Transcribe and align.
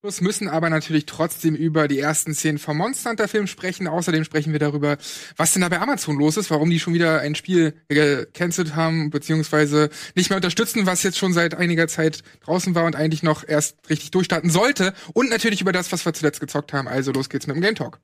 Plus 0.00 0.20
müssen 0.20 0.48
aber 0.48 0.70
natürlich 0.70 1.06
trotzdem 1.06 1.56
über 1.56 1.88
die 1.88 1.98
ersten 1.98 2.32
Szenen 2.32 2.60
vom 2.60 2.76
Monster 2.76 3.10
Hunter 3.10 3.26
Film 3.26 3.48
sprechen. 3.48 3.88
Außerdem 3.88 4.22
sprechen 4.22 4.52
wir 4.52 4.60
darüber, 4.60 4.96
was 5.36 5.52
denn 5.52 5.62
da 5.62 5.68
bei 5.68 5.80
Amazon 5.80 6.16
los 6.16 6.36
ist, 6.36 6.52
warum 6.52 6.70
die 6.70 6.78
schon 6.78 6.94
wieder 6.94 7.20
ein 7.20 7.34
Spiel 7.34 7.74
gecancelt 7.88 8.76
haben, 8.76 9.10
beziehungsweise 9.10 9.90
nicht 10.14 10.30
mehr 10.30 10.36
unterstützen, 10.36 10.86
was 10.86 11.02
jetzt 11.02 11.18
schon 11.18 11.32
seit 11.32 11.56
einiger 11.56 11.88
Zeit 11.88 12.22
draußen 12.44 12.76
war 12.76 12.84
und 12.84 12.94
eigentlich 12.94 13.24
noch 13.24 13.42
erst 13.46 13.76
richtig 13.90 14.12
durchstarten 14.12 14.50
sollte. 14.50 14.94
Und 15.14 15.30
natürlich 15.30 15.62
über 15.62 15.72
das, 15.72 15.90
was 15.90 16.06
wir 16.06 16.14
zuletzt 16.14 16.38
gezockt 16.38 16.72
haben. 16.72 16.86
Also 16.86 17.10
los 17.10 17.28
geht's 17.28 17.48
mit 17.48 17.56
dem 17.56 17.62
Game 17.62 17.74
Talk. 17.74 17.98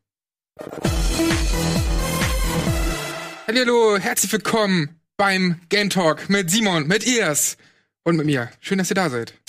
Hallo, 3.47 3.99
herzlich 3.99 4.33
willkommen 4.33 5.01
beim 5.17 5.61
Game 5.69 5.91
Talk 5.91 6.29
mit 6.29 6.51
Simon, 6.51 6.89
mit 6.89 7.07
Ias 7.07 7.57
und 8.03 8.17
mit 8.17 8.27
mir. 8.27 8.51
Schön, 8.59 8.79
dass 8.79 8.91
ihr 8.91 8.97
da 8.97 9.11
seid. 9.11 9.44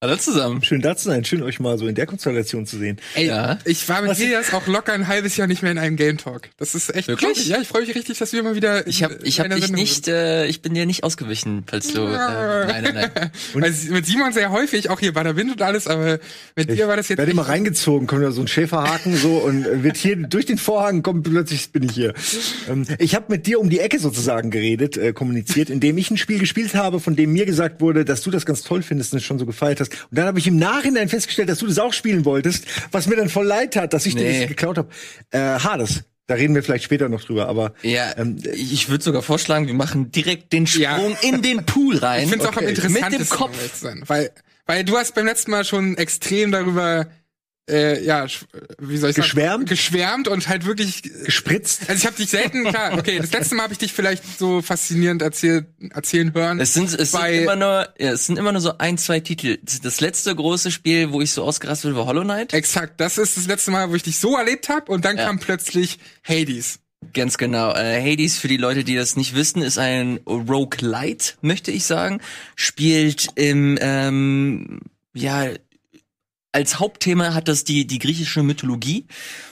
Hallo 0.00 0.14
zusammen. 0.14 0.62
Schön 0.62 0.80
da 0.80 0.96
zu 0.96 1.08
sein, 1.08 1.24
schön 1.24 1.42
euch 1.42 1.58
mal 1.58 1.76
so 1.76 1.88
in 1.88 1.96
der 1.96 2.06
Konstellation 2.06 2.66
zu 2.66 2.78
sehen. 2.78 2.98
Ey, 3.16 3.26
ja. 3.26 3.58
ich 3.64 3.88
war 3.88 4.00
mit 4.00 4.16
dir 4.16 4.28
jetzt 4.28 4.54
auch 4.54 4.68
locker 4.68 4.92
ein 4.92 5.08
halbes 5.08 5.36
Jahr 5.36 5.48
nicht 5.48 5.62
mehr 5.62 5.72
in 5.72 5.78
einem 5.78 5.96
Game 5.96 6.18
Talk. 6.18 6.50
Das 6.56 6.76
ist 6.76 6.94
echt 6.94 7.08
Wirklich? 7.08 7.48
Ja, 7.48 7.60
ich 7.60 7.66
freue 7.66 7.84
mich 7.84 7.96
richtig, 7.96 8.16
dass 8.16 8.32
wir 8.32 8.44
mal 8.44 8.54
wieder. 8.54 8.86
Ich 8.86 9.02
habe 9.02 9.18
ich 9.24 9.40
hab 9.40 9.50
dich 9.50 9.72
nicht, 9.72 10.06
äh, 10.06 10.46
ich 10.46 10.62
bin 10.62 10.74
dir 10.74 10.86
nicht 10.86 11.02
ausgewichen, 11.02 11.64
falls 11.66 11.92
du. 11.92 12.02
Äh, 12.02 12.10
nein, 12.66 12.84
nein, 12.84 12.94
nein. 12.94 13.30
Und 13.54 13.90
mit 13.90 14.06
Simon 14.06 14.32
sehr 14.32 14.52
häufig, 14.52 14.88
auch 14.88 15.00
hier 15.00 15.12
bei 15.12 15.24
der 15.24 15.34
Wind 15.34 15.50
und 15.50 15.62
alles, 15.62 15.88
aber 15.88 16.20
mit 16.54 16.70
dir 16.70 16.86
war 16.86 16.96
das 16.96 17.08
jetzt. 17.08 17.18
Werde 17.18 17.32
immer 17.32 17.48
reingezogen, 17.48 18.06
kommt 18.06 18.22
da 18.22 18.30
so 18.30 18.40
ein 18.40 18.46
Schäferhaken 18.46 19.16
so 19.16 19.38
und 19.38 19.82
wird 19.82 19.96
hier 19.96 20.14
durch 20.14 20.46
den 20.46 20.58
Vorhang 20.58 21.02
kommt 21.02 21.24
plötzlich 21.24 21.72
bin 21.72 21.82
ich 21.82 21.90
hier. 21.90 22.14
Ähm, 22.68 22.86
ich 23.00 23.16
habe 23.16 23.24
mit 23.30 23.48
dir 23.48 23.58
um 23.58 23.68
die 23.68 23.80
Ecke 23.80 23.98
sozusagen 23.98 24.52
geredet, 24.52 24.96
äh, 24.96 25.12
kommuniziert, 25.12 25.70
indem 25.70 25.98
ich 25.98 26.12
ein 26.12 26.18
Spiel 26.18 26.38
gespielt 26.38 26.76
habe, 26.76 27.00
von 27.00 27.16
dem 27.16 27.32
mir 27.32 27.46
gesagt 27.46 27.80
wurde, 27.80 28.04
dass 28.04 28.22
du 28.22 28.30
das 28.30 28.46
ganz 28.46 28.62
toll 28.62 28.82
findest 28.82 29.12
und 29.12 29.18
es 29.18 29.24
schon 29.24 29.40
so 29.40 29.46
gefeiert 29.46 29.80
hast. 29.80 29.87
Und 29.94 30.18
dann 30.18 30.26
habe 30.26 30.38
ich 30.38 30.46
im 30.46 30.56
Nachhinein 30.56 31.08
festgestellt, 31.08 31.48
dass 31.48 31.58
du 31.58 31.66
das 31.66 31.78
auch 31.78 31.92
spielen 31.92 32.24
wolltest, 32.24 32.64
was 32.92 33.06
mir 33.06 33.16
dann 33.16 33.28
voll 33.28 33.46
leid 33.46 33.76
hat, 33.76 33.92
dass 33.92 34.06
ich 34.06 34.14
nee. 34.14 34.32
dir 34.32 34.40
das 34.40 34.48
geklaut 34.48 34.78
habe. 34.78 34.88
Äh, 35.30 35.38
Hades. 35.38 36.04
Da 36.26 36.34
reden 36.34 36.54
wir 36.54 36.62
vielleicht 36.62 36.84
später 36.84 37.08
noch 37.08 37.24
drüber, 37.24 37.48
aber 37.48 37.72
ja, 37.80 38.12
ähm, 38.18 38.36
ich 38.52 38.90
würde 38.90 39.02
sogar 39.02 39.22
vorschlagen, 39.22 39.66
wir 39.66 39.72
machen 39.72 40.12
direkt 40.12 40.52
den 40.52 40.66
Sprung 40.66 40.82
ja. 41.22 41.28
in 41.28 41.40
den 41.40 41.64
Pool 41.64 41.96
rein. 41.96 42.24
Ich 42.24 42.28
finde 42.28 42.44
es 42.44 42.48
okay. 42.50 42.58
auch 42.58 42.62
am 42.62 42.68
interessantesten, 42.68 43.18
mit 43.18 43.30
dem 43.30 44.04
Kopf, 44.04 44.08
weil 44.10 44.30
weil 44.68 44.84
du 44.84 44.98
hast 44.98 45.14
beim 45.14 45.24
letzten 45.24 45.50
Mal 45.50 45.64
schon 45.64 45.96
extrem 45.96 46.52
darüber 46.52 47.06
äh, 47.68 48.04
ja, 48.04 48.26
wie 48.78 48.96
soll 48.96 49.10
ich 49.10 49.16
geschwärmt? 49.16 49.52
sagen? 49.52 49.64
Geschwärmt 49.66 50.28
und 50.28 50.48
halt 50.48 50.64
wirklich 50.64 51.02
gespritzt. 51.02 51.82
Also 51.88 52.00
ich 52.00 52.06
habe 52.06 52.16
dich 52.16 52.30
selten, 52.30 52.64
klar, 52.64 52.96
okay, 52.98 53.18
das 53.18 53.32
letzte 53.32 53.54
Mal 53.54 53.64
habe 53.64 53.72
ich 53.72 53.78
dich 53.78 53.92
vielleicht 53.92 54.22
so 54.38 54.62
faszinierend 54.62 55.22
erzählt, 55.22 55.66
erzählen 55.90 56.32
hören. 56.34 56.60
Es 56.60 56.74
sind 56.74 56.92
es 56.92 57.12
sind 57.12 57.26
immer 57.26 57.56
nur 57.56 57.88
ja, 57.98 58.12
es 58.12 58.26
sind 58.26 58.38
immer 58.38 58.52
nur 58.52 58.60
so 58.60 58.78
ein, 58.78 58.98
zwei 58.98 59.20
Titel. 59.20 59.58
Das 59.82 60.00
letzte 60.00 60.34
große 60.34 60.70
Spiel, 60.70 61.12
wo 61.12 61.20
ich 61.20 61.32
so 61.32 61.44
ausgerastet 61.44 61.94
war 61.94 62.06
Hollow 62.06 62.22
Knight. 62.22 62.52
Exakt, 62.52 63.00
das 63.00 63.18
ist 63.18 63.36
das 63.36 63.46
letzte 63.46 63.70
Mal, 63.70 63.90
wo 63.90 63.94
ich 63.94 64.02
dich 64.02 64.18
so 64.18 64.36
erlebt 64.36 64.68
habe 64.68 64.90
und 64.90 65.04
dann 65.04 65.16
ja. 65.16 65.26
kam 65.26 65.38
plötzlich 65.38 65.98
Hades. 66.26 66.80
Ganz 67.14 67.38
genau. 67.38 67.74
Äh, 67.74 68.02
Hades, 68.02 68.38
für 68.38 68.48
die 68.48 68.56
Leute, 68.56 68.82
die 68.84 68.96
das 68.96 69.16
nicht 69.16 69.34
wissen, 69.34 69.62
ist 69.62 69.78
ein 69.78 70.18
Roguelite, 70.26 71.34
möchte 71.40 71.70
ich 71.70 71.84
sagen. 71.84 72.20
Spielt 72.56 73.28
im 73.36 73.78
ähm, 73.80 74.80
ja 75.14 75.46
als 76.52 76.78
Hauptthema 76.78 77.34
hat 77.34 77.48
das 77.48 77.64
die, 77.64 77.86
die 77.86 77.98
griechische 77.98 78.42
Mythologie. 78.42 79.06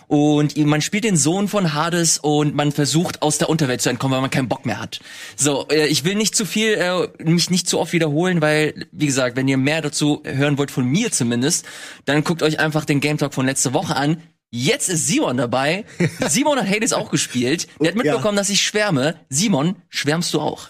Und 0.08 0.56
man 0.56 0.80
spielt 0.80 1.04
den 1.04 1.16
Sohn 1.16 1.48
von 1.48 1.74
Hades 1.74 2.18
und 2.18 2.54
man 2.54 2.72
versucht 2.72 3.22
aus 3.22 3.38
der 3.38 3.50
Unterwelt 3.50 3.82
zu 3.82 3.90
entkommen, 3.90 4.14
weil 4.14 4.20
man 4.20 4.30
keinen 4.30 4.48
Bock 4.48 4.64
mehr 4.64 4.80
hat. 4.80 5.00
So, 5.36 5.66
äh, 5.68 5.86
ich 5.86 6.04
will 6.04 6.14
nicht 6.14 6.34
zu 6.34 6.46
viel, 6.46 6.74
äh, 6.74 7.08
mich 7.22 7.50
nicht 7.50 7.68
zu 7.68 7.78
oft 7.80 7.92
wiederholen, 7.92 8.40
weil, 8.40 8.86
wie 8.92 9.06
gesagt, 9.06 9.36
wenn 9.36 9.48
ihr 9.48 9.56
mehr 9.56 9.82
dazu 9.82 10.22
hören 10.24 10.58
wollt, 10.58 10.70
von 10.70 10.84
mir 10.84 11.10
zumindest, 11.10 11.66
dann 12.04 12.24
guckt 12.24 12.42
euch 12.42 12.60
einfach 12.60 12.84
den 12.84 13.00
Game 13.00 13.18
Talk 13.18 13.34
von 13.34 13.46
letzter 13.46 13.72
Woche 13.72 13.96
an. 13.96 14.22
Jetzt 14.50 14.88
ist 14.88 15.06
Simon 15.06 15.36
dabei. 15.36 15.84
Simon 16.28 16.58
hat 16.58 16.68
Hades 16.68 16.92
auch 16.92 17.10
gespielt. 17.10 17.66
Der 17.80 17.88
hat 17.88 17.96
mitbekommen, 17.96 18.36
ja. 18.36 18.40
dass 18.40 18.48
ich 18.48 18.62
schwärme. 18.62 19.16
Simon, 19.28 19.76
schwärmst 19.88 20.32
du 20.32 20.40
auch? 20.40 20.68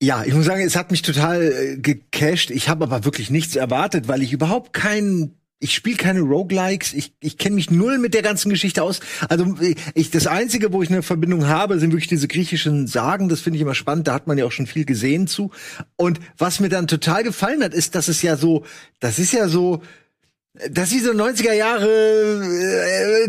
Ja, 0.00 0.24
ich 0.24 0.32
muss 0.32 0.44
sagen, 0.44 0.62
es 0.62 0.76
hat 0.76 0.90
mich 0.90 1.02
total 1.02 1.42
äh, 1.42 1.76
gecasht. 1.78 2.50
Ich 2.50 2.68
habe 2.68 2.84
aber 2.84 3.04
wirklich 3.04 3.30
nichts 3.30 3.56
erwartet, 3.56 4.08
weil 4.08 4.22
ich 4.22 4.32
überhaupt 4.32 4.72
keinen 4.72 5.40
ich 5.58 5.74
spiele 5.74 5.96
keine 5.96 6.20
Roguelikes, 6.20 6.92
ich, 6.92 7.14
ich 7.20 7.38
kenne 7.38 7.54
mich 7.54 7.70
null 7.70 7.98
mit 7.98 8.12
der 8.12 8.22
ganzen 8.22 8.50
Geschichte 8.50 8.82
aus. 8.82 9.00
Also 9.28 9.56
ich 9.94 10.10
das 10.10 10.26
einzige, 10.26 10.72
wo 10.72 10.82
ich 10.82 10.90
eine 10.90 11.02
Verbindung 11.02 11.46
habe, 11.46 11.78
sind 11.78 11.92
wirklich 11.92 12.08
diese 12.08 12.28
griechischen 12.28 12.86
Sagen, 12.86 13.28
das 13.28 13.40
finde 13.40 13.56
ich 13.56 13.62
immer 13.62 13.74
spannend, 13.74 14.06
da 14.06 14.14
hat 14.14 14.26
man 14.26 14.36
ja 14.36 14.44
auch 14.44 14.52
schon 14.52 14.66
viel 14.66 14.84
gesehen 14.84 15.26
zu. 15.26 15.50
Und 15.96 16.20
was 16.36 16.60
mir 16.60 16.68
dann 16.68 16.86
total 16.86 17.22
gefallen 17.22 17.62
hat, 17.62 17.72
ist, 17.72 17.94
dass 17.94 18.08
es 18.08 18.20
ja 18.20 18.36
so, 18.36 18.64
das 19.00 19.18
ist 19.18 19.32
ja 19.32 19.48
so 19.48 19.82
das 20.70 20.92
ist 20.92 21.04
so 21.04 21.12
90er 21.12 21.52
Jahre 21.52 21.88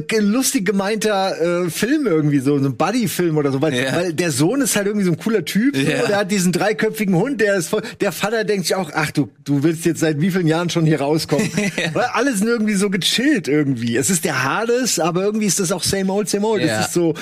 äh, 0.09 0.19
lustig 0.19 0.65
gemeinter 0.65 1.65
äh, 1.65 1.69
Film 1.69 2.07
irgendwie 2.07 2.39
so, 2.39 2.57
so 2.57 2.65
ein 2.65 2.77
Buddy-Film 2.77 3.37
oder 3.37 3.51
so, 3.51 3.61
weil, 3.61 3.73
ja. 3.73 3.95
weil 3.95 4.13
der 4.13 4.31
Sohn 4.31 4.61
ist 4.61 4.75
halt 4.75 4.87
irgendwie 4.87 5.05
so 5.05 5.11
ein 5.11 5.17
cooler 5.17 5.43
Typ, 5.43 5.75
ja. 5.75 6.01
so, 6.01 6.07
der 6.07 6.17
hat 6.17 6.31
diesen 6.31 6.51
dreiköpfigen 6.51 7.15
Hund, 7.15 7.41
der 7.41 7.55
ist 7.55 7.69
voll, 7.69 7.83
der 7.99 8.11
Vater 8.11 8.43
denkt 8.45 8.67
sich 8.67 8.75
auch, 8.75 8.91
ach 8.93 9.11
du, 9.11 9.29
du 9.43 9.63
willst 9.63 9.85
jetzt 9.85 9.99
seit 9.99 10.21
wie 10.21 10.31
vielen 10.31 10.47
Jahren 10.47 10.69
schon 10.69 10.85
hier 10.85 11.01
rauskommen, 11.01 11.49
weil 11.93 12.05
alles 12.13 12.41
irgendwie 12.41 12.75
so 12.75 12.89
gechillt 12.89 13.47
irgendwie. 13.47 13.97
Es 13.97 14.09
ist 14.09 14.23
der 14.23 14.43
Hades, 14.43 14.99
aber 14.99 15.23
irgendwie 15.23 15.47
ist 15.47 15.59
das 15.59 15.71
auch 15.71 15.83
same 15.83 16.11
old, 16.11 16.29
same 16.29 16.47
old. 16.47 16.63
Das 16.63 16.87
ist 16.87 16.93
so, 16.93 17.13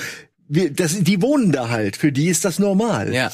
wir, 0.48 0.72
das, 0.72 1.00
die 1.00 1.20
wohnen 1.20 1.50
da 1.50 1.68
halt, 1.68 1.96
für 1.96 2.12
die 2.12 2.28
ist 2.28 2.44
das 2.44 2.58
normal. 2.58 3.12
Ja. 3.12 3.32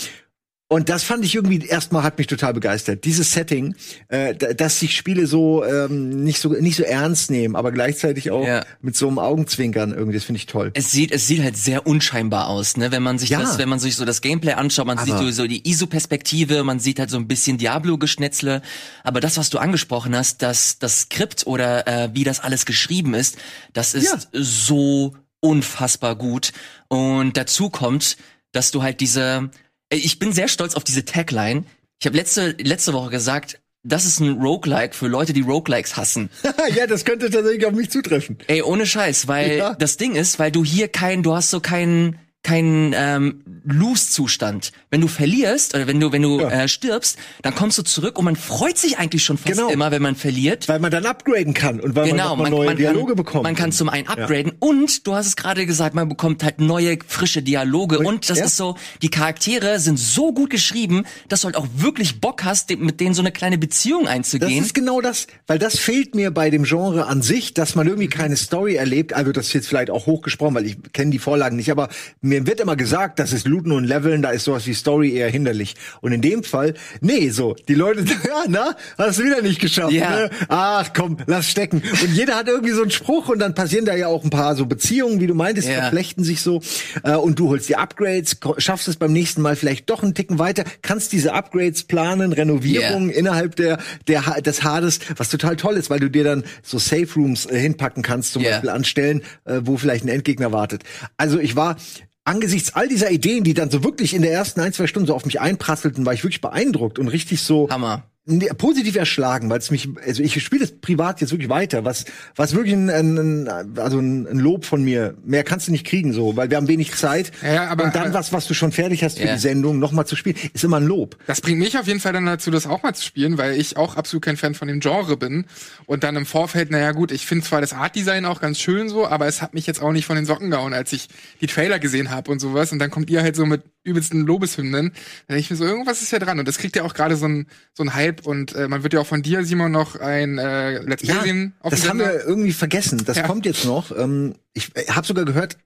Und 0.73 0.89
das 0.89 1.03
fand 1.03 1.23
ich 1.23 1.35
irgendwie 1.35 1.67
erstmal 1.67 2.03
hat 2.03 2.17
mich 2.17 2.29
total 2.29 2.55
begeistert. 2.55 3.05
Dieses 3.05 3.33
Setting, 3.33 3.75
äh, 4.09 4.35
dass 4.35 4.81
sich 4.81 4.97
Spiele 4.97 5.27
so 5.27 5.63
ähm, 5.67 6.25
nicht 6.25 6.41
so 6.41 6.49
nicht 6.49 6.77
so 6.77 6.83
ernst 6.83 7.31
nehmen, 7.31 7.57
aber 7.57 7.73
gleichzeitig 7.73 8.31
auch 8.31 8.47
ja. 8.47 8.65
mit 8.81 8.97
so 8.97 9.07
einem 9.07 9.19
Augenzwinkern 9.19 9.93
irgendwie, 9.93 10.17
das 10.17 10.25
finde 10.25 10.39
ich 10.39 10.47
toll. 10.47 10.71
Es 10.73 10.91
sieht 10.91 11.13
es 11.13 11.27
sieht 11.27 11.43
halt 11.43 11.59
sehr 11.59 11.87
unscheinbar 11.87 12.49
aus, 12.49 12.79
ne? 12.79 12.91
Wenn 12.91 13.03
man 13.03 13.19
sich 13.19 13.29
ja. 13.29 13.41
das, 13.41 13.59
wenn 13.59 13.69
man 13.69 13.81
sich 13.81 13.97
so 13.97 14.07
das 14.07 14.23
Gameplay 14.23 14.55
anschaut, 14.55 14.87
man 14.87 14.97
aber 14.97 15.19
sieht 15.19 15.35
so 15.35 15.47
die 15.47 15.69
ISO-Perspektive, 15.69 16.65
man 16.65 16.81
sieht 16.81 16.99
halt 16.99 17.11
so 17.11 17.19
ein 17.19 17.29
bisschen 17.29 17.59
Diablo-Geschnetzle. 17.59 18.63
Aber 19.05 19.21
das, 19.21 19.37
was 19.37 19.51
du 19.51 19.59
angesprochen 19.59 20.17
hast, 20.17 20.41
das 20.41 20.79
das 20.79 21.03
Skript 21.03 21.47
oder 21.47 21.87
äh, 21.87 22.09
wie 22.15 22.25
das 22.25 22.41
alles 22.41 22.65
geschrieben 22.65 23.13
ist, 23.13 23.37
das 23.75 23.93
ist 23.93 24.07
ja. 24.07 24.19
so 24.33 25.15
unfassbar 25.41 26.17
gut. 26.17 26.55
Und 26.89 27.37
dazu 27.37 27.69
kommt, 27.69 28.17
dass 28.53 28.71
du 28.71 28.83
halt 28.83 29.01
diese 29.01 29.51
ich 29.93 30.19
bin 30.19 30.33
sehr 30.33 30.49
stolz 30.49 30.75
auf 30.75 30.85
diese 30.85 31.05
Tagline. 31.05 31.65
Ich 32.01 32.07
habe 32.07 32.17
letzte, 32.17 32.57
letzte 32.59 32.93
Woche 32.93 33.11
gesagt, 33.11 33.61
das 33.85 34.05
ist 34.05 34.21
ein 34.21 34.41
Roguelike 34.41 34.95
für 34.95 35.09
Leute, 35.09 35.33
die 35.33 35.41
Roguelikes 35.41 35.97
hassen. 35.97 36.31
ja, 36.77 36.87
das 36.87 37.05
könnte 37.05 37.31
tatsächlich 37.31 37.67
auf 37.67 37.73
mich 37.73 37.91
zutreffen. 37.91 38.39
Ey, 38.47 38.63
ohne 38.63 38.87
Scheiß, 38.87 39.29
weil 39.29 39.59
ja. 39.59 39.75
das 39.75 39.97
Ding 39.97 40.15
ist, 40.15 40.39
weil 40.39 40.53
du 40.53 40.65
hier 40.65 40.89
kein, 40.89 41.23
du 41.23 41.35
hast 41.35 41.51
so 41.51 41.61
keinen 41.61 42.19
kein 42.43 42.93
ähm, 42.97 43.43
Lose-Zustand. 43.65 44.73
Wenn 44.91 45.01
du 45.01 45.07
verlierst 45.07 45.75
oder 45.75 45.87
wenn 45.87 46.01
du 46.01 46.11
wenn 46.11 46.23
du 46.23 46.41
ja. 46.41 46.51
äh, 46.51 46.69
stirbst, 46.69 47.17
dann 47.43 47.55
kommst 47.55 47.79
du 47.79 47.83
zurück 47.83 48.19
und 48.19 48.25
man 48.25 48.37
freut 48.37 48.77
sich 48.77 48.99
eigentlich 48.99 49.25
schon 49.25 49.39
fast 49.39 49.57
genau. 49.57 49.71
immer, 49.71 49.93
wenn 49.93 50.03
man 50.03 50.17
verliert, 50.17 50.69
weil 50.69 50.81
man 50.81 50.91
dann 50.91 51.07
upgraden 51.07 51.55
kann 51.55 51.79
und 51.79 51.95
weil 51.95 52.11
genau, 52.11 52.31
man, 52.31 52.45
man 52.45 52.53
neue 52.53 52.67
man 52.67 52.77
Dialoge 52.77 53.09
kann, 53.09 53.17
bekommt. 53.17 53.45
Man 53.45 53.55
kann 53.55 53.71
zum 53.71 53.89
einen 53.89 54.09
upgraden 54.09 54.53
ja. 54.53 54.69
und 54.69 55.07
du 55.07 55.15
hast 55.15 55.27
es 55.27 55.37
gerade 55.37 55.67
gesagt, 55.67 55.95
man 55.95 56.09
bekommt 56.09 56.43
halt 56.43 56.61
neue 56.61 56.99
frische 57.07 57.43
Dialoge 57.43 58.01
und, 58.01 58.07
und 58.07 58.31
das 58.31 58.39
ja. 58.39 58.45
ist 58.47 58.57
so, 58.57 58.77
die 59.03 59.11
Charaktere 59.11 59.79
sind 59.79 59.99
so 59.99 60.33
gut 60.33 60.51
geschrieben, 60.51 61.05
dass 61.29 61.43
du 61.43 61.47
halt 61.47 61.57
auch 61.57 61.69
wirklich 61.77 62.21
Bock 62.21 62.43
hast, 62.45 62.71
mit 62.77 62.99
denen 62.99 63.15
so 63.15 63.23
eine 63.23 63.31
kleine 63.31 63.59
Beziehung 63.59 64.09
einzugehen. 64.09 64.59
Das 64.59 64.67
ist 64.67 64.75
genau 64.75 65.01
das, 65.01 65.29
weil 65.47 65.61
das 65.61 65.79
fehlt 65.79 66.17
mir 66.17 66.33
bei 66.33 66.51
dem 66.51 66.65
Genre 66.65 67.07
an 67.07 67.23
sich, 67.23 67.55
dass 67.55 67.77
man 67.77 67.87
irgendwie 67.87 68.09
keine 68.09 68.37
Story 68.37 68.75
erlebt. 68.75 69.13
Also 69.13 69.31
das 69.31 69.47
ist 69.47 69.53
jetzt 69.53 69.69
vielleicht 69.69 69.91
auch 69.91 70.07
hochgesprochen, 70.07 70.57
weil 70.57 70.67
ich 70.67 70.77
kenne 70.93 71.13
die 71.13 71.21
Vorlagen 71.21 71.57
nicht, 71.57 71.71
aber 71.71 71.89
mir 72.33 72.47
wird 72.47 72.61
immer 72.61 72.77
gesagt, 72.77 73.19
das 73.19 73.33
ist 73.33 73.47
Looten 73.47 73.73
und 73.73 73.85
Leveln, 73.85 74.23
da 74.23 74.31
ist 74.31 74.45
sowas 74.45 74.67
wie 74.67 74.73
Story 74.73 75.13
eher 75.13 75.29
hinderlich. 75.29 75.75
Und 76.01 76.13
in 76.13 76.23
dem 76.23 76.43
Fall, 76.43 76.75
nee, 77.01 77.29
so, 77.29 77.55
die 77.69 77.75
Leute, 77.75 78.05
ja, 78.05 78.45
na, 78.49 78.75
hast 78.97 79.19
du 79.19 79.25
wieder 79.25 79.43
nicht 79.43 79.61
geschafft. 79.61 79.93
Ja. 79.93 80.11
Ne? 80.11 80.31
Ach 80.49 80.91
komm, 80.97 81.19
lass 81.27 81.51
stecken. 81.51 81.83
Und 82.03 82.15
jeder 82.15 82.37
hat 82.37 82.49
irgendwie 82.49 82.73
so 82.73 82.83
einen 82.83 82.91
Spruch 82.91 83.29
und 83.29 83.39
dann 83.39 83.55
passieren 83.55 83.85
da 83.85 83.95
ja 83.95 84.07
auch 84.07 84.25
ein 84.25 84.31
paar 84.31 84.57
so 84.57 84.67
Beziehungen, 84.67 85.21
wie 85.21 85.27
du 85.27 85.35
meintest, 85.35 85.69
ja. 85.69 85.75
verflechten 85.83 86.25
sich 86.25 86.41
so. 86.41 86.63
Äh, 87.03 87.17
und 87.17 87.39
du 87.39 87.51
holst 87.51 87.69
die 87.69 87.77
Upgrades, 87.77 88.39
schaffst 88.57 88.89
es 88.89 88.97
beim 88.97 89.13
nächsten 89.13 89.43
Mal 89.43 89.57
vielleicht 89.57 89.91
doch 89.91 90.03
einen 90.03 90.15
Ticken 90.15 90.39
weiter, 90.39 90.65
kannst 90.81 91.13
diese 91.13 91.35
Upgrades 91.35 91.85
planen, 91.85 92.33
Renovierungen 92.33 93.11
yeah. 93.11 93.19
innerhalb 93.19 93.57
der, 93.57 93.79
der, 94.09 94.23
des 94.41 94.65
Hades, 94.65 95.01
was 95.17 95.29
total 95.29 95.57
toll 95.57 95.77
ist, 95.77 95.91
weil 95.91 96.01
du 96.01 96.09
dir 96.09 96.25
dann 96.25 96.45
so 96.63 96.79
Safe 96.79 97.09
Rooms 97.15 97.47
äh, 97.47 97.59
hinpacken 97.59 98.03
kannst, 98.03 98.33
zum 98.33 98.43
yeah. 98.43 98.53
Beispiel 98.53 98.71
anstellen, 98.71 99.23
äh, 99.45 99.61
wo 99.63 99.77
vielleicht 99.77 100.05
ein 100.05 100.09
Endgegner 100.09 100.53
wartet. 100.53 100.83
Also 101.17 101.39
ich 101.39 101.57
war 101.57 101.77
angesichts 102.25 102.75
all 102.75 102.89
dieser 102.89 103.11
Ideen, 103.11 103.45
die 103.45 103.55
dann 103.55 103.71
so 103.71 103.85
wirklich 103.85 104.15
in 104.15 104.23
der 104.23 104.33
ersten 104.33 104.61
ein, 104.61 104.73
zwei 104.73 104.87
Stunden 104.87 105.07
so 105.07 105.15
auf 105.15 105.25
mich 105.25 105.41
einprasselten, 105.41 106.07
war 106.07 106.15
ich 106.15 106.23
wirklich 106.25 106.41
beeindruckt 106.41 106.99
und 106.99 107.09
richtig 107.09 107.43
so. 107.43 107.69
Hammer. 107.71 108.12
Positiv 108.57 108.95
erschlagen, 108.95 109.51
weil 109.51 109.59
es 109.59 109.73
mich, 109.73 109.89
also 110.07 110.23
ich 110.23 110.41
spiele 110.45 110.61
das 110.61 110.79
privat 110.81 111.21
jetzt 111.21 111.33
wirklich 111.33 111.49
weiter, 111.49 111.85
was, 111.85 112.05
was 112.37 112.55
wirklich 112.55 112.75
ein, 112.75 112.89
ein, 112.89 113.49
also 113.77 113.99
ein, 113.99 114.39
Lob 114.39 114.65
von 114.65 114.85
mir. 114.85 115.17
Mehr 115.25 115.43
kannst 115.43 115.67
du 115.67 115.73
nicht 115.73 115.85
kriegen, 115.85 116.13
so, 116.13 116.37
weil 116.37 116.49
wir 116.49 116.57
haben 116.57 116.69
wenig 116.69 116.95
Zeit. 116.95 117.33
Ja, 117.43 117.67
aber- 117.69 117.85
und 117.85 117.97
dann 117.97 118.15
was, 118.15 118.33
was 118.33 118.47
du 118.47 118.55
schon 118.55 118.71
fertig 118.71 119.03
hast 119.03 119.19
für 119.19 119.25
Ja. 119.27 119.35
die 119.35 119.41
Sendung, 119.41 119.81
nochmal 119.81 120.07
zu 120.07 120.15
spielen, 120.15 120.37
ist 120.55 120.63
immer 120.63 120.77
ein 120.77 120.87
Lob. 120.87 121.17
Das 121.27 121.41
bringt 121.41 121.59
mich 121.59 121.77
auf 121.79 121.89
jeden 121.89 121.99
Fall 121.99 122.13
dann 122.13 122.27
dazu, 122.27 122.53
das 122.53 122.67
auch 122.69 122.85
mal 122.85 122.95
zu 122.95 123.03
spielen, 123.05 123.39
weil 123.39 123.59
ich 123.61 123.77
auch 123.77 123.97
absolut 123.97 124.25
kein 124.25 124.37
Fan 124.37 124.55
von 124.55 124.69
dem 124.69 124.79
Genre 124.79 125.17
bin. 125.17 125.47
Und 125.87 126.05
dann 126.05 126.15
im 126.15 126.25
Vorfeld, 126.27 126.71
naja 126.71 126.93
gut, 126.93 127.11
ich 127.11 127.27
finde 127.27 127.45
zwar 127.45 127.61
das 127.61 127.73
Artdesign 127.73 128.25
auch 128.25 128.41
ganz 128.41 128.61
schön 128.61 128.89
so, 128.89 129.07
aber 129.09 129.27
es 129.27 129.43
hat 129.43 129.53
mich 129.53 129.67
jetzt 129.67 129.83
auch 129.83 129.91
nicht 129.93 130.07
von 130.07 130.15
den 130.15 130.27
Socken 130.27 130.51
gehauen, 130.51 130.75
als 130.75 130.93
ich 130.93 131.09
die 131.41 131.49
Trailer 131.49 131.81
gesehen 131.81 132.11
habe 132.11 132.31
und 132.31 132.39
sowas. 132.39 132.71
Und 132.71 132.79
dann 132.79 132.91
kommt 132.91 133.11
ihr 133.11 133.21
halt 133.23 133.35
so 133.35 133.47
mit 133.47 133.63
übelsten 133.85 134.25
Lobeshymnen. 134.27 134.93
Dann 134.93 134.93
denke 135.29 135.41
ich 135.41 135.51
mir 135.51 135.57
so, 135.57 135.65
irgendwas 135.65 136.03
ist 136.03 136.13
ja 136.13 136.21
dran. 136.21 136.39
Und 136.39 136.47
das 136.47 136.59
kriegt 136.59 136.77
ja 136.77 136.85
auch 136.85 136.95
gerade 136.95 137.17
so 137.17 137.27
ein 137.27 137.47
so 137.75 137.83
ein 137.83 137.95
Hype. 138.13 138.27
Und 138.27 138.55
äh, 138.55 138.69
man 138.69 138.83
wird 138.83 138.93
ja 138.93 139.01
auch 139.01 139.07
von 139.07 139.23
dir, 139.23 139.45
Simon, 139.45 139.73
noch 139.73 139.97
ein 139.97 140.39
äh, 140.39 140.79
Let's 140.81 141.03
Play 141.03 141.21
sehen 141.23 141.55
auf 141.61 141.71
das 141.71 141.89
haben 141.89 141.99
wir 141.99 142.25
irgendwie 142.25 142.53
vergessen. 142.53 143.03
Das 143.05 143.17
Ja. 143.19 143.27
kommt 143.27 143.47
jetzt 143.47 143.65
noch. 143.65 143.97
Ähm, 143.97 144.35
ich 144.55 144.71
habe 144.91 145.07
sogar 145.07 145.25
gehört, 145.25 145.57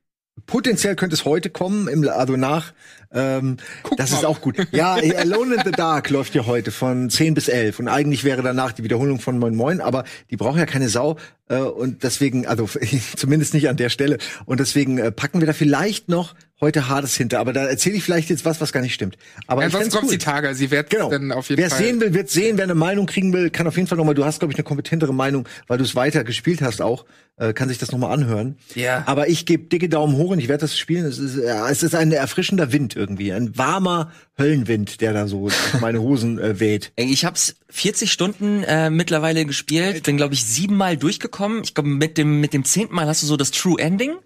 potenziell 0.45 0.97
könnte 0.97 1.15
es 1.15 1.25
heute 1.25 1.49
kommen, 1.51 1.89
im, 1.89 2.07
also 2.09 2.37
nach. 2.37 2.73
Ähm, 3.13 3.57
Guck 3.85 3.97
das 3.99 4.11
mal. 4.11 4.19
ist 4.19 4.25
auch 4.25 4.41
gut. 4.41 4.57
Ja, 4.73 4.95
Alone 4.95 5.55
in 5.55 5.63
the 5.65 5.71
Dark 5.71 6.11
läuft 6.11 6.35
ja 6.35 6.45
heute 6.45 6.71
von 6.73 7.09
10 7.09 7.35
bis 7.35 7.49
11 7.49 7.79
und 7.79 7.89
eigentlich 7.89 8.25
wäre 8.25 8.43
danach 8.43 8.73
die 8.73 8.83
Wiederholung 8.83 9.21
von 9.21 9.39
Moin 9.39 9.55
Moin, 9.55 9.81
aber 9.81 10.05
die 10.31 10.37
braucht 10.37 10.59
ja 10.59 10.67
keine 10.67 10.89
Sau 10.89 11.17
äh, 11.49 11.57
und 11.59 12.03
deswegen, 12.03 12.47
also 12.47 12.69
zumindest 13.17 13.55
nicht 13.55 13.69
an 13.69 13.77
der 13.77 13.89
Stelle 13.91 14.19
und 14.45 14.59
deswegen 14.61 14.99
äh, 14.99 15.13
packen 15.13 15.41
wir 15.41 15.47
da 15.47 15.53
vielleicht 15.53 16.09
noch 16.09 16.35
heute 16.61 16.89
Hades 16.89 17.15
hinter, 17.17 17.39
aber 17.39 17.53
da 17.53 17.65
erzähle 17.67 17.97
ich 17.97 18.03
vielleicht 18.03 18.29
jetzt 18.29 18.45
was, 18.45 18.61
was 18.61 18.73
gar 18.73 18.81
nicht 18.81 18.95
stimmt. 18.95 19.17
Aber 19.47 19.61
ich 19.61 19.67
Ansonsten 19.67 19.91
kommt 19.93 20.05
cool. 20.07 20.11
die 20.19 20.19
Tage. 20.25 20.55
Sie 20.55 20.71
wird 20.71 20.91
Genau. 20.91 21.09
dann 21.11 21.31
auf 21.33 21.49
jeden 21.49 21.63
Wer 21.63 21.71
Fall. 21.71 21.79
sehen 21.79 22.01
will, 22.01 22.13
wird 22.15 22.29
sehen. 22.31 22.57
Wer 22.57 22.65
eine 22.65 22.75
Meinung 22.75 23.07
kriegen 23.07 23.33
will, 23.33 23.51
kann 23.51 23.67
auf 23.67 23.77
jeden 23.77 23.87
Fall 23.89 23.99
nochmal, 23.99 24.15
du 24.15 24.25
hast, 24.25 24.41
glaube 24.41 24.53
ich, 24.53 24.59
eine 24.59 24.65
kompetentere 24.65 25.13
Meinung, 25.15 25.47
weil 25.69 25.79
du 25.79 25.85
es 25.85 25.95
weiter 25.95 26.25
gespielt 26.25 26.61
hast 26.63 26.81
auch, 26.83 27.05
äh, 27.37 27.53
kann 27.53 27.69
sich 27.69 27.79
das 27.79 27.93
nochmal 27.93 28.13
anhören. 28.13 28.57
Ja. 28.75 29.03
Aber 29.07 29.29
ich 29.29 29.47
gebe 29.47 29.65
dicke 29.65 29.89
Daumen 29.89 30.17
hoch 30.17 30.31
und 30.31 30.39
ich 30.39 30.49
werde 30.49 30.63
das 30.63 30.79
spielen. 30.79 31.05
Es 31.05 31.19
ist, 31.19 31.37
ja, 31.37 31.69
es 31.69 31.83
ist 31.83 31.95
ein 31.95 32.13
erfrischender 32.13 32.73
Wind 32.73 32.97
irgendwie. 32.97 33.33
Ein 33.33 33.57
warmer 33.57 34.11
Höllenwind, 34.39 35.01
der 35.01 35.13
da 35.13 35.29
so 35.29 35.51
meine 35.81 36.01
Hosen 36.01 36.39
äh, 36.39 36.61
weht. 36.61 36.93
Ich 36.97 37.25
hab's 37.25 37.57
40 37.71 38.11
Stunden 38.11 38.63
äh, 38.65 38.91
mittlerweile 38.91 39.45
gespielt, 39.45 40.05
bin 40.05 40.17
glaube 40.17 40.35
ich 40.35 40.45
siebenmal 40.45 40.97
durchgekommen. 40.97 41.63
Ich 41.65 41.75
glaube 41.75 41.91
mit 41.91 42.17
dem 42.19 42.41
mit 42.41 42.53
dem 42.53 42.65
zehnten 42.65 42.95
Mal 42.95 43.07
hast 43.07 43.23
du 43.23 43.27
so 43.27 43.37
das 43.37 43.51
True 43.51 43.79
Ending. 43.79 44.17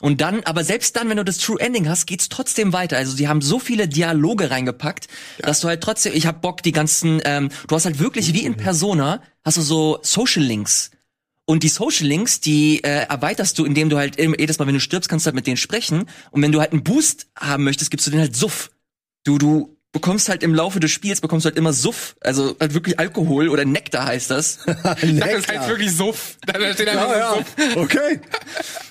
Und 0.00 0.22
dann, 0.22 0.40
aber 0.44 0.64
selbst 0.64 0.96
dann, 0.96 1.10
wenn 1.10 1.18
du 1.18 1.24
das 1.26 1.36
True 1.36 1.60
Ending 1.60 1.86
hast, 1.86 2.06
geht's 2.06 2.30
trotzdem 2.30 2.72
weiter. 2.72 2.96
Also 2.96 3.14
die 3.16 3.28
haben 3.28 3.42
so 3.42 3.58
viele 3.58 3.86
Dialoge 3.86 4.50
reingepackt, 4.50 5.08
dass 5.40 5.60
du 5.60 5.68
halt 5.68 5.82
trotzdem, 5.82 6.14
ich 6.14 6.26
hab 6.26 6.40
Bock, 6.40 6.62
die 6.62 6.72
ganzen, 6.72 7.20
ähm, 7.26 7.50
du 7.68 7.74
hast 7.74 7.84
halt 7.84 7.98
wirklich 7.98 8.32
wie 8.32 8.46
in 8.46 8.56
Persona, 8.56 9.20
hast 9.44 9.58
du 9.58 9.60
so 9.60 9.98
Social 10.00 10.42
Links. 10.42 10.90
Und 11.50 11.64
die 11.64 11.68
Social 11.68 12.06
Links, 12.06 12.38
die 12.38 12.78
äh, 12.84 13.06
erweiterst 13.08 13.58
du, 13.58 13.64
indem 13.64 13.88
du 13.88 13.96
halt 13.98 14.20
jedes 14.20 14.60
Mal, 14.60 14.68
wenn 14.68 14.74
du 14.74 14.78
stirbst, 14.78 15.10
kannst 15.10 15.26
du 15.26 15.30
halt 15.30 15.34
mit 15.34 15.48
denen 15.48 15.56
sprechen. 15.56 16.04
Und 16.30 16.42
wenn 16.42 16.52
du 16.52 16.60
halt 16.60 16.70
einen 16.70 16.84
Boost 16.84 17.26
haben 17.36 17.64
möchtest, 17.64 17.90
gibst 17.90 18.06
du 18.06 18.12
denen 18.12 18.22
halt 18.22 18.36
Suff. 18.36 18.70
Du, 19.24 19.36
du 19.36 19.76
bekommst 19.92 20.28
halt 20.28 20.42
im 20.42 20.54
Laufe 20.54 20.78
des 20.78 20.90
Spiels, 20.92 21.20
bekommst 21.20 21.44
du 21.44 21.48
halt 21.48 21.56
immer 21.58 21.72
Suff, 21.72 22.14
also 22.20 22.56
halt 22.60 22.74
wirklich 22.74 22.98
Alkohol 23.00 23.48
oder 23.48 23.64
Nektar 23.64 24.06
heißt 24.06 24.30
das. 24.30 24.58
Das 24.66 25.02
ist 25.02 25.48
halt 25.48 25.68
wirklich 25.68 25.92
Suff. 25.92 26.36
Da 26.46 26.54
steht 26.72 26.88
einfach 26.88 27.10
ja, 27.10 27.18
ja. 27.18 27.34
Suff. 27.34 27.76
Okay. 27.76 28.20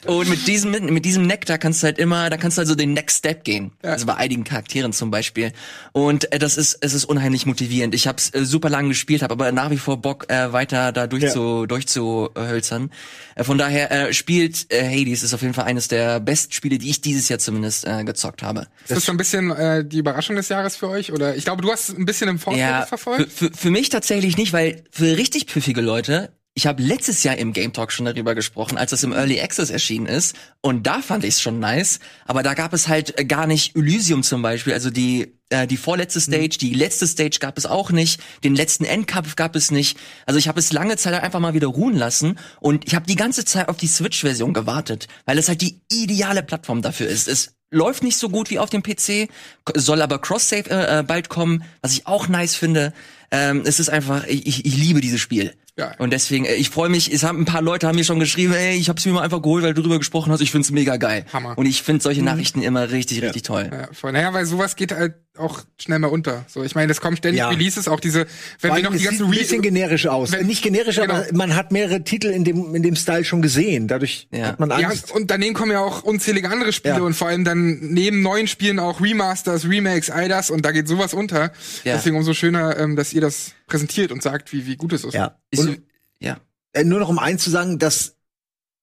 Und 0.06 0.30
mit 0.30 0.46
diesem, 0.48 0.72
mit, 0.72 0.84
mit 0.84 1.06
diesem 1.06 1.26
Nektar 1.26 1.58
kannst 1.58 1.82
du 1.84 1.86
halt 1.86 2.00
immer, 2.00 2.30
da 2.30 2.38
kannst 2.38 2.58
du 2.58 2.62
also 2.62 2.76
den 2.76 2.94
Next 2.94 3.20
Step 3.20 3.44
gehen. 3.44 3.72
Also 3.82 4.06
bei 4.06 4.16
einigen 4.16 4.44
Charakteren 4.44 4.92
zum 4.94 5.10
Beispiel. 5.12 5.52
Und 5.94 6.32
äh, 6.34 6.40
das 6.40 6.58
ist, 6.58 6.78
es 6.82 6.94
ist 6.94 7.06
unheimlich 7.06 7.46
motivierend. 7.46 7.96
Ich 7.96 8.08
habe 8.08 8.18
es 8.18 8.34
äh, 8.34 8.44
super 8.46 8.70
lang 8.70 8.90
gespielt, 8.90 9.22
habe 9.22 9.34
aber 9.34 9.52
nach 9.52 9.70
wie 9.70 9.78
vor 9.78 10.02
Bock, 10.02 10.30
äh, 10.30 10.52
weiter 10.52 10.92
da 10.92 11.08
durch 11.08 11.24
Ja. 11.24 11.30
zu, 11.32 11.66
durchzuhölzern. 11.66 12.92
Äh, 13.36 13.44
von 13.44 13.58
daher 13.58 13.92
äh, 13.92 14.14
spielt 14.14 14.72
äh, 14.72 14.84
Hades 14.84 15.24
ist 15.24 15.34
auf 15.34 15.42
jeden 15.42 15.54
Fall 15.54 15.66
eines 15.66 15.88
der 15.88 16.20
besten 16.20 16.52
Spiele, 16.54 16.78
die 16.78 16.90
ich 16.90 17.02
dieses 17.02 17.30
Jahr 17.30 17.40
zumindest 17.40 17.86
äh, 17.86 18.04
gezockt 18.04 18.44
habe. 18.44 18.68
Ist 18.88 18.98
das 18.98 19.06
so 19.06 19.12
ein 19.12 19.18
bisschen 19.18 19.52
äh, 19.52 19.86
die 19.86 20.00
Überraschung 20.00 20.36
des 20.36 20.50
Jahres 20.50 20.76
für 20.76 20.89
euch? 20.90 21.12
Oder 21.14 21.36
ich 21.36 21.46
glaube, 21.46 21.62
du 21.62 21.72
hast 21.72 21.90
ein 21.90 22.06
bisschen 22.06 22.28
im 22.30 22.40
Vorfeld 22.40 22.62
Ja, 22.62 22.86
verfolgt. 22.86 23.32
für, 23.32 23.52
für 23.52 23.72
mich 23.72 23.90
tatsächlich 23.90 24.36
nicht, 24.38 24.52
weil 24.54 24.84
für 24.92 25.18
richtig 25.18 25.46
pfiffige 25.46 25.82
Leute, 25.82 26.34
ich 26.56 26.68
habe 26.68 26.84
letztes 26.84 27.24
Jahr 27.24 27.38
im 27.38 27.54
Game 27.54 27.72
Talk 27.72 27.92
schon 27.92 28.06
darüber 28.06 28.36
gesprochen, 28.36 28.78
als 28.78 28.92
das 28.92 29.04
im 29.04 29.14
Early 29.14 29.40
Access 29.40 29.70
erschienen 29.70 30.08
ist. 30.08 30.36
Und 30.62 30.88
da 30.88 31.02
fand 31.02 31.24
ich 31.24 31.36
es 31.36 31.42
schon 31.42 31.60
nice. 31.60 32.00
Aber 32.26 32.44
da 32.44 32.54
gab 32.54 32.74
es 32.74 32.90
halt 32.90 33.18
äh, 33.18 33.24
gar 33.24 33.48
nicht 33.48 33.78
Elysium 33.78 34.24
zum 34.24 34.42
Beispiel. 34.42 34.74
Also 34.74 34.90
die, 34.90 35.36
äh, 35.50 35.68
die 35.68 35.78
vorletzte 35.78 36.20
Stage, 36.20 36.58
die 36.60 36.74
letzte 36.74 37.08
Stage 37.08 37.38
gab 37.40 37.58
es 37.58 37.66
auch 37.66 37.92
nicht. 37.92 38.20
Den 38.44 38.56
letzten 38.56 38.84
Endkampf 38.84 39.38
gab 39.38 39.56
es 39.56 39.72
nicht. 39.72 39.98
Also 40.26 40.38
ich 40.38 40.50
habe 40.50 40.60
es 40.60 40.74
lange 40.74 40.98
Zeit 40.98 41.14
einfach 41.24 41.40
mal 41.40 41.54
wieder 41.54 41.68
ruhen 41.68 41.96
lassen. 41.96 42.38
Und 42.60 42.86
ich 42.88 42.96
habe 42.96 43.06
die 43.06 43.16
ganze 43.16 43.46
Zeit 43.46 43.70
auf 43.70 43.78
die 43.78 43.88
Switch-Version 43.88 44.54
gewartet. 44.54 45.08
Weil 45.26 45.38
es 45.38 45.48
halt 45.48 45.62
die 45.62 45.80
ideale 45.90 46.44
Plattform 46.44 46.82
dafür 46.82 47.08
ist. 47.08 47.30
Es 47.30 47.54
läuft 47.72 48.04
nicht 48.04 48.18
so 48.18 48.30
gut 48.30 48.50
wie 48.50 48.60
auf 48.60 48.70
dem 48.70 48.84
PC, 48.84 49.30
soll 49.76 50.02
aber 50.02 50.20
Cross-Save 50.20 50.70
äh, 50.70 51.00
äh, 51.00 51.04
bald 51.04 51.30
kommen, 51.30 51.64
was 51.82 51.94
ich 51.94 52.08
auch 52.08 52.28
nice 52.28 52.56
finde. 52.56 52.94
Ähm, 53.32 53.62
es 53.66 53.80
ist 53.80 53.90
einfach, 53.90 54.26
ich, 54.26 54.66
ich, 54.66 54.78
liebe 54.78 55.02
dieses 55.02 55.22
Spiel. 55.22 55.54
Ja. 55.78 55.94
Und 55.98 56.12
deswegen, 56.12 56.46
äh, 56.46 56.56
ich 56.56 56.70
freue 56.70 56.90
mich, 56.90 57.14
es 57.14 57.24
haben 57.24 57.42
ein 57.42 57.46
paar 57.46 57.62
Leute 57.62 57.88
haben 57.88 57.96
mir 57.96 58.04
schon 58.04 58.20
geschrieben, 58.20 58.54
ey, 58.54 58.76
ich 58.76 58.90
hab's 58.90 59.06
mir 59.06 59.14
mal 59.14 59.22
einfach 59.22 59.42
geholt, 59.42 59.64
weil 59.64 59.74
du 59.74 59.82
drüber 59.82 60.00
gesprochen 60.00 60.32
hast, 60.32 60.42
ich 60.42 60.52
find's 60.52 60.72
mega 60.72 60.98
geil. 60.98 61.26
Hammer. 61.32 61.58
Und 61.58 61.68
ich 61.68 61.84
find 61.84 62.02
solche 62.02 62.24
Nachrichten 62.24 62.62
immer 62.64 62.92
richtig, 62.92 63.22
richtig 63.22 63.44
toll. 63.44 63.70
Ja, 63.72 63.88
voll. 63.94 64.12
Naja, 64.12 64.34
weil 64.34 64.46
sowas 64.46 64.76
geht 64.76 64.92
halt 64.92 65.14
auch 65.40 65.62
schnell 65.78 66.00
mal 66.00 66.08
unter. 66.08 66.46
So, 66.48 66.64
ich 66.64 66.76
meine, 66.76 66.92
es 66.92 67.02
kommen 67.02 67.18
ständig 67.18 67.40
Ja. 67.40 67.50
Releases, 67.50 67.88
auch 67.88 68.00
diese, 68.00 68.28
wenn 68.62 68.76
wir 68.76 68.84
noch 68.84 68.92
die 68.92 68.96
es 68.98 69.02
sieht 69.02 69.10
ganzen 69.12 69.26
ein 69.26 69.32
bisschen 69.32 69.62
generisch 69.62 70.08
aus. 70.08 70.32
Wenn- 70.32 70.46
Nicht 70.48 70.62
generisch, 70.62 70.98
Genau. 70.98 71.14
aber 71.16 71.26
man 71.34 71.56
hat 71.56 71.72
mehrere 71.72 72.04
Titel 72.04 72.28
in 72.28 72.44
dem, 72.44 72.76
in 72.76 72.84
dem 72.84 72.96
Style 72.96 73.24
schon 73.24 73.42
gesehen. 73.42 73.88
Dadurch 73.88 74.28
Ja. 74.32 74.48
hat 74.48 74.60
man 74.60 74.70
ja, 74.70 74.88
Angst. 74.90 75.12
und 75.12 75.32
daneben 75.32 75.54
kommen 75.54 75.72
ja 75.72 75.80
auch 75.80 76.04
unzählige 76.04 76.50
andere 76.50 76.74
Spiele 76.74 76.96
Ja. 76.96 77.02
und 77.02 77.14
vor 77.14 77.28
allem 77.30 77.44
dann 77.46 77.80
neben 77.80 78.22
neuen 78.22 78.48
Spielen 78.48 78.80
auch 78.80 79.02
Remasters, 79.02 79.66
Remakes, 79.68 80.10
all 80.10 80.28
das 80.30 80.50
und 80.52 80.64
da 80.66 80.72
geht 80.72 80.88
sowas 80.88 81.14
unter. 81.14 81.52
Ja. 81.84 81.96
Deswegen 81.96 82.18
umso 82.18 82.34
schöner, 82.34 82.78
ähm, 82.78 82.96
dass 82.96 83.14
ihr 83.14 83.22
das 83.22 83.54
präsentiert 83.68 84.12
und 84.12 84.22
sagt, 84.22 84.52
wie, 84.54 84.66
wie 84.66 84.76
gut 84.76 84.94
es 84.94 85.04
ist. 85.04 85.14
ja. 85.14 85.38
Ist, 85.52 85.60
Und 85.60 85.82
ja. 86.20 86.38
äh, 86.74 86.84
nur 86.84 87.00
noch 87.00 87.10
um 87.10 87.20
eins 87.20 87.44
zu 87.44 87.50
sagen, 87.50 87.80
dass 87.80 88.16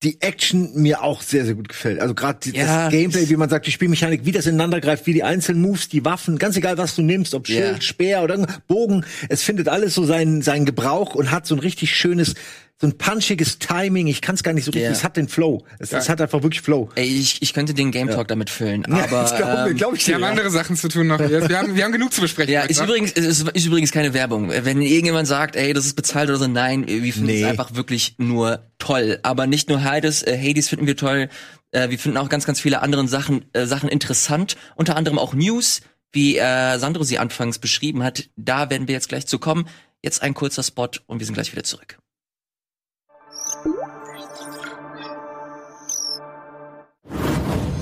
die 0.06 0.20
Action 0.22 0.70
mir 0.80 1.02
auch 1.02 1.20
sehr, 1.20 1.44
sehr 1.44 1.54
gut 1.54 1.68
gefällt. 1.68 1.98
Also 2.00 2.14
gerade 2.14 2.38
Ja. 2.50 2.84
das 2.84 2.92
Gameplay, 2.92 3.28
wie 3.28 3.34
man 3.36 3.48
sagt, 3.50 3.66
die 3.66 3.72
Spielmechanik, 3.72 4.24
wie 4.24 4.30
das 4.30 4.46
ineinander 4.46 4.80
greift, 4.80 5.06
wie 5.08 5.12
die 5.12 5.24
einzelnen 5.24 5.60
Moves, 5.60 5.88
die 5.88 6.04
Waffen, 6.04 6.38
ganz 6.38 6.56
egal, 6.56 6.78
was 6.78 6.94
du 6.94 7.02
nimmst, 7.02 7.34
ob 7.34 7.48
Schild, 7.48 7.76
Ja. 7.76 7.80
Speer 7.80 8.22
oder 8.22 8.46
Bogen, 8.68 9.04
es 9.28 9.42
findet 9.42 9.68
alles 9.68 9.94
so 9.94 10.04
seinen, 10.04 10.42
seinen 10.42 10.64
Gebrauch 10.64 11.16
und 11.16 11.32
hat 11.32 11.44
so 11.46 11.56
ein 11.56 11.58
richtig 11.58 11.96
schönes, 11.96 12.34
so 12.78 12.86
ein 12.86 12.98
punchiges 12.98 13.58
Timing. 13.58 14.06
Ich 14.06 14.20
kann 14.20 14.34
es 14.34 14.42
gar 14.42 14.52
nicht 14.52 14.64
so 14.64 14.70
richtig, 14.70 14.82
Ja. 14.82 14.90
es 14.90 15.02
hat 15.02 15.16
den 15.16 15.28
Flow. 15.28 15.64
Es, 15.78 15.92
es 15.92 16.08
hat 16.10 16.20
einfach 16.20 16.42
wirklich 16.42 16.60
Flow. 16.60 16.90
Ey, 16.94 17.06
ich, 17.06 17.40
ich 17.40 17.54
könnte 17.54 17.72
den 17.72 17.90
Game 17.90 18.08
Talk 18.10 18.28
damit 18.28 18.50
füllen, 18.50 18.84
Ja, 18.88 19.04
aber 19.04 19.22
das 19.22 19.34
glaube 19.36 19.70
ähm, 19.70 19.76
glaub 19.76 19.94
ich 19.94 20.06
Wir 20.06 20.12
dir. 20.12 20.14
haben 20.16 20.22
ja. 20.22 20.28
andere 20.28 20.50
Sachen 20.50 20.76
zu 20.76 20.88
tun 20.88 21.06
noch. 21.06 21.18
jetzt. 21.18 21.48
Wir 21.48 21.58
haben, 21.58 21.74
wir 21.74 21.84
haben 21.84 21.92
genug 21.92 22.12
zu 22.12 22.20
besprechen. 22.20 22.52
Ja, 22.52 22.62
ist 22.62 22.78
heute. 22.80 22.90
übrigens, 22.92 23.12
ist, 23.12 23.48
ist 23.48 23.64
übrigens 23.66 23.92
keine 23.92 24.12
Werbung. 24.12 24.50
Wenn 24.50 24.82
irgendjemand 24.82 25.26
sagt, 25.26 25.56
ey, 25.56 25.72
das 25.72 25.86
ist 25.86 25.94
bezahlt 25.94 26.28
oder 26.28 26.38
so, 26.38 26.46
nein, 26.48 26.86
wir 26.86 27.00
finden 27.12 27.28
Nee. 27.28 27.42
es 27.42 27.48
einfach 27.48 27.74
wirklich 27.74 28.16
nur 28.18 28.60
toll. 28.78 29.20
Aber 29.22 29.46
nicht 29.46 29.70
nur 29.70 29.82
Hades, 29.82 30.22
äh, 30.22 30.36
Hades 30.38 30.68
finden 30.68 30.86
wir 30.86 30.96
toll, 30.98 31.30
äh, 31.70 31.88
wir 31.88 31.98
finden 31.98 32.18
auch 32.18 32.28
ganz, 32.28 32.44
ganz 32.44 32.60
viele 32.60 32.82
andere 32.82 33.08
Sachen, 33.08 33.46
äh, 33.54 33.64
Sachen 33.64 33.88
interessant. 33.88 34.56
Unter 34.74 34.96
anderem 34.96 35.18
auch 35.18 35.32
News, 35.32 35.80
wie 36.12 36.36
äh, 36.36 36.78
Sandro 36.78 37.04
sie 37.04 37.18
anfangs 37.18 37.58
beschrieben 37.58 38.02
hat. 38.02 38.28
Da 38.36 38.68
werden 38.68 38.86
wir 38.86 38.94
jetzt 38.94 39.08
gleich 39.08 39.26
zu 39.26 39.38
kommen. 39.38 39.66
Jetzt 40.02 40.20
ein 40.22 40.34
kurzer 40.34 40.62
Spot 40.62 40.88
und 41.06 41.20
wir 41.20 41.24
sind 41.26 41.34
gleich 41.34 41.50
wieder 41.52 41.64
zurück. 41.64 41.96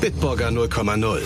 Bitburger 0.04 0.48
0,0. 0.48 1.22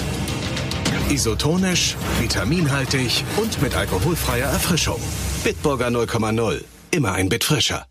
Isotonisch, 1.10 1.96
vitaminhaltig 2.20 3.24
und 3.36 3.60
mit 3.60 3.74
alkoholfreier 3.74 4.46
Erfrischung. 4.50 5.00
Bitburger 5.42 5.88
0,0. 5.88 6.62
Immer 6.92 7.12
ein 7.14 7.28
Bit 7.28 7.42
frischer. 7.42 7.88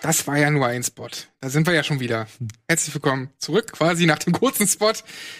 Das 0.00 0.28
war 0.28 0.38
ja 0.38 0.52
nur 0.52 0.66
ein 0.66 0.84
Spot. 0.84 1.08
Da 1.40 1.50
sind 1.50 1.66
wir 1.66 1.74
ja 1.74 1.82
schon 1.82 1.98
wieder. 1.98 2.28
Herzlich 2.68 2.94
willkommen 2.94 3.30
zurück, 3.38 3.72
quasi 3.72 4.06
nach 4.06 4.20
dem 4.20 4.32
kurzen 4.32 4.68
Spot 4.68 4.92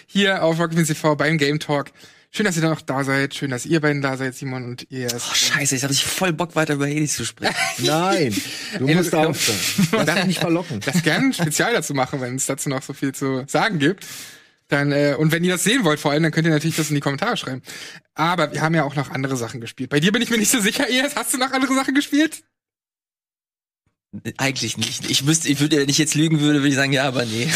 hier 0.05 0.43
auf 0.43 0.59
Rocket 0.59 0.85
TV 0.85 1.15
beim 1.15 1.37
Game 1.37 1.61
Talk. 1.61 1.91
Schön, 2.35 2.45
dass 2.45 2.57
ihr 2.57 2.63
da 2.63 2.69
noch 2.69 2.81
da 2.81 3.01
seid. 3.05 3.33
Schön, 3.33 3.49
dass 3.49 3.65
ihr 3.65 3.79
beiden 3.79 4.01
da 4.01 4.17
seid, 4.17 4.35
Simon 4.35 4.65
und 4.65 4.87
ihr. 4.89 5.07
Oh, 5.15 5.33
scheiße, 5.33 5.73
jetzt 5.75 5.83
habe 5.83 5.93
ich 5.93 6.03
voll 6.03 6.33
Bock 6.33 6.53
weiter 6.57 6.73
über 6.73 6.85
Hades 6.85 7.15
zu 7.15 7.23
sprechen. 7.23 7.55
Nein, 7.85 8.35
du 8.77 8.87
musst 8.87 8.97
das- 8.97 9.09
da 9.11 9.27
aufstehen. 9.27 9.87
Lass 9.93 10.15
dich 10.15 10.25
nicht 10.25 10.39
verlocken. 10.41 10.81
das 10.81 11.01
gerne 11.01 11.33
Spezial 11.33 11.71
dazu 11.71 11.93
machen, 11.93 12.19
wenn 12.19 12.35
es 12.35 12.45
dazu 12.45 12.67
noch 12.67 12.81
so 12.83 12.91
viel 12.91 13.15
zu 13.15 13.45
sagen 13.47 13.79
gibt. 13.79 14.05
Dann, 14.67 14.91
äh, 14.91 15.15
und 15.17 15.31
wenn 15.31 15.45
ihr 15.45 15.53
das 15.53 15.63
sehen 15.63 15.85
wollt 15.85 15.97
vor 16.01 16.11
allem, 16.11 16.23
dann 16.23 16.33
könnt 16.33 16.45
ihr 16.45 16.51
natürlich 16.51 16.75
das 16.75 16.89
in 16.89 16.95
die 16.95 17.01
Kommentare 17.01 17.37
schreiben. 17.37 17.61
Aber 18.15 18.51
wir 18.51 18.61
haben 18.61 18.75
ja 18.75 18.83
auch 18.83 18.95
noch 18.95 19.11
andere 19.11 19.37
Sachen 19.37 19.61
gespielt. 19.61 19.89
Bei 19.89 20.01
dir 20.01 20.11
bin 20.11 20.21
ich 20.21 20.29
mir 20.29 20.37
nicht 20.37 20.51
so 20.51 20.59
sicher, 20.59 20.89
Ias. 20.89 21.15
Hast 21.15 21.33
du 21.33 21.37
noch 21.37 21.53
andere 21.53 21.73
Sachen 21.73 21.95
gespielt? 21.95 22.43
Eigentlich 24.35 24.75
nicht. 24.75 25.09
Ich 25.09 25.25
wüsste, 25.25 25.47
ich 25.47 25.61
würde, 25.61 25.77
wenn 25.77 25.89
ich 25.89 25.97
jetzt 25.99 26.15
lügen 26.15 26.41
würde, 26.41 26.59
würde 26.59 26.69
ich 26.69 26.75
sagen, 26.75 26.91
ja, 26.91 27.05
aber 27.07 27.23
nee. 27.23 27.47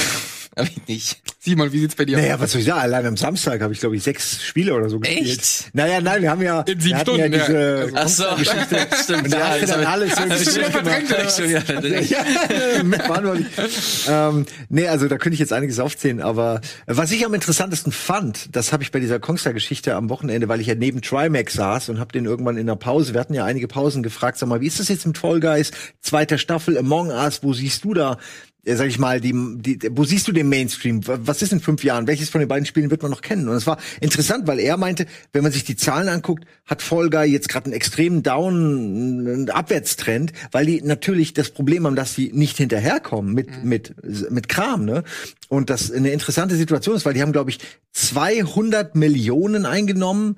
Hab 0.57 0.65
ich 0.67 0.87
nicht. 0.87 1.21
Simon, 1.41 1.71
wie 1.71 1.79
sieht's 1.79 1.95
bei 1.95 2.03
dir 2.05 2.17
aus? 2.17 2.23
Naja, 2.23 2.39
was 2.39 2.51
soll 2.51 2.59
ich 2.61 2.67
sagen? 2.67 2.81
Allein 2.81 3.05
am 3.05 3.15
Samstag 3.17 3.61
habe 3.61 3.71
ich, 3.71 3.79
glaube 3.79 3.95
ich, 3.95 4.03
sechs 4.03 4.43
Spiele 4.43 4.73
oder 4.73 4.89
so 4.89 4.99
gespielt. 4.99 5.39
Echt? 5.39 5.69
Naja, 5.73 6.01
nein, 6.01 6.21
wir 6.21 6.29
haben 6.31 6.41
ja, 6.41 6.61
In 6.61 6.79
sieben 6.81 6.99
Stunden, 6.99 7.31
ja 7.33 7.39
ja. 7.39 7.85
diese 7.85 7.91
Ach 7.95 8.07
so, 8.09 8.23
Geschichte. 8.37 8.87
stimmt. 9.03 9.23
Und 9.25 9.33
da 9.33 9.49
hast 9.51 9.61
du 9.61 9.67
dann 9.67 9.85
alles 9.85 10.13
ich- 10.13 10.19
irgendwie 10.19 10.45
schon 10.45 10.71
verdrängt, 10.71 11.09
ja, 12.09 12.83
mit 12.83 13.07
waren 13.09 13.23
wir 13.23 13.33
nicht. 13.35 13.49
ähm, 14.09 14.45
nee, 14.69 14.87
also 14.87 15.07
da 15.07 15.17
könnte 15.17 15.35
ich 15.35 15.39
jetzt 15.39 15.53
einiges 15.53 15.79
aufzählen, 15.79 16.21
aber 16.21 16.59
was 16.87 17.11
ich 17.11 17.25
am 17.25 17.33
interessantesten 17.33 17.91
fand, 17.91 18.55
das 18.55 18.73
habe 18.73 18.83
ich 18.83 18.91
bei 18.91 18.99
dieser 18.99 19.19
Kongstar-Geschichte 19.19 19.95
am 19.95 20.09
Wochenende, 20.09 20.49
weil 20.49 20.59
ich 20.59 20.67
ja 20.67 20.75
neben 20.75 21.01
Trimax 21.01 21.53
saß 21.53 21.89
und 21.89 21.99
habe 21.99 22.11
den 22.11 22.25
irgendwann 22.25 22.57
in 22.57 22.67
der 22.67 22.75
Pause, 22.75 23.13
wir 23.13 23.21
hatten 23.21 23.33
ja 23.33 23.45
einige 23.45 23.67
Pausen 23.67 24.03
gefragt, 24.03 24.37
sag 24.37 24.49
mal, 24.49 24.59
wie 24.61 24.67
ist 24.67 24.79
das 24.79 24.89
jetzt 24.89 25.05
mit 25.07 25.17
Fall 25.17 25.39
Guys, 25.39 25.71
zweiter 26.01 26.37
Staffel, 26.37 26.77
Among 26.77 27.09
Us, 27.11 27.43
wo 27.43 27.53
siehst 27.53 27.85
du 27.85 27.93
da, 27.93 28.17
sag 28.65 28.87
ich 28.87 28.99
mal, 28.99 29.21
die, 29.21 29.33
die, 29.57 29.89
wo 29.91 30.03
siehst 30.03 30.27
du 30.27 30.31
den 30.31 30.49
Mainstream? 30.49 31.01
Was 31.05 31.41
ist 31.41 31.53
in 31.53 31.59
fünf 31.59 31.83
Jahren? 31.83 32.07
Welches 32.07 32.29
von 32.29 32.39
den 32.39 32.47
beiden 32.47 32.65
Spielen 32.65 32.91
wird 32.91 33.01
man 33.01 33.11
noch 33.11 33.21
kennen? 33.21 33.47
Und 33.47 33.55
es 33.55 33.67
war 33.67 33.77
interessant, 34.01 34.47
weil 34.47 34.59
er 34.59 34.77
meinte, 34.77 35.05
wenn 35.33 35.43
man 35.43 35.51
sich 35.51 35.63
die 35.63 35.75
Zahlen 35.75 36.09
anguckt, 36.09 36.45
hat 36.65 36.81
Fall 36.81 37.09
Guy 37.09 37.25
jetzt 37.25 37.49
gerade 37.49 37.65
einen 37.65 37.73
extremen 37.73 38.23
Down, 38.23 38.55
einen 39.27 39.49
Abwärtstrend, 39.49 40.33
weil 40.51 40.65
die 40.65 40.81
natürlich 40.81 41.33
das 41.33 41.49
Problem 41.51 41.85
haben, 41.85 41.95
dass 41.95 42.15
sie 42.15 42.31
nicht 42.33 42.57
hinterherkommen 42.57 43.33
mit, 43.33 43.63
mit, 43.63 43.95
mit 44.29 44.49
Kram, 44.49 44.85
ne? 44.85 45.03
Und 45.47 45.69
das 45.69 45.91
eine 45.91 46.11
interessante 46.11 46.55
Situation 46.55 46.95
ist, 46.95 47.05
weil 47.05 47.13
die 47.13 47.21
haben, 47.21 47.31
glaube 47.31 47.49
ich, 47.49 47.59
200 47.93 48.95
Millionen 48.95 49.65
eingenommen 49.65 50.37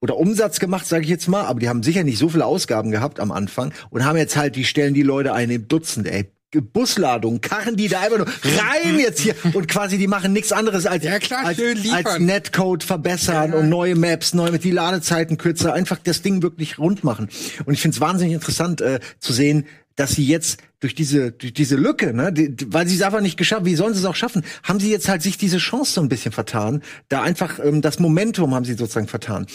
oder 0.00 0.16
Umsatz 0.16 0.60
gemacht, 0.60 0.86
sage 0.86 1.04
ich 1.04 1.10
jetzt 1.10 1.28
mal, 1.28 1.44
aber 1.44 1.60
die 1.60 1.68
haben 1.68 1.82
sicher 1.82 2.04
nicht 2.04 2.18
so 2.18 2.28
viele 2.28 2.46
Ausgaben 2.46 2.90
gehabt 2.90 3.20
am 3.20 3.32
Anfang 3.32 3.72
und 3.90 4.04
haben 4.04 4.16
jetzt 4.16 4.36
halt, 4.36 4.56
die 4.56 4.64
stellen 4.64 4.94
die 4.94 5.02
Leute 5.02 5.32
ein 5.32 5.50
im 5.50 5.68
Dutzend, 5.68 6.06
ey. 6.06 6.30
Busladung, 6.72 7.40
Karren 7.40 7.76
die 7.76 7.88
da 7.88 8.00
einfach 8.00 8.18
nur 8.18 8.26
rein 8.26 8.98
jetzt 8.98 9.20
hier 9.20 9.34
und 9.52 9.68
quasi 9.68 9.98
die 9.98 10.06
machen 10.06 10.32
nichts 10.32 10.52
anderes 10.52 10.86
als, 10.86 11.04
Ja, 11.04 11.18
klar, 11.18 11.44
als, 11.44 11.58
als 11.92 12.18
Netcode 12.18 12.82
verbessern 12.84 13.52
Ja. 13.52 13.58
und 13.58 13.68
neue 13.68 13.94
Maps, 13.94 14.32
neu 14.34 14.50
mit 14.50 14.64
die 14.64 14.70
Ladezeiten 14.70 15.38
kürzer, 15.38 15.74
einfach 15.74 15.98
das 16.02 16.22
Ding 16.22 16.42
wirklich 16.42 16.78
rund 16.78 17.04
machen. 17.04 17.28
Und 17.64 17.74
ich 17.74 17.80
finde 17.80 17.96
es 17.96 18.00
wahnsinnig 18.00 18.34
interessant 18.34 18.80
äh, 18.80 19.00
zu 19.18 19.32
sehen, 19.32 19.66
dass 19.96 20.12
sie 20.12 20.26
jetzt 20.26 20.60
durch 20.80 20.94
diese 20.94 21.32
durch 21.32 21.54
diese 21.54 21.76
Lücke, 21.76 22.12
ne, 22.12 22.32
die, 22.32 22.54
weil 22.72 22.86
sie 22.86 22.96
es 22.96 23.02
einfach 23.02 23.22
nicht 23.22 23.38
geschafft, 23.38 23.64
wie 23.64 23.74
sollen 23.76 23.94
sie 23.94 24.00
es 24.00 24.04
auch 24.06 24.14
schaffen, 24.14 24.44
haben 24.62 24.78
sie 24.78 24.90
jetzt 24.90 25.08
halt 25.08 25.22
sich 25.22 25.38
diese 25.38 25.56
Chance 25.58 25.92
so 25.92 26.00
ein 26.02 26.08
bisschen 26.10 26.32
vertan, 26.32 26.82
da 27.08 27.22
einfach 27.22 27.58
ähm, 27.62 27.80
das 27.80 27.98
Momentum 27.98 28.54
haben 28.54 28.64
sie 28.66 28.74
sozusagen 28.74 29.08
vertan. 29.08 29.46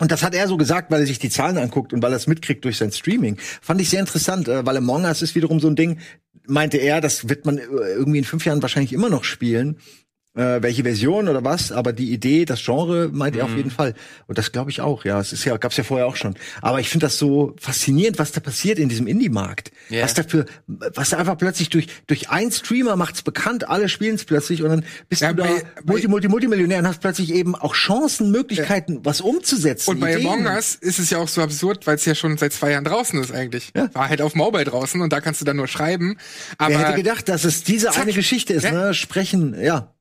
Und 0.00 0.10
das 0.10 0.22
hat 0.22 0.34
er 0.34 0.48
so 0.48 0.56
gesagt, 0.56 0.90
weil 0.90 1.00
er 1.00 1.06
sich 1.06 1.18
die 1.18 1.30
Zahlen 1.30 1.56
anguckt 1.56 1.92
und 1.92 2.02
weil 2.02 2.12
er 2.12 2.16
es 2.16 2.26
mitkriegt 2.26 2.64
durch 2.64 2.78
sein 2.78 2.90
Streaming. 2.90 3.36
Fand 3.62 3.80
ich 3.80 3.90
sehr 3.90 4.00
interessant, 4.00 4.48
äh, 4.48 4.66
weil 4.66 4.76
Among 4.76 5.04
Us 5.04 5.22
ist 5.22 5.34
wiederum 5.34 5.60
so 5.60 5.68
ein 5.68 5.76
Ding, 5.76 5.98
meinte 6.46 6.78
er, 6.78 7.00
das 7.00 7.28
wird 7.28 7.46
man 7.46 7.58
äh, 7.58 7.62
irgendwie 7.62 8.18
in 8.18 8.24
fünf 8.24 8.44
Jahren 8.44 8.60
wahrscheinlich 8.60 8.92
immer 8.92 9.08
noch 9.08 9.24
spielen. 9.24 9.78
Äh, 10.36 10.62
welche 10.62 10.82
Version 10.82 11.28
oder 11.28 11.44
was, 11.44 11.70
aber 11.70 11.92
die 11.92 12.12
Idee, 12.12 12.44
das 12.44 12.64
Genre 12.64 13.08
meint 13.12 13.36
Mhm. 13.36 13.40
er 13.40 13.44
auf 13.46 13.54
jeden 13.56 13.70
Fall. 13.70 13.94
Und 14.26 14.36
das 14.36 14.50
glaube 14.50 14.68
ich 14.72 14.80
auch, 14.80 15.04
ja. 15.04 15.20
Es 15.20 15.32
ist 15.32 15.44
ja, 15.44 15.56
gab's 15.58 15.76
ja 15.76 15.84
vorher 15.84 16.06
auch 16.08 16.16
schon. 16.16 16.34
Aber 16.60 16.80
ich 16.80 16.88
finde 16.88 17.06
das 17.06 17.18
so 17.18 17.54
faszinierend, 17.60 18.18
was 18.18 18.32
da 18.32 18.40
passiert 18.40 18.80
in 18.80 18.88
diesem 18.88 19.06
Indie-Markt. 19.06 19.70
Ja. 19.90 20.02
Was 20.02 20.14
dafür, 20.14 20.46
was 20.66 21.10
da 21.10 21.18
einfach 21.18 21.38
plötzlich 21.38 21.68
durch, 21.68 21.86
durch 22.08 22.30
ein 22.30 22.50
Streamer 22.50 22.96
macht's 22.96 23.22
bekannt, 23.22 23.68
alle 23.68 23.88
spielen 23.88 24.16
es 24.16 24.24
plötzlich 24.24 24.62
und 24.64 24.70
dann 24.70 24.84
bist 25.08 25.22
Ja, 25.22 25.32
du 25.32 25.42
da 25.42 25.44
bei- 25.44 25.62
Multi, 25.84 26.08
Multi, 26.08 26.26
Multimillionär 26.26 26.80
und 26.80 26.88
hast 26.88 27.00
plötzlich 27.00 27.32
eben 27.32 27.54
auch 27.54 27.74
Chancen, 27.76 28.32
Möglichkeiten, 28.32 29.00
was 29.04 29.20
umzusetzen. 29.20 29.90
Und 29.90 30.00
bei 30.00 30.14
Ideen. 30.14 30.26
Among 30.26 30.46
Us 30.46 30.74
ist 30.74 30.98
es 30.98 31.10
ja 31.10 31.18
auch 31.18 31.28
so 31.28 31.42
absurd, 31.42 31.86
weil 31.86 31.94
es 31.94 32.04
ja 32.06 32.16
schon 32.16 32.38
seit 32.38 32.52
zwei 32.52 32.72
Jahren 32.72 32.84
draußen 32.84 33.22
ist 33.22 33.30
eigentlich. 33.32 33.70
Ja. 33.76 33.88
War 33.94 34.08
halt 34.08 34.20
auf 34.20 34.34
Mobile 34.34 34.64
draußen 34.64 35.00
und 35.00 35.12
da 35.12 35.20
kannst 35.20 35.40
du 35.40 35.44
dann 35.44 35.56
nur 35.58 35.68
schreiben. 35.68 36.16
Aber 36.58 36.70
Wer 36.70 36.78
hätte 36.88 36.96
gedacht, 36.96 37.28
dass 37.28 37.44
es 37.44 37.62
diese 37.62 37.86
Zack. 37.86 38.02
eine 38.02 38.12
Geschichte 38.12 38.52
ist, 38.52 38.64
Ja. 38.64 38.72
ne? 38.72 38.94
Sprechen, 38.94 39.54
ja. 39.62 39.93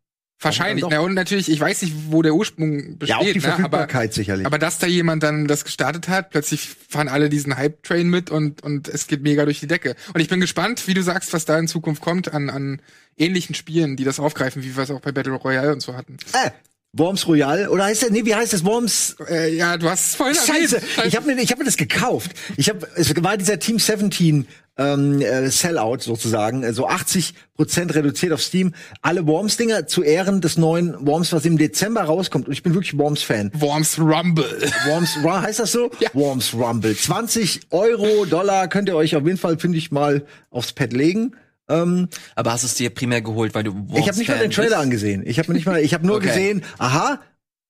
Wahrscheinlich. 0.43 0.85
Na, 0.89 0.99
und 0.99 1.13
natürlich, 1.13 1.49
ich 1.49 1.59
weiß 1.59 1.81
nicht, 1.81 1.93
wo 2.09 2.21
der 2.21 2.33
Ursprung 2.33 2.97
besteht. 2.97 3.09
Ja, 3.09 3.17
auch 3.17 3.23
die 3.23 3.33
ne? 3.35 3.41
Verfügbarkeit 3.41 4.09
aber, 4.09 4.13
sicherlich. 4.13 4.45
Aber 4.45 4.59
dass 4.59 4.79
da 4.79 4.87
jemand 4.87 5.23
dann 5.23 5.47
das 5.47 5.63
gestartet 5.65 6.07
hat, 6.07 6.29
plötzlich 6.29 6.69
fahren 6.89 7.07
alle 7.07 7.29
diesen 7.29 7.55
Hype-Train 7.57 8.07
mit 8.07 8.29
und, 8.29 8.63
und 8.63 8.87
es 8.87 9.07
geht 9.07 9.23
mega 9.23 9.45
durch 9.45 9.59
die 9.59 9.67
Decke. 9.67 9.95
Und 10.13 10.21
ich 10.21 10.29
bin 10.29 10.39
gespannt, 10.39 10.87
wie 10.87 10.93
du 10.93 11.01
sagst, 11.01 11.33
was 11.33 11.45
da 11.45 11.57
in 11.57 11.67
Zukunft 11.67 12.01
kommt 12.01 12.33
an, 12.33 12.49
an 12.49 12.81
ähnlichen 13.17 13.55
Spielen, 13.55 13.95
die 13.95 14.03
das 14.03 14.19
aufgreifen, 14.19 14.63
wie 14.63 14.75
wir 14.75 14.83
es 14.83 14.91
auch 14.91 15.01
bei 15.01 15.11
Battle 15.11 15.33
Royale 15.33 15.71
und 15.71 15.81
so 15.81 15.95
hatten. 15.95 16.17
Äh, 16.33 16.51
Worms 16.95 17.27
Royal 17.27 17.67
oder 17.69 17.85
heißt 17.85 18.03
der, 18.03 18.11
nee, 18.11 18.23
wie 18.23 18.35
heißt 18.35 18.53
das? 18.53 18.63
Worms 18.63 19.15
Äh, 19.27 19.55
ja, 19.55 19.77
du 19.77 19.89
hast 19.89 20.09
es 20.09 20.15
vorhin 20.15 20.35
Scheiße, 20.35 20.75
erwähnt. 20.77 21.07
ich 21.07 21.15
habe 21.15 21.33
mir, 21.33 21.41
ich 21.41 21.51
hab 21.51 21.57
mir 21.57 21.65
das 21.65 21.77
gekauft. 21.77 22.31
Ich 22.55 22.69
habe, 22.69 22.87
es 22.95 23.11
war 23.23 23.35
dieser 23.35 23.57
Team 23.57 23.79
17 23.79 24.47
ähm, 24.77 25.21
äh, 25.21 25.49
Sellout 25.49 25.99
sozusagen, 25.99 26.63
äh, 26.63 26.73
so 26.73 26.87
80 26.87 27.33
Prozent 27.55 27.93
reduziert 27.93 28.33
auf 28.33 28.41
Steam. 28.41 28.73
Alle 29.01 29.27
Worms-Dinger 29.27 29.85
zu 29.87 30.01
Ehren 30.03 30.41
des 30.41 30.57
neuen 30.57 31.05
Worms, 31.05 31.31
was 31.31 31.45
im 31.45 31.57
Dezember 31.57 32.01
rauskommt. 32.03 32.47
Und 32.47 32.53
ich 32.53 32.63
bin 32.63 32.73
wirklich 32.73 32.97
Worms-Fan. 32.97 33.51
Worms 33.53 33.99
Rumble. 33.99 34.45
Worms, 34.87 35.17
Ru- 35.23 35.41
heißt 35.41 35.59
das 35.59 35.71
so? 35.71 35.91
Ja. 35.99 36.09
Worms 36.13 36.53
Rumble. 36.55 36.95
20 36.95 37.61
Euro, 37.71 38.25
Dollar 38.25 38.67
könnt 38.67 38.89
ihr 38.89 38.95
euch 38.95 39.15
auf 39.15 39.25
jeden 39.25 39.37
Fall, 39.37 39.59
finde 39.59 39.77
ich, 39.77 39.91
mal 39.91 40.25
aufs 40.49 40.73
Pad 40.73 40.91
legen. 40.93 41.35
Ähm, 41.69 42.09
Aber 42.35 42.51
hast 42.51 42.63
du 42.63 42.67
es 42.67 42.75
dir 42.75 42.89
primär 42.89 43.21
geholt, 43.21 43.53
weil 43.55 43.63
du 43.63 43.73
Worms 43.73 43.99
ich 43.99 44.07
habe 44.09 44.17
nicht 44.17 44.27
mal 44.27 44.39
den 44.39 44.51
Trailer 44.51 44.79
angesehen. 44.79 45.23
Ich 45.25 45.39
habe 45.39 45.53
nicht 45.53 45.65
mal, 45.65 45.79
ich 45.81 45.93
habe 45.93 46.05
nur 46.05 46.15
Okay. 46.17 46.27
gesehen, 46.27 46.63
aha, 46.77 47.19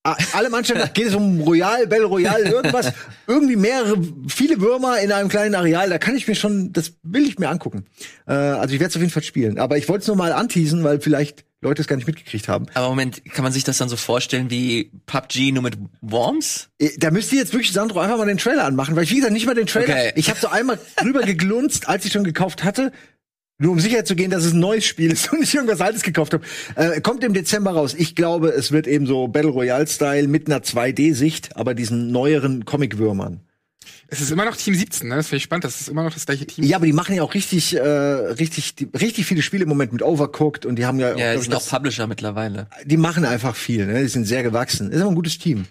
alle 0.03 0.49
Mannschaften, 0.49 0.89
geht 0.93 1.07
es 1.07 1.15
um 1.15 1.39
Royal, 1.41 1.87
Battle 1.87 2.05
Royale, 2.05 2.49
irgendwas, 2.49 2.91
irgendwie 3.25 3.55
mehrere, 3.55 3.95
viele 4.27 4.59
Würmer 4.59 4.99
in 4.99 5.11
einem 5.11 5.29
kleinen 5.29 5.55
Areal, 5.55 5.89
da 5.89 5.97
kann 5.97 6.15
ich 6.15 6.27
mir 6.27 6.35
schon, 6.35 6.73
das 6.73 6.93
will 7.03 7.25
ich 7.27 7.39
mir 7.39 7.49
angucken. 7.49 7.85
Äh, 8.27 8.33
also 8.33 8.73
ich 8.73 8.79
werde 8.81 8.89
es 8.89 8.95
auf 8.95 9.01
jeden 9.01 9.13
Fall 9.13 9.23
spielen. 9.23 9.57
Aber 9.59 9.77
ich 9.77 9.87
wollte 9.87 10.01
es 10.01 10.07
nur 10.07 10.17
mal 10.17 10.33
anteasen, 10.33 10.83
weil 10.83 10.99
vielleicht 10.99 11.45
Leute 11.61 11.81
es 11.81 11.87
gar 11.87 11.95
nicht 11.95 12.07
mitgekriegt 12.07 12.49
haben. 12.49 12.65
Aber 12.73 12.89
Moment, 12.89 13.23
kann 13.33 13.43
man 13.43 13.53
sich 13.53 13.63
das 13.63 13.77
dann 13.77 13.87
so 13.87 13.95
vorstellen 13.95 14.49
wie 14.49 14.91
PUBG 15.05 15.53
nur 15.53 15.63
mit 15.63 15.77
Worms? 16.01 16.67
Äh, 16.79 16.89
Da 16.97 17.09
müsst 17.09 17.31
ihr 17.31 17.39
jetzt 17.39 17.53
wirklich, 17.53 17.71
Sandro, 17.71 18.01
einfach 18.01 18.17
mal 18.17 18.25
den 18.25 18.37
Trailer 18.37 18.65
anmachen, 18.65 18.97
weil 18.97 19.05
ich, 19.05 19.11
wie 19.11 19.15
gesagt, 19.15 19.31
nicht 19.33 19.45
mal 19.45 19.55
den 19.55 19.67
Trailer. 19.67 19.93
Okay. 19.93 20.11
Ich 20.15 20.29
habe 20.29 20.39
so 20.39 20.49
einmal 20.49 20.77
drüber 20.97 21.21
geglunzt, 21.21 21.87
als 21.87 22.03
ich 22.03 22.11
schon 22.11 22.25
gekauft 22.25 22.65
hatte. 22.65 22.91
Nur 23.59 23.71
um 23.71 23.79
sicher 23.79 24.03
zu 24.03 24.15
gehen, 24.15 24.31
dass 24.31 24.43
es 24.45 24.53
ein 24.53 24.59
neues 24.59 24.85
Spiel 24.85 25.11
ist 25.11 25.31
und 25.33 25.43
ich 25.43 25.53
irgendwas 25.53 25.81
Altes 25.81 26.03
gekauft 26.03 26.33
habe. 26.33 26.43
Äh, 26.75 27.01
kommt 27.01 27.23
im 27.23 27.33
Dezember 27.33 27.71
raus. 27.71 27.93
Ich 27.97 28.15
glaube, 28.15 28.49
es 28.49 28.71
wird 28.71 28.87
eben 28.87 29.05
so 29.05 29.27
Battle 29.27 29.51
Royale-Style 29.51 30.27
mit 30.27 30.47
einer 30.47 30.59
2D-Sicht, 30.59 31.55
aber 31.55 31.73
diesen 31.73 32.11
neueren 32.11 32.65
Comic-Würmern. 32.65 33.41
Es 34.07 34.21
ist 34.21 34.31
immer 34.31 34.45
noch 34.45 34.55
Team 34.55 34.75
17, 34.75 35.07
ne? 35.07 35.15
Das 35.15 35.27
finde 35.27 35.37
ich 35.37 35.43
spannend. 35.43 35.63
Das 35.63 35.81
ist 35.81 35.87
immer 35.87 36.03
noch 36.03 36.13
das 36.13 36.25
gleiche 36.25 36.45
Team. 36.45 36.63
Ja, 36.65 36.77
aber 36.77 36.85
die 36.85 36.93
machen 36.93 37.15
ja 37.15 37.23
auch 37.23 37.33
richtig, 37.33 37.75
äh, 37.75 37.79
richtig, 37.79 38.75
die, 38.75 38.87
richtig 38.95 39.25
viele 39.25 39.41
Spiele 39.41 39.63
im 39.63 39.69
Moment 39.69 39.91
mit 39.91 40.01
Overcooked 40.03 40.65
und 40.65 40.75
die 40.77 40.85
haben 40.85 40.99
ja, 40.99 41.15
Ja, 41.17 41.35
die 41.35 41.41
sind 41.41 41.55
auch 41.55 41.67
Publisher 41.67 42.05
mittlerweile. 42.07 42.67
die 42.85 42.97
machen 42.97 43.25
einfach 43.25 43.55
viel, 43.55 43.85
ne? 43.87 44.01
Die 44.01 44.07
sind 44.07 44.25
sehr 44.25 44.43
gewachsen. 44.43 44.91
Ist 44.91 45.01
aber 45.01 45.09
ein 45.11 45.15
gutes 45.15 45.37
Team. 45.39 45.65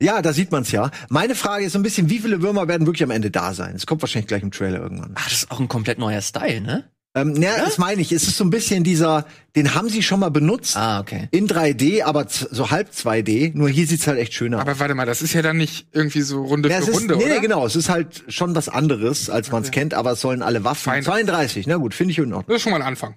Ja, 0.00 0.20
da 0.20 0.34
sieht 0.34 0.52
man's 0.52 0.72
ja. 0.72 0.90
Meine 1.08 1.34
Frage 1.34 1.64
ist 1.64 1.72
so 1.72 1.78
ein 1.78 1.82
bisschen, 1.82 2.10
wie 2.10 2.18
viele 2.18 2.42
Würmer 2.42 2.68
werden 2.68 2.86
wirklich 2.86 3.02
am 3.02 3.10
Ende 3.10 3.30
da 3.30 3.54
sein? 3.54 3.74
Es 3.74 3.86
kommt 3.86 4.02
wahrscheinlich 4.02 4.26
gleich 4.28 4.42
im 4.42 4.50
Trailer 4.50 4.80
irgendwann. 4.80 5.12
Ah, 5.14 5.22
das 5.24 5.32
ist 5.32 5.50
auch 5.50 5.58
ein 5.60 5.68
komplett 5.68 5.98
neuer 5.98 6.20
Style, 6.20 6.60
ne? 6.60 6.84
Ähm, 7.16 7.32
ne, 7.32 7.48
das 7.64 7.78
meine 7.78 8.02
ich. 8.02 8.12
Es 8.12 8.28
ist 8.28 8.36
so 8.36 8.44
ein 8.44 8.50
bisschen 8.50 8.84
dieser, 8.84 9.24
den 9.56 9.74
haben 9.74 9.88
sie 9.88 10.02
schon 10.02 10.20
mal 10.20 10.28
benutzt. 10.28 10.76
Ah, 10.76 11.00
okay. 11.00 11.28
In 11.30 11.48
3D, 11.48 12.02
aber 12.04 12.26
so 12.28 12.70
halb 12.70 12.90
2D. 12.90 13.52
Nur 13.54 13.70
hier 13.70 13.86
sieht's 13.86 14.06
halt 14.06 14.18
echt 14.18 14.34
schöner 14.34 14.58
aus. 14.58 14.62
Aber 14.62 14.78
warte 14.78 14.94
mal, 14.94 15.06
das 15.06 15.22
ist 15.22 15.32
ja 15.32 15.40
dann 15.40 15.56
nicht 15.56 15.86
irgendwie 15.92 16.20
so 16.20 16.44
Runde 16.44 16.68
Ja, 16.68 16.78
es 16.78 16.84
für 16.84 16.90
ist, 16.90 16.96
Runde, 16.98 17.16
nee, 17.16 17.24
oder? 17.24 17.34
nee, 17.36 17.40
genau. 17.40 17.64
Es 17.64 17.74
ist 17.74 17.88
halt 17.88 18.24
schon 18.28 18.54
was 18.54 18.68
anderes, 18.68 19.30
als 19.30 19.50
man's 19.50 19.70
kennt, 19.70 19.94
aber 19.94 20.12
es 20.12 20.20
sollen 20.20 20.42
alle 20.42 20.62
Waffen. 20.62 20.84
Fein. 20.84 21.02
32, 21.02 21.66
na 21.66 21.76
gut, 21.76 21.94
finde 21.94 22.12
ich 22.12 22.18
in 22.18 22.24
Ordnung. 22.24 22.44
Das 22.48 22.56
ist 22.56 22.62
schon 22.62 22.72
mal 22.72 22.82
ein 22.82 22.86
Anfang. 22.86 23.14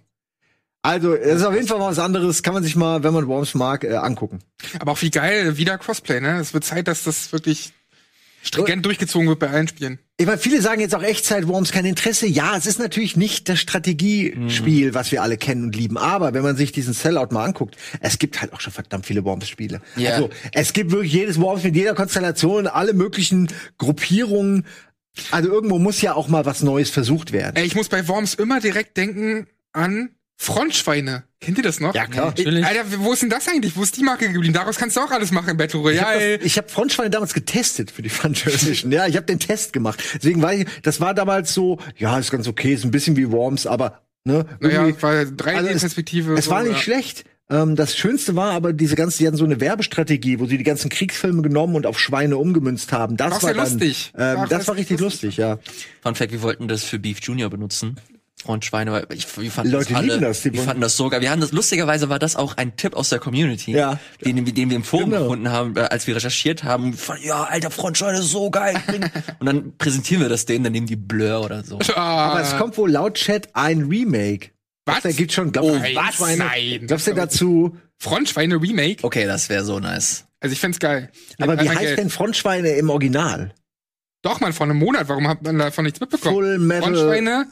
Also, 0.82 1.14
es 1.14 1.42
ist 1.42 1.44
auf 1.44 1.54
jeden 1.54 1.68
Fall 1.68 1.82
was 1.82 2.00
anderes. 2.00 2.42
Kann 2.42 2.54
man 2.54 2.64
sich 2.64 2.78
mal, 2.78 3.04
wenn 3.04 3.14
man 3.14 3.28
Worms 3.28 3.54
mag, 3.54 3.84
äh, 3.84 3.96
angucken. 3.96 4.40
Aber 4.80 4.94
auch 4.94 5.02
wie 5.02 5.10
geil, 5.10 5.58
wieder 5.58 5.78
Crossplay, 5.78 6.22
ne? 6.22 6.40
Es 6.40 6.54
wird 6.54 6.64
Zeit, 6.64 6.88
dass 6.88 7.04
das 7.04 7.34
wirklich 7.34 7.74
stringent 8.42 8.86
durchgezogen 8.86 9.28
wird 9.28 9.40
bei 9.40 9.50
allen 9.50 9.68
Spielen. 9.68 10.00
Ich 10.18 10.26
meine, 10.26 10.38
viele 10.38 10.62
sagen 10.62 10.82
jetzt 10.82 10.94
auch 10.96 11.04
Echtzeit 11.04 11.48
Worms 11.48 11.72
kein 11.72 11.86
Interesse. 11.86 12.28
Ja, 12.28 12.58
es 12.58 12.66
ist 12.66 12.78
natürlich 12.80 13.16
nicht 13.16 13.48
das 13.48 13.60
Strategiespiel, 13.60 14.94
was 14.94 15.12
wir 15.12 15.24
alle 15.24 15.38
kennen 15.38 15.64
und 15.64 15.76
lieben. 15.76 15.98
Aber 15.98 16.34
wenn 16.34 16.44
man 16.44 16.58
sich 16.58 16.72
diesen 16.72 16.94
Sellout 16.94 17.28
mal 17.32 17.46
anguckt, 17.46 17.78
es 18.02 18.20
gibt 18.20 18.42
halt 18.42 18.52
auch 18.52 18.60
schon 18.60 18.74
verdammt 18.74 19.06
viele 19.06 19.24
Worms-Spiele. 19.24 19.82
Ja. 19.96 20.12
Also, 20.12 20.30
es 20.52 20.74
gibt 20.74 20.92
wirklich 20.92 21.14
jedes 21.14 21.40
Worms 21.40 21.64
mit 21.64 21.76
jeder 21.76 21.94
Konstellation, 21.94 22.68
alle 22.68 22.94
möglichen 22.94 23.48
Gruppierungen. 23.78 24.66
Also 25.32 25.50
irgendwo 25.50 25.80
muss 25.80 26.02
ja 26.02 26.16
auch 26.16 26.28
mal 26.28 26.46
was 26.46 26.64
Neues 26.64 26.90
versucht 26.90 27.32
werden. 27.32 27.64
Ich 27.64 27.76
muss 27.76 27.90
bei 27.90 28.08
Worms 28.08 28.34
immer 28.36 28.60
direkt 28.60 28.98
denken 28.98 29.48
an 29.74 30.10
Frontschweine. 30.42 31.24
Kennt 31.42 31.58
ihr 31.58 31.64
das 31.64 31.82
noch? 31.82 31.94
Ja, 31.94 32.08
klar. 32.08 32.28
Natürlich. 32.28 32.66
Alter, 32.66 32.86
wo 33.00 33.12
ist 33.12 33.22
denn 33.22 33.30
das 33.30 33.50
eigentlich? 33.50 33.76
Wo 33.76 33.84
ist 33.84 33.98
die 33.98 34.04
Marke 34.04 34.32
geblieben? 34.32 34.54
Daraus 34.54 34.78
kannst 34.78 34.96
du 34.96 35.02
auch 35.02 35.12
alles 35.12 35.32
machen 35.32 35.50
im 35.50 35.58
Battle 35.58 35.80
Ich 35.92 36.02
habe 36.02 36.16
Royale. 36.18 36.40
hab 36.40 36.72
Frontschweine 36.72 37.10
damals 37.10 37.34
getestet 37.34 37.92
für 37.92 38.02
die 38.02 38.10
Edition. 38.10 38.90
Ja, 38.92 39.06
ich 39.06 39.18
habe 39.18 39.26
den 39.26 39.40
Test 39.40 39.74
gemacht. 39.74 40.02
Deswegen 40.16 40.42
war 40.42 40.54
ich, 40.54 40.66
das 40.82 41.02
war 41.02 41.14
damals 41.14 41.54
so, 41.54 41.78
ja, 41.98 42.18
ist 42.18 42.32
ganz 42.32 42.48
okay, 42.48 42.74
ist 42.74 42.86
ein 42.86 42.92
bisschen 42.92 43.18
wie 43.18 43.30
Worms, 43.32 43.68
aber 43.68 44.02
ne, 44.24 44.46
Naja, 44.62 44.90
war 45.02 45.10
Also 45.12 45.34
3D-Perspektive. 45.34 46.34
Es 46.36 46.50
war 46.50 46.64
nicht 46.64 46.72
ja. 46.72 46.78
schlecht. 46.80 47.26
Ähm, 47.50 47.76
das 47.76 47.98
Schönste 47.98 48.38
war 48.38 48.52
aber 48.54 48.72
diese 48.72 48.96
ganze, 48.96 49.18
die 49.18 49.28
hatten 49.28 49.36
so 49.38 49.44
eine 49.44 49.60
Werbestrategie, 49.60 50.40
wo 50.40 50.46
sie 50.46 50.58
die 50.58 50.64
ganzen 50.64 50.90
Kriegsfilme 50.90 51.42
genommen 51.42 51.76
und 51.76 51.86
auf 51.86 52.00
Schweine 52.00 52.38
umgemünzt 52.38 52.94
haben. 52.94 53.18
Das 53.18 53.26
War 53.28 53.32
war 53.34 53.40
sehr 53.42 53.54
dann, 53.56 53.72
lustig. 53.72 54.14
Ähm, 54.18 54.38
War 54.38 54.48
das 54.48 54.68
war 54.70 54.76
richtig 54.76 55.00
lustig. 55.02 55.38
lustig, 55.38 55.38
ja. 55.38 55.60
Fun 56.02 56.16
Fact, 56.16 56.32
wir 56.32 56.42
wollten 56.44 56.70
das 56.70 56.86
für 56.86 56.98
Beef 56.98 57.20
Junior 57.22 57.50
benutzen. 57.50 57.98
Frontschweine, 58.42 58.92
weil 58.94 59.06
ich, 59.14 59.26
wir 59.38 59.52
fanden 59.52 59.72
Leute 59.74 59.90
das 59.90 59.96
alle, 59.98 60.08
lieben 60.14 60.22
das, 60.22 60.42
die 60.44 60.54
wir 60.54 60.62
fanden 60.64 60.82
das 60.82 60.96
so 60.96 61.10
geil. 61.10 61.20
Wir 61.22 61.30
haben 61.30 61.42
das, 61.42 61.52
lustigerweise 61.52 62.08
war 62.10 62.20
das 62.20 62.36
auch 62.38 62.56
ein 62.56 62.76
Tipp 62.78 62.96
aus 62.96 63.10
der 63.10 63.20
Community, 63.20 63.72
Ja. 63.74 64.00
den, 64.24 64.44
den 64.46 64.70
wir 64.70 64.76
im 64.78 64.84
Forum 64.84 65.10
Genau. 65.10 65.24
gefunden 65.24 65.50
haben, 65.52 65.76
äh, 65.76 65.82
als 65.82 66.08
wir 66.08 66.16
recherchiert 66.16 66.64
haben. 66.64 66.86
Und 66.86 66.94
fanden, 66.96 67.26
ja, 67.26 67.44
alter 67.44 67.70
Frontschweine, 67.70 68.22
so 68.22 68.50
geil. 68.50 68.76
und 69.40 69.46
dann 69.46 69.76
präsentieren 69.78 70.22
wir 70.22 70.30
das 70.30 70.46
denen, 70.46 70.64
dann 70.64 70.72
nehmen 70.74 70.88
die 70.88 70.96
Blur 70.96 71.42
oder 71.44 71.64
so. 71.64 71.80
Ah, 71.96 72.32
Aber 72.32 72.42
es 72.42 72.56
kommt 72.58 72.78
wohl 72.78 72.90
laut 72.92 73.16
Chat 73.16 73.50
ein 73.56 73.84
Remake. 73.84 74.52
Was? 74.86 75.02
Da 75.04 75.12
gibt 75.12 75.34
schon, 75.34 75.52
glaub, 75.52 75.66
Oh, 75.66 75.74
was? 75.76 76.16
Schweine. 76.16 76.38
Nein. 76.46 76.88
Glaubst 76.88 77.08
du 77.08 77.14
dazu? 77.14 77.78
Frontschweine 77.98 78.56
Remake. 78.62 79.04
Okay, 79.04 79.26
das 79.26 79.50
wäre 79.50 79.66
so 79.66 79.80
nice. 79.80 80.26
Also 80.40 80.54
ich 80.54 80.60
find's 80.62 80.80
geil. 80.80 81.10
Aber 81.40 81.52
Mit 81.52 81.58
wie 81.58 81.60
einmal 81.68 81.76
heißt 81.76 81.86
Geld. 81.88 82.00
denn 82.00 82.10
Frontschweine 82.10 82.70
im 82.70 82.90
Original? 82.90 83.54
Doch, 84.22 84.40
man, 84.40 84.54
vor 84.54 84.66
einem 84.66 84.78
Monat. 84.78 85.10
Warum 85.10 85.28
hat 85.28 85.44
man 85.44 85.58
davon 85.60 85.84
nichts 85.84 86.00
mitbekommen? 86.00 86.34
Full 86.36 86.58
Metal. 86.60 86.84
Frontschweine, 86.94 87.46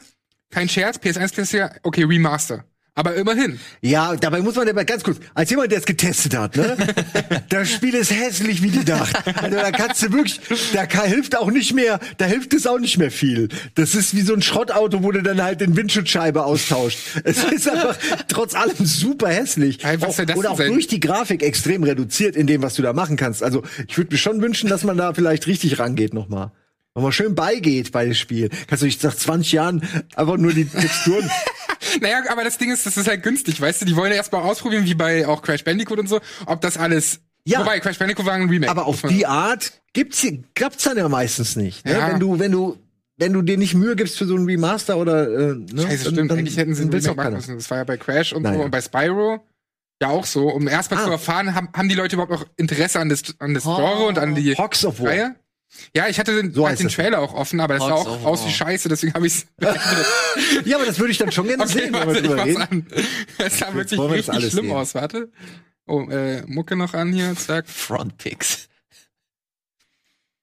kein 0.50 0.68
Scherz, 0.68 0.96
PS1 0.96 1.34
Klassiker, 1.34 1.74
okay, 1.82 2.04
Remaster. 2.04 2.64
Aber 2.98 3.14
immerhin. 3.14 3.60
Ja, 3.80 4.16
dabei 4.16 4.40
muss 4.40 4.56
man 4.56 4.68
aber 4.68 4.84
ganz 4.84 5.04
kurz, 5.04 5.18
als 5.32 5.48
jemand, 5.50 5.70
der 5.70 5.78
es 5.78 5.84
getestet 5.84 6.36
hat, 6.36 6.56
ne? 6.56 6.76
das 7.48 7.70
Spiel 7.70 7.94
ist 7.94 8.10
hässlich 8.10 8.60
wie 8.60 8.70
die 8.70 8.90
Nacht. 8.90 9.14
Also 9.40 9.56
da 9.56 9.70
kannst 9.70 10.02
du 10.02 10.12
wirklich, 10.12 10.40
da 10.72 10.84
kann, 10.84 11.06
hilft 11.06 11.36
auch 11.36 11.48
nicht 11.48 11.74
mehr, 11.74 12.00
da 12.16 12.24
hilft 12.24 12.54
es 12.54 12.66
auch 12.66 12.80
nicht 12.80 12.98
mehr 12.98 13.12
viel. 13.12 13.50
Das 13.76 13.94
ist 13.94 14.16
wie 14.16 14.22
so 14.22 14.34
ein 14.34 14.42
Schrottauto, 14.42 15.04
wo 15.04 15.12
du 15.12 15.22
dann 15.22 15.40
halt 15.40 15.60
den 15.60 15.76
Windschutzscheibe 15.76 16.44
austauscht. 16.44 16.98
Es 17.22 17.44
ist 17.44 17.68
einfach 17.68 17.96
trotz 18.26 18.56
allem 18.56 18.84
super 18.84 19.28
hässlich. 19.28 19.78
Hey, 19.82 19.98
auch, 20.00 20.18
oder 20.34 20.50
auch 20.50 20.56
denn? 20.56 20.72
durch 20.72 20.88
die 20.88 20.98
Grafik 20.98 21.44
extrem 21.44 21.84
reduziert 21.84 22.34
in 22.34 22.48
dem, 22.48 22.62
was 22.62 22.74
du 22.74 22.82
da 22.82 22.92
machen 22.94 23.16
kannst. 23.16 23.44
Also 23.44 23.62
ich 23.86 23.96
würde 23.96 24.12
mir 24.12 24.18
schon 24.18 24.42
wünschen, 24.42 24.68
dass 24.68 24.82
man 24.82 24.96
da 24.96 25.14
vielleicht 25.14 25.46
richtig 25.46 25.78
rangeht 25.78 26.14
nochmal. 26.14 26.50
Nochmal 26.98 27.12
schön 27.12 27.34
beigeht 27.34 27.92
bei 27.92 28.04
dem 28.04 28.14
Spiel. 28.14 28.50
Kannst 28.66 28.82
du 28.82 28.86
nicht 28.86 29.02
nach 29.04 29.14
20 29.14 29.52
Jahren 29.52 29.82
einfach 30.16 30.36
nur 30.36 30.52
die 30.52 30.64
Texturen 30.64 31.30
Naja, 32.00 32.22
aber 32.28 32.42
das 32.44 32.58
Ding 32.58 32.72
ist, 32.72 32.84
das 32.86 32.96
ist 32.96 33.06
halt 33.08 33.22
günstig, 33.22 33.60
weißt 33.60 33.80
du? 33.82 33.84
Die 33.86 33.94
wollen 33.96 34.10
ja 34.10 34.16
erst 34.16 34.32
mal 34.32 34.40
ausprobieren, 34.42 34.84
wie 34.84 34.94
bei 34.94 35.26
auch 35.26 35.42
Crash 35.42 35.62
Bandicoot 35.64 35.98
und 36.00 36.08
so, 36.08 36.20
ob 36.46 36.60
das 36.60 36.76
alles. 36.76 37.20
Ja. 37.44 37.60
Wobei, 37.60 37.78
Crash 37.80 37.98
Bandicoot 37.98 38.26
war 38.26 38.34
ein 38.34 38.48
Remake. 38.48 38.70
Aber 38.70 38.86
auf 38.86 39.02
die 39.02 39.26
Art 39.26 39.80
gibt's 39.92 40.26
klappt's 40.54 40.82
dann 40.84 40.96
ja 40.96 41.08
meistens 41.08 41.54
nicht. 41.56 41.84
Ne? 41.86 41.92
Ja. 41.92 42.08
Wenn 42.10 42.18
du, 42.20 42.38
wenn 42.38 42.50
du, 42.52 42.76
wenn 43.16 43.32
du 43.32 43.42
dir 43.42 43.56
nicht 43.56 43.74
Mühe 43.74 43.94
gibst 43.96 44.18
für 44.18 44.26
so 44.26 44.34
ein 44.36 44.44
Remaster 44.44 44.98
oder 44.98 45.28
äh, 45.28 45.54
ne? 45.54 45.66
Scheiße, 45.70 46.04
dann- 46.04 46.14
stimmt. 46.14 46.30
dann- 46.32 46.38
Eigentlich 46.38 46.56
hätten 46.56 46.74
sie 46.74 46.82
ein 46.82 46.90
Remake 46.90 47.14
machen 47.14 47.34
müssen. 47.34 47.54
Das 47.56 47.70
war 47.70 47.78
ja 47.78 47.84
bei 47.84 47.96
Crash 47.96 48.32
und 48.32 48.42
Naja. 48.42 48.56
so 48.58 48.62
und 48.64 48.70
bei 48.72 48.80
Spyro. 48.80 49.38
Ja, 50.02 50.08
auch 50.10 50.26
so. 50.26 50.48
Um 50.48 50.68
erstmal 50.68 51.00
Ah. 51.00 51.04
zu 51.06 51.10
erfahren, 51.12 51.54
haben, 51.54 51.68
haben 51.74 51.88
die 51.88 51.94
Leute 51.94 52.16
überhaupt 52.16 52.32
noch 52.32 52.44
Interesse 52.56 53.00
an 53.00 53.08
das, 53.08 53.22
an 53.38 53.54
das 53.54 53.66
Oh. 53.66 53.76
Genre 53.76 54.06
und 54.06 54.18
an 54.18 54.34
die 54.34 54.54
Hawks 54.56 54.84
of 54.84 55.00
War. 55.00 55.08
Reihe? 55.10 55.36
Ja, 55.94 56.08
ich 56.08 56.18
hatte 56.18 56.34
den, 56.34 56.52
So 56.52 56.66
hatte 56.66 56.78
den 56.78 56.86
das. 56.86 56.94
Trailer 56.94 57.20
auch 57.20 57.34
offen, 57.34 57.60
aber 57.60 57.74
das 57.74 57.84
sah 57.84 57.92
auch 57.92 58.24
aus 58.24 58.46
wie 58.46 58.50
Scheiße, 58.50 58.88
deswegen 58.88 59.14
habe 59.14 59.26
ich's. 59.26 59.46
Ja, 60.64 60.76
aber 60.76 60.86
das 60.86 60.98
würde 60.98 61.12
ich 61.12 61.18
dann 61.18 61.32
schon 61.32 61.46
gerne 61.46 61.64
okay, 61.64 61.72
sehen, 61.72 61.92
wenn 61.92 62.06
warte, 62.06 62.14
wir 62.14 62.20
ich 62.20 62.26
drüber 62.26 62.44
reden. 62.44 62.62
an. 62.62 62.86
Es 63.38 63.58
sah 63.58 63.74
wirklich 63.74 63.98
wir 64.00 64.08
das 64.08 64.28
richtig 64.28 64.50
schlimm 64.52 64.66
sehen. 64.66 64.76
aus. 64.76 64.94
Warte. 64.94 65.30
Oh, 65.86 66.02
äh, 66.08 66.42
Mucke 66.46 66.76
noch 66.76 66.94
an 66.94 67.12
hier, 67.12 67.34
zack. 67.36 67.68
Frontpicks. 67.68 68.68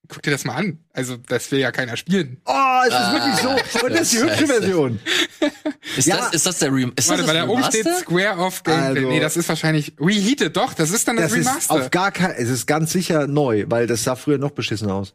Guck 0.08 0.22
dir 0.24 0.32
das 0.32 0.46
mal 0.46 0.56
an. 0.56 0.80
Also, 0.94 1.18
das 1.18 1.52
will 1.52 1.60
ja 1.60 1.72
keiner 1.72 1.98
spielen. 1.98 2.38
Oh, 2.46 2.54
es 2.88 2.94
ist 2.94 3.12
wirklich 3.12 3.36
so. 3.72 3.86
Und 3.86 3.92
das 3.94 4.02
ist 4.02 4.14
die 4.14 4.18
hübsche. 4.20 4.48
Version. 4.48 5.00
Ist, 5.98 6.08
Ja. 6.08 6.18
das, 6.18 6.34
ist 6.34 6.46
das 6.46 6.60
der 6.60 6.74
Rem 6.74 6.92
ist 6.96 7.08
Warte, 7.10 7.22
das 7.22 7.30
weil 7.30 7.36
das 7.38 7.46
da 7.46 7.52
oben 7.52 7.64
steht? 7.64 7.88
Square 8.00 8.38
of 8.40 8.64
Gameplay. 8.64 8.86
Also- 9.00 9.08
nee, 9.10 9.20
das 9.20 9.38
ist 9.38 9.48
wahrscheinlich 9.50 9.94
Reheated, 10.00 10.58
doch, 10.58 10.74
das 10.74 10.90
ist 10.92 11.08
dann 11.08 11.16
das, 11.18 11.32
Das 11.32 11.40
ist 11.40 11.48
Remaster. 11.48 11.74
auf 11.76 11.92
gar 11.92 12.12
kein, 12.12 12.32
es 12.32 12.50
ist 12.50 12.66
ganz 12.66 12.92
sicher 12.92 13.28
neu, 13.28 13.66
weil 13.68 13.86
das 13.88 14.04
sah 14.04 14.16
früher 14.16 14.38
noch 14.40 14.52
beschissen 14.52 14.90
aus. 14.90 15.14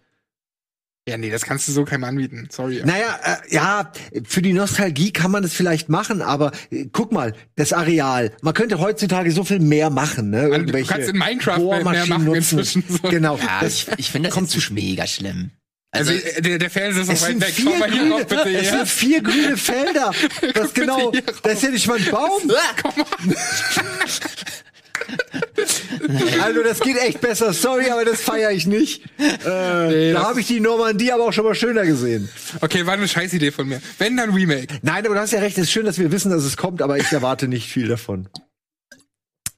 Ja, 1.10 1.18
nee, 1.18 1.30
das 1.30 1.42
kannst 1.42 1.68
du 1.68 1.72
so 1.72 1.84
keinem 1.84 2.04
anbieten. 2.04 2.48
Sorry. 2.50 2.80
Naja, 2.84 3.18
äh, 3.24 3.54
ja, 3.54 3.92
für 4.26 4.40
die 4.42 4.52
Nostalgie 4.52 5.12
kann 5.12 5.30
man 5.30 5.42
das 5.42 5.52
vielleicht 5.52 5.88
machen, 5.88 6.22
aber 6.22 6.52
äh, 6.70 6.86
guck 6.92 7.12
mal, 7.12 7.34
das 7.56 7.72
Areal. 7.72 8.32
Man 8.42 8.54
könnte 8.54 8.78
heutzutage 8.78 9.30
so 9.32 9.44
viel 9.44 9.58
mehr 9.60 9.90
machen, 9.90 10.30
ne? 10.30 10.50
Also, 10.52 10.66
du 10.66 10.84
kannst 10.84 11.08
in 11.08 11.18
Minecraft 11.18 11.58
mehr 11.58 11.66
Bohrmaschinen 11.66 12.08
machen 12.08 12.24
nutzen. 12.24 12.58
inzwischen, 12.58 12.84
so. 12.88 13.08
Genau. 13.08 13.36
Ja, 13.36 13.58
das, 13.60 13.74
ich, 13.74 13.88
ich 13.98 14.10
finde 14.10 14.28
das 14.28 14.34
kommt 14.34 14.52
jetzt 14.52 14.64
zu 14.66 14.72
mega 14.72 15.06
schlimm. 15.06 15.50
Also, 15.92 16.12
Also, 16.12 16.24
äh, 16.24 16.40
der, 16.42 16.58
der 16.58 16.70
Fernseher 16.70 17.02
ist 17.02 17.08
noch 17.08 17.14
weit 17.20 17.28
sind 17.28 17.40
weg. 17.40 17.48
vier 17.54 17.64
Komm 17.70 17.78
mal 17.80 17.90
hier 17.90 18.00
grüne, 18.02 18.14
rauf, 18.14 18.26
bitte. 18.26 18.48
es 18.56 18.66
Ja. 18.70 18.76
sind 18.78 18.88
vier 18.88 19.22
grüne 19.22 19.56
Felder. 19.56 20.12
Das 20.54 20.72
genau, 20.74 21.12
das 21.42 21.52
ist 21.54 21.62
ja 21.64 21.70
nicht 21.70 21.86
mal 21.88 21.98
ein 21.98 22.10
Baum. 22.10 22.42
Komm 22.82 22.92
mal. 22.96 23.36
Also 26.42 26.62
das 26.62 26.80
geht 26.80 26.96
echt 26.96 27.20
besser. 27.20 27.52
Sorry, 27.52 27.90
aber 27.90 28.04
das 28.04 28.20
feiere 28.20 28.50
ich 28.52 28.66
nicht. 28.66 29.04
Äh, 29.18 29.88
Nee, 29.88 30.12
da 30.12 30.24
habe 30.24 30.40
ich 30.40 30.46
die 30.46 30.60
Normandie 30.60 31.12
aber 31.12 31.24
auch 31.24 31.32
schon 31.32 31.44
mal 31.44 31.54
schöner 31.54 31.84
gesehen. 31.84 32.28
Okay, 32.60 32.86
war 32.86 32.94
eine 32.94 33.06
scheiß 33.06 33.32
Idee 33.34 33.50
von 33.50 33.68
mir. 33.68 33.80
Wenn, 33.98 34.16
dann 34.16 34.30
Remake. 34.30 34.78
Nein, 34.82 35.04
aber 35.06 35.14
du 35.14 35.20
hast 35.20 35.32
ja 35.32 35.40
recht. 35.40 35.58
Es 35.58 35.64
ist 35.64 35.72
schön, 35.72 35.84
dass 35.86 35.98
wir 35.98 36.10
wissen, 36.10 36.30
dass 36.30 36.44
es 36.44 36.56
kommt, 36.56 36.82
aber 36.82 36.98
ich 36.98 37.12
erwarte 37.12 37.48
nicht 37.48 37.68
viel 37.70 37.88
davon. 37.88 38.28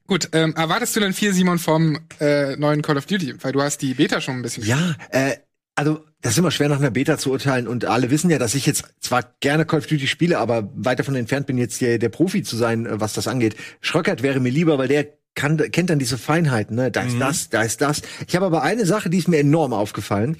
Gut, 0.06 0.28
ähm, 0.32 0.54
erwartest 0.56 0.94
du 0.96 1.00
denn 1.00 1.12
viel, 1.12 1.32
Simon, 1.32 1.58
vom 1.58 1.98
äh, 2.20 2.56
neuen 2.56 2.82
Call 2.82 2.98
of 2.98 3.06
Duty? 3.06 3.34
Weil 3.42 3.52
du 3.52 3.62
hast 3.62 3.78
die 3.78 3.94
Beta 3.94 4.20
schon 4.20 4.36
ein 4.36 4.42
bisschen 4.42 4.64
Ja, 4.64 4.94
äh, 5.10 5.36
also 5.74 6.04
das 6.20 6.32
ist 6.32 6.38
immer 6.38 6.50
schwer 6.50 6.68
nach 6.68 6.78
einer 6.78 6.90
Beta 6.90 7.18
zu 7.18 7.30
urteilen 7.30 7.66
und 7.66 7.84
alle 7.84 8.10
wissen 8.10 8.30
ja, 8.30 8.38
dass 8.38 8.54
ich 8.54 8.66
jetzt 8.66 8.84
zwar 9.00 9.34
gerne 9.40 9.64
Call 9.64 9.78
of 9.78 9.86
Duty 9.86 10.06
spiele, 10.06 10.38
aber 10.38 10.70
weit 10.74 10.98
davon 10.98 11.14
entfernt 11.14 11.46
bin, 11.46 11.56
jetzt 11.56 11.80
der, 11.80 11.98
der 11.98 12.10
Profi 12.10 12.42
zu 12.42 12.56
sein, 12.56 12.84
äh, 12.86 13.00
was 13.00 13.12
das 13.14 13.26
angeht. 13.28 13.56
Schröckert 13.80 14.22
wäre 14.22 14.40
mir 14.40 14.50
lieber, 14.50 14.76
weil 14.76 14.88
der 14.88 15.06
kann, 15.34 15.56
kennt 15.56 15.90
dann 15.90 15.98
diese 15.98 16.18
Feinheiten, 16.18 16.76
ne? 16.76 16.90
Da 16.90 17.02
ist 17.02 17.18
das, 17.18 17.48
da 17.48 17.62
ist 17.62 17.80
das. 17.80 18.02
Ich 18.26 18.36
habe 18.36 18.46
aber 18.46 18.62
eine 18.62 18.84
Sache, 18.86 19.08
die 19.10 19.18
ist 19.18 19.28
mir 19.28 19.38
enorm 19.38 19.72
aufgefallen. 19.72 20.36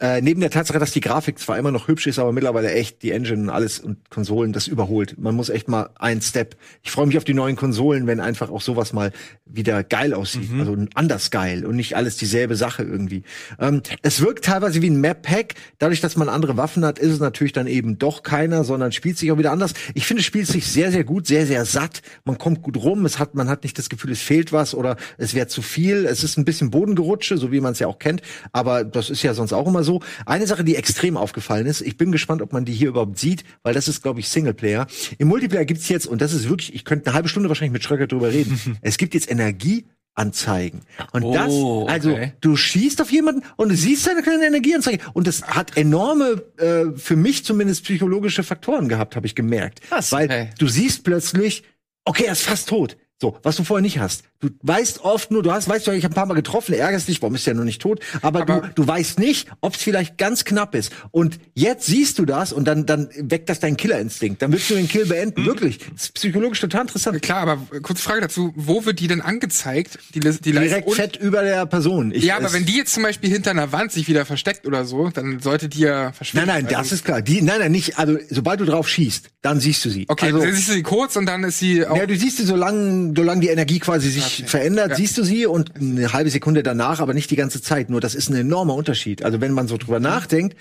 Äh, 0.00 0.20
neben 0.20 0.40
der 0.40 0.50
Tatsache, 0.50 0.78
dass 0.78 0.90
die 0.90 1.00
Grafik 1.00 1.38
zwar 1.38 1.56
immer 1.56 1.70
noch 1.70 1.88
hübsch 1.88 2.06
ist, 2.06 2.18
aber 2.18 2.32
mittlerweile 2.32 2.72
echt 2.72 3.02
die 3.02 3.12
Engine 3.12 3.42
und 3.42 3.50
alles 3.50 3.78
und 3.78 4.10
Konsolen 4.10 4.52
das 4.52 4.66
überholt. 4.66 5.16
Man 5.18 5.34
muss 5.34 5.48
echt 5.48 5.68
mal 5.68 5.90
einen 5.98 6.20
Step. 6.20 6.56
Ich 6.82 6.90
freue 6.90 7.06
mich 7.06 7.16
auf 7.16 7.24
die 7.24 7.34
neuen 7.34 7.56
Konsolen, 7.56 8.06
wenn 8.06 8.20
einfach 8.20 8.50
auch 8.50 8.60
sowas 8.60 8.92
mal 8.92 9.12
wieder 9.46 9.84
geil 9.84 10.12
aussieht. 10.14 10.50
Also 10.58 10.76
anders 10.94 11.30
geil 11.30 11.64
und 11.64 11.76
nicht 11.76 11.96
alles 11.96 12.16
dieselbe 12.16 12.56
Sache 12.56 12.82
irgendwie. 12.82 13.22
Ähm, 13.60 13.82
es 14.02 14.20
wirkt 14.20 14.44
teilweise 14.44 14.82
wie 14.82 14.90
ein 14.90 15.00
Map-Pack. 15.00 15.54
Dadurch, 15.78 16.00
dass 16.00 16.16
man 16.16 16.28
andere 16.28 16.56
Waffen 16.56 16.84
hat, 16.84 16.98
ist 16.98 17.12
es 17.12 17.20
natürlich 17.20 17.52
dann 17.52 17.66
eben 17.66 17.98
doch 17.98 18.22
keiner, 18.22 18.64
sondern 18.64 18.90
spielt 18.90 19.16
sich 19.18 19.30
auch 19.30 19.38
wieder 19.38 19.52
anders. 19.52 19.74
Ich 19.94 20.06
finde, 20.06 20.20
es 20.20 20.26
spielt 20.26 20.48
sich 20.48 20.66
sehr, 20.66 20.90
sehr 20.90 21.04
gut, 21.04 21.26
sehr, 21.26 21.46
sehr 21.46 21.64
satt. 21.64 22.02
Man 22.24 22.38
kommt 22.38 22.62
gut 22.62 22.76
rum. 22.76 23.04
Es 23.04 23.18
hat, 23.18 23.34
man 23.34 23.48
hat 23.48 23.62
nicht 23.62 23.78
das 23.78 23.88
Gefühl, 23.88 24.10
es 24.10 24.20
fehlt 24.20 24.52
was 24.52 24.74
oder 24.74 24.96
es 25.18 25.34
wäre 25.34 25.46
zu 25.46 25.62
viel. 25.62 26.04
Es 26.04 26.24
ist 26.24 26.36
ein 26.36 26.44
bisschen 26.44 26.70
Bodengerutsche, 26.70 27.38
so 27.38 27.52
wie 27.52 27.60
man 27.60 27.72
es 27.72 27.78
ja 27.78 27.86
auch 27.86 27.98
kennt. 27.98 28.22
Aber 28.52 28.82
das 28.82 29.10
ist 29.10 29.22
ja 29.22 29.34
sonst 29.34 29.52
auch 29.52 29.68
immer 29.68 29.83
so. 29.84 30.00
Eine 30.26 30.46
Sache, 30.46 30.64
die 30.64 30.76
extrem 30.76 31.16
aufgefallen 31.16 31.66
ist, 31.66 31.80
ich 31.80 31.96
bin 31.96 32.12
gespannt, 32.12 32.42
ob 32.42 32.52
man 32.52 32.64
die 32.64 32.72
hier 32.72 32.88
überhaupt 32.88 33.18
sieht, 33.18 33.44
weil 33.62 33.74
das 33.74 33.88
ist, 33.88 34.02
glaube 34.02 34.20
ich, 34.20 34.28
Singleplayer. 34.28 34.86
Im 35.18 35.28
Multiplayer 35.28 35.64
gibt's 35.64 35.88
jetzt, 35.88 36.06
und 36.06 36.20
das 36.20 36.32
ist 36.32 36.48
wirklich, 36.48 36.74
ich 36.74 36.84
könnte 36.84 37.06
eine 37.06 37.14
halbe 37.14 37.28
Stunde 37.28 37.48
wahrscheinlich 37.48 37.72
mit 37.72 37.84
Schröcker 37.84 38.06
drüber 38.06 38.32
reden. 38.32 38.78
es 38.82 38.96
gibt 38.98 39.14
jetzt 39.14 39.30
Energieanzeigen. 39.30 40.80
Und 41.12 41.22
Oh, 41.24 41.84
das, 41.86 41.94
also 41.94 42.12
okay. 42.12 42.32
du 42.40 42.56
schießt 42.56 43.00
auf 43.02 43.10
jemanden 43.12 43.42
und 43.56 43.68
du 43.70 43.76
siehst 43.76 44.08
eine 44.08 44.22
kleine 44.22 44.46
Energieanzeige. 44.46 44.98
Und 45.12 45.26
das 45.26 45.42
hat 45.42 45.76
enorme, 45.76 46.42
äh, 46.58 46.96
für 46.96 47.16
mich 47.16 47.44
zumindest 47.44 47.84
psychologische 47.84 48.42
Faktoren 48.42 48.88
gehabt, 48.88 49.16
habe 49.16 49.26
ich 49.26 49.34
gemerkt. 49.34 49.82
Krass, 49.82 50.12
Weil 50.12 50.26
okay. 50.26 50.50
du 50.58 50.68
siehst 50.68 51.04
plötzlich, 51.04 51.64
okay, 52.04 52.24
er 52.26 52.32
ist 52.32 52.42
fast 52.42 52.68
tot. 52.68 52.96
So, 53.24 53.38
was 53.42 53.56
du 53.56 53.64
vorher 53.64 53.80
nicht 53.80 53.98
hast. 54.00 54.24
Du 54.40 54.50
weißt 54.64 55.00
oft 55.02 55.30
nur, 55.30 55.42
du 55.42 55.50
hast, 55.50 55.66
weißt 55.66 55.86
du, 55.86 55.92
ich 55.92 56.04
habe 56.04 56.12
ein 56.12 56.14
paar 56.14 56.26
Mal 56.26 56.34
getroffen, 56.34 56.74
ärgerst 56.74 57.08
dich, 57.08 57.22
warum 57.22 57.34
ist 57.36 57.46
der 57.46 57.54
noch 57.54 57.64
nicht 57.64 57.80
tot? 57.80 58.00
Aber, 58.20 58.42
Aber- 58.42 58.60
du, 58.60 58.82
du 58.82 58.86
weißt 58.86 59.18
nicht, 59.18 59.48
ob 59.62 59.76
es 59.76 59.82
vielleicht 59.82 60.18
ganz 60.18 60.44
knapp 60.44 60.74
ist. 60.74 60.92
Und 61.10 61.38
jetzt 61.54 61.86
siehst 61.86 62.18
du 62.18 62.26
das 62.26 62.52
und 62.52 62.66
dann, 62.66 62.84
dann 62.84 63.08
weckt 63.16 63.48
das 63.48 63.60
deinen 63.60 63.78
Killerinstinkt. 63.78 64.42
Dann 64.42 64.52
willst 64.52 64.68
du 64.68 64.74
den 64.74 64.88
Kill 64.88 65.06
beenden. 65.06 65.40
Mhm. 65.40 65.46
Wirklich. 65.46 65.78
Das 65.94 66.02
ist 66.04 66.14
psychologisch 66.16 66.60
total 66.60 66.82
interessant. 66.82 67.22
Klar, 67.22 67.48
aber 67.48 67.62
äh, 67.74 67.80
kurze 67.80 68.02
Frage 68.02 68.20
dazu, 68.20 68.52
wo 68.56 68.84
wird 68.84 69.00
die 69.00 69.06
denn 69.06 69.22
angezeigt? 69.22 69.98
Die, 70.14 70.20
die 70.20 70.52
Direkt 70.52 70.86
und- 70.86 70.94
fett 70.96 71.16
über 71.16 71.42
der 71.42 71.64
Person. 71.64 72.12
Ich, 72.14 72.24
Ja, 72.24 72.36
aber 72.36 72.52
wenn 72.52 72.66
die 72.66 72.76
jetzt 72.76 72.92
zum 72.92 73.04
Beispiel 73.04 73.30
hinter 73.30 73.52
einer 73.52 73.72
Wand 73.72 73.90
sich 73.90 74.06
wieder 74.06 74.26
versteckt 74.26 74.66
oder 74.66 74.84
so, 74.84 75.08
dann 75.08 75.40
sollte 75.40 75.70
die 75.70 75.80
ja 75.80 76.12
verschwinden. 76.12 76.48
Nein, 76.48 76.64
nein, 76.64 76.70
das 76.70 76.78
Also- 76.80 76.96
ist 76.96 77.04
klar. 77.06 77.22
Die, 77.22 77.40
nein, 77.40 77.60
nein, 77.60 77.72
nicht. 77.72 77.98
Also, 77.98 78.18
sobald 78.28 78.60
du 78.60 78.66
drauf 78.66 78.86
schießt, 78.86 79.30
dann 79.40 79.60
siehst 79.60 79.82
du 79.86 79.88
sie. 79.88 80.04
Okay, 80.08 80.26
also, 80.26 80.40
dann 80.40 80.52
siehst 80.52 80.68
du 80.68 80.72
sie 80.74 80.82
kurz 80.82 81.16
und 81.16 81.24
dann 81.24 81.42
ist 81.44 81.58
sie 81.58 81.86
auch. 81.86 81.96
Ja, 81.96 82.04
du 82.04 82.14
siehst 82.14 82.36
sie, 82.36 82.44
solange, 82.44 83.13
solange 83.16 83.40
die 83.40 83.48
Energie 83.48 83.78
quasi 83.78 84.10
sich 84.10 84.40
Okay. 84.40 84.48
verändert, 84.48 84.90
Ja. 84.90 84.96
siehst 84.96 85.16
du 85.18 85.24
sie 85.24 85.46
und 85.46 85.72
eine 85.80 86.12
halbe 86.12 86.30
Sekunde 86.30 86.62
danach, 86.62 87.00
aber 87.00 87.14
nicht 87.14 87.30
die 87.30 87.36
ganze 87.36 87.60
Zeit. 87.62 87.90
Nur 87.90 88.00
das 88.00 88.14
ist 88.14 88.28
ein 88.30 88.36
enormer 88.36 88.74
Unterschied. 88.74 89.24
Also 89.24 89.40
wenn 89.40 89.52
man 89.52 89.68
so 89.68 89.76
drüber 89.76 90.00
nachdenkt, 90.00 90.56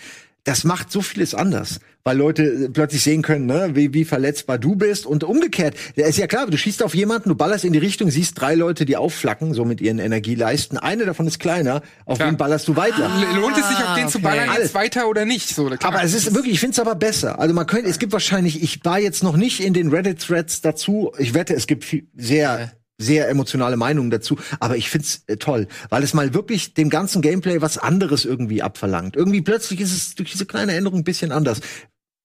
das 0.46 0.66
macht 0.66 0.92
so 0.92 1.02
vieles 1.02 1.34
anders, 1.34 1.80
weil 2.04 2.18
Leute 2.18 2.44
äh, 2.44 2.70
plötzlich 2.70 3.02
sehen 3.02 3.22
können, 3.22 3.46
ne, 3.46 3.72
wie, 3.76 3.94
wie 3.94 4.04
verletzbar 4.04 4.58
du 4.58 4.76
bist 4.76 5.06
und 5.06 5.24
umgekehrt. 5.24 5.76
Ja, 5.96 6.06
ist 6.06 6.18
ja 6.18 6.28
klar, 6.28 6.48
du 6.48 6.58
schießt 6.58 6.84
auf 6.84 6.94
jemanden, 6.96 7.30
du 7.30 7.36
ballerst 7.36 7.64
in 7.64 7.72
die 7.72 7.80
Richtung, 7.80 8.12
siehst 8.12 8.42
drei 8.42 8.56
Leute, 8.56 8.84
die 8.84 8.98
aufflacken, 8.98 9.54
so 9.54 9.64
mit 9.64 9.80
ihren 9.80 10.00
Energieleisten. 10.00 10.78
Eine 10.78 11.06
davon 11.06 11.28
ist 11.28 11.40
kleiner, 11.40 11.82
auf 12.06 12.18
Klar. 12.18 12.30
wen 12.30 12.38
ballerst 12.38 12.68
du 12.68 12.76
weiter? 12.76 13.06
L- 13.06 13.40
Lohnt 13.40 13.58
es 13.58 13.68
sich 13.70 13.78
auf 13.78 13.96
den 13.96 14.10
zu 14.10 14.18
okay. 14.18 14.28
ballern 14.28 14.50
Alles. 14.50 14.64
jetzt 14.64 14.74
weiter 14.76 15.08
oder 15.08 15.24
nicht? 15.24 15.48
So, 15.56 15.66
klar. 15.68 15.80
Aber 15.84 16.04
es 16.04 16.14
ist 16.14 16.34
wirklich, 16.36 16.54
ich 16.56 16.60
finde 16.60 16.74
es 16.74 16.80
aber 16.80 16.96
besser. 16.96 17.40
Also 17.40 17.54
man 17.56 17.66
könnte, 17.66 17.90
es 17.90 17.98
gibt 18.00 18.12
wahrscheinlich, 18.12 18.62
ich 18.62 18.84
war 18.84 19.00
jetzt 19.00 19.24
noch 19.24 19.38
nicht 19.38 19.62
in 19.64 19.74
den 19.74 19.90
Reddit-Threads 19.90 20.60
dazu. 20.60 21.14
Ich 21.18 21.34
wette, 21.34 21.54
es 21.54 21.68
gibt 21.68 21.86
viel, 21.86 22.08
sehr, 22.18 22.74
sehr 22.98 23.30
emotionale 23.30 23.78
Meinungen 23.78 24.12
dazu. 24.12 24.38
Aber 24.60 24.78
ich 24.78 24.90
find's 24.90 25.24
äh, 25.28 25.38
toll, 25.38 25.68
weil 25.90 26.04
es 26.04 26.14
mal 26.14 26.34
wirklich 26.34 26.74
dem 26.74 26.90
ganzen 26.90 27.22
Gameplay 27.22 27.62
was 27.62 27.78
anderes 27.78 28.26
irgendwie 28.26 28.62
abverlangt. 28.62 29.16
Irgendwie 29.16 29.42
plötzlich 29.42 29.82
ist 29.82 29.96
es 29.96 30.16
durch 30.16 30.32
diese 30.32 30.46
kleine 30.46 30.74
Änderung 30.74 31.00
ein 31.00 31.04
bisschen 31.04 31.32
anders. 31.32 31.62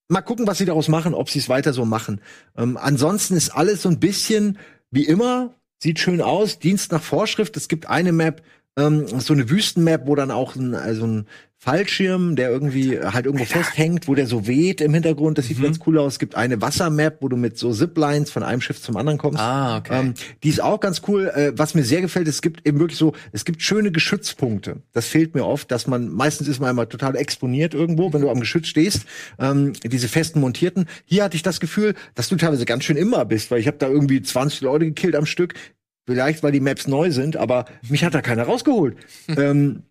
mal 0.08 0.22
gucken, 0.22 0.46
was 0.46 0.58
sie 0.58 0.64
daraus 0.64 0.88
machen, 0.88 1.14
ob 1.14 1.30
sie 1.30 1.38
es 1.38 1.48
weiter 1.48 1.72
so 1.72 1.84
machen. 1.84 2.20
Ähm, 2.56 2.76
ansonsten 2.76 3.36
ist 3.36 3.50
alles 3.50 3.82
so 3.82 3.88
ein 3.88 4.00
bisschen 4.00 4.58
wie 4.90 5.04
immer, 5.04 5.54
sieht 5.82 5.98
schön 5.98 6.20
aus, 6.20 6.58
Dienst 6.58 6.92
nach 6.92 7.02
Vorschrift. 7.02 7.56
Es 7.56 7.68
gibt 7.68 7.86
eine 7.86 8.12
Map, 8.12 8.42
ähm, 8.78 9.06
so 9.20 9.34
eine 9.34 9.50
Wüstenmap, 9.50 10.06
wo 10.06 10.14
dann 10.14 10.30
auch 10.30 10.56
ein, 10.56 10.74
also 10.74 11.06
ein 11.06 11.26
Fallschirm, 11.60 12.36
der 12.36 12.50
irgendwie 12.50 13.00
halt 13.00 13.26
irgendwo 13.26 13.44
festhängt, 13.44 14.06
wo 14.06 14.14
der 14.14 14.28
so 14.28 14.46
weht 14.46 14.80
im 14.80 14.94
Hintergrund. 14.94 15.38
Das 15.38 15.48
sieht 15.48 15.58
Mhm. 15.58 15.64
ganz 15.64 15.80
cool 15.86 15.98
aus. 15.98 16.12
Es 16.14 16.18
gibt 16.20 16.36
eine 16.36 16.62
Wassermap, 16.62 17.16
wo 17.20 17.28
du 17.28 17.36
mit 17.36 17.58
so 17.58 17.72
Ziplines 17.72 18.30
von 18.30 18.44
einem 18.44 18.60
Schiff 18.60 18.80
zum 18.80 18.96
anderen 18.96 19.18
kommst. 19.18 19.40
Ah, 19.40 19.78
okay. 19.78 19.98
Ähm, 20.00 20.14
die 20.44 20.50
ist 20.50 20.62
auch 20.62 20.78
ganz 20.78 21.02
cool. 21.08 21.26
Äh, 21.34 21.52
was 21.58 21.74
mir 21.74 21.82
sehr 21.82 22.00
gefällt, 22.00 22.28
es 22.28 22.42
gibt 22.42 22.64
eben 22.66 22.78
wirklich 22.78 22.96
so, 22.96 23.12
es 23.32 23.44
gibt 23.44 23.60
schöne 23.60 23.90
Geschützpunkte. 23.90 24.82
Das 24.92 25.06
fehlt 25.08 25.34
mir 25.34 25.44
oft, 25.44 25.68
dass 25.72 25.88
man, 25.88 26.08
meistens 26.10 26.46
ist 26.46 26.60
man 26.60 26.70
immer 26.70 26.88
total 26.88 27.16
exponiert 27.16 27.74
irgendwo, 27.74 28.12
wenn 28.12 28.20
du 28.22 28.30
am 28.30 28.38
Geschütz 28.38 28.68
stehst. 28.68 29.02
Ähm, 29.40 29.72
diese 29.84 30.06
festen 30.06 30.38
montierten. 30.38 30.86
Hier 31.06 31.24
hatte 31.24 31.34
ich 31.36 31.42
das 31.42 31.58
Gefühl, 31.58 31.94
dass 32.14 32.28
du 32.28 32.36
teilweise 32.36 32.66
ganz 32.66 32.84
schön 32.84 32.96
immer 32.96 33.24
bist, 33.24 33.50
weil 33.50 33.58
ich 33.58 33.66
habe 33.66 33.78
da 33.78 33.88
irgendwie 33.88 34.22
20 34.22 34.60
Leute 34.60 34.84
gekillt 34.86 35.16
am 35.16 35.26
Stück. 35.26 35.54
Vielleicht, 36.08 36.42
weil 36.42 36.52
die 36.52 36.60
Maps 36.60 36.88
neu 36.88 37.10
sind, 37.10 37.36
aber 37.36 37.66
mich 37.86 38.02
hat 38.02 38.14
da 38.14 38.22
keiner 38.22 38.44
rausgeholt. 38.44 38.96
ähm, 39.36 39.82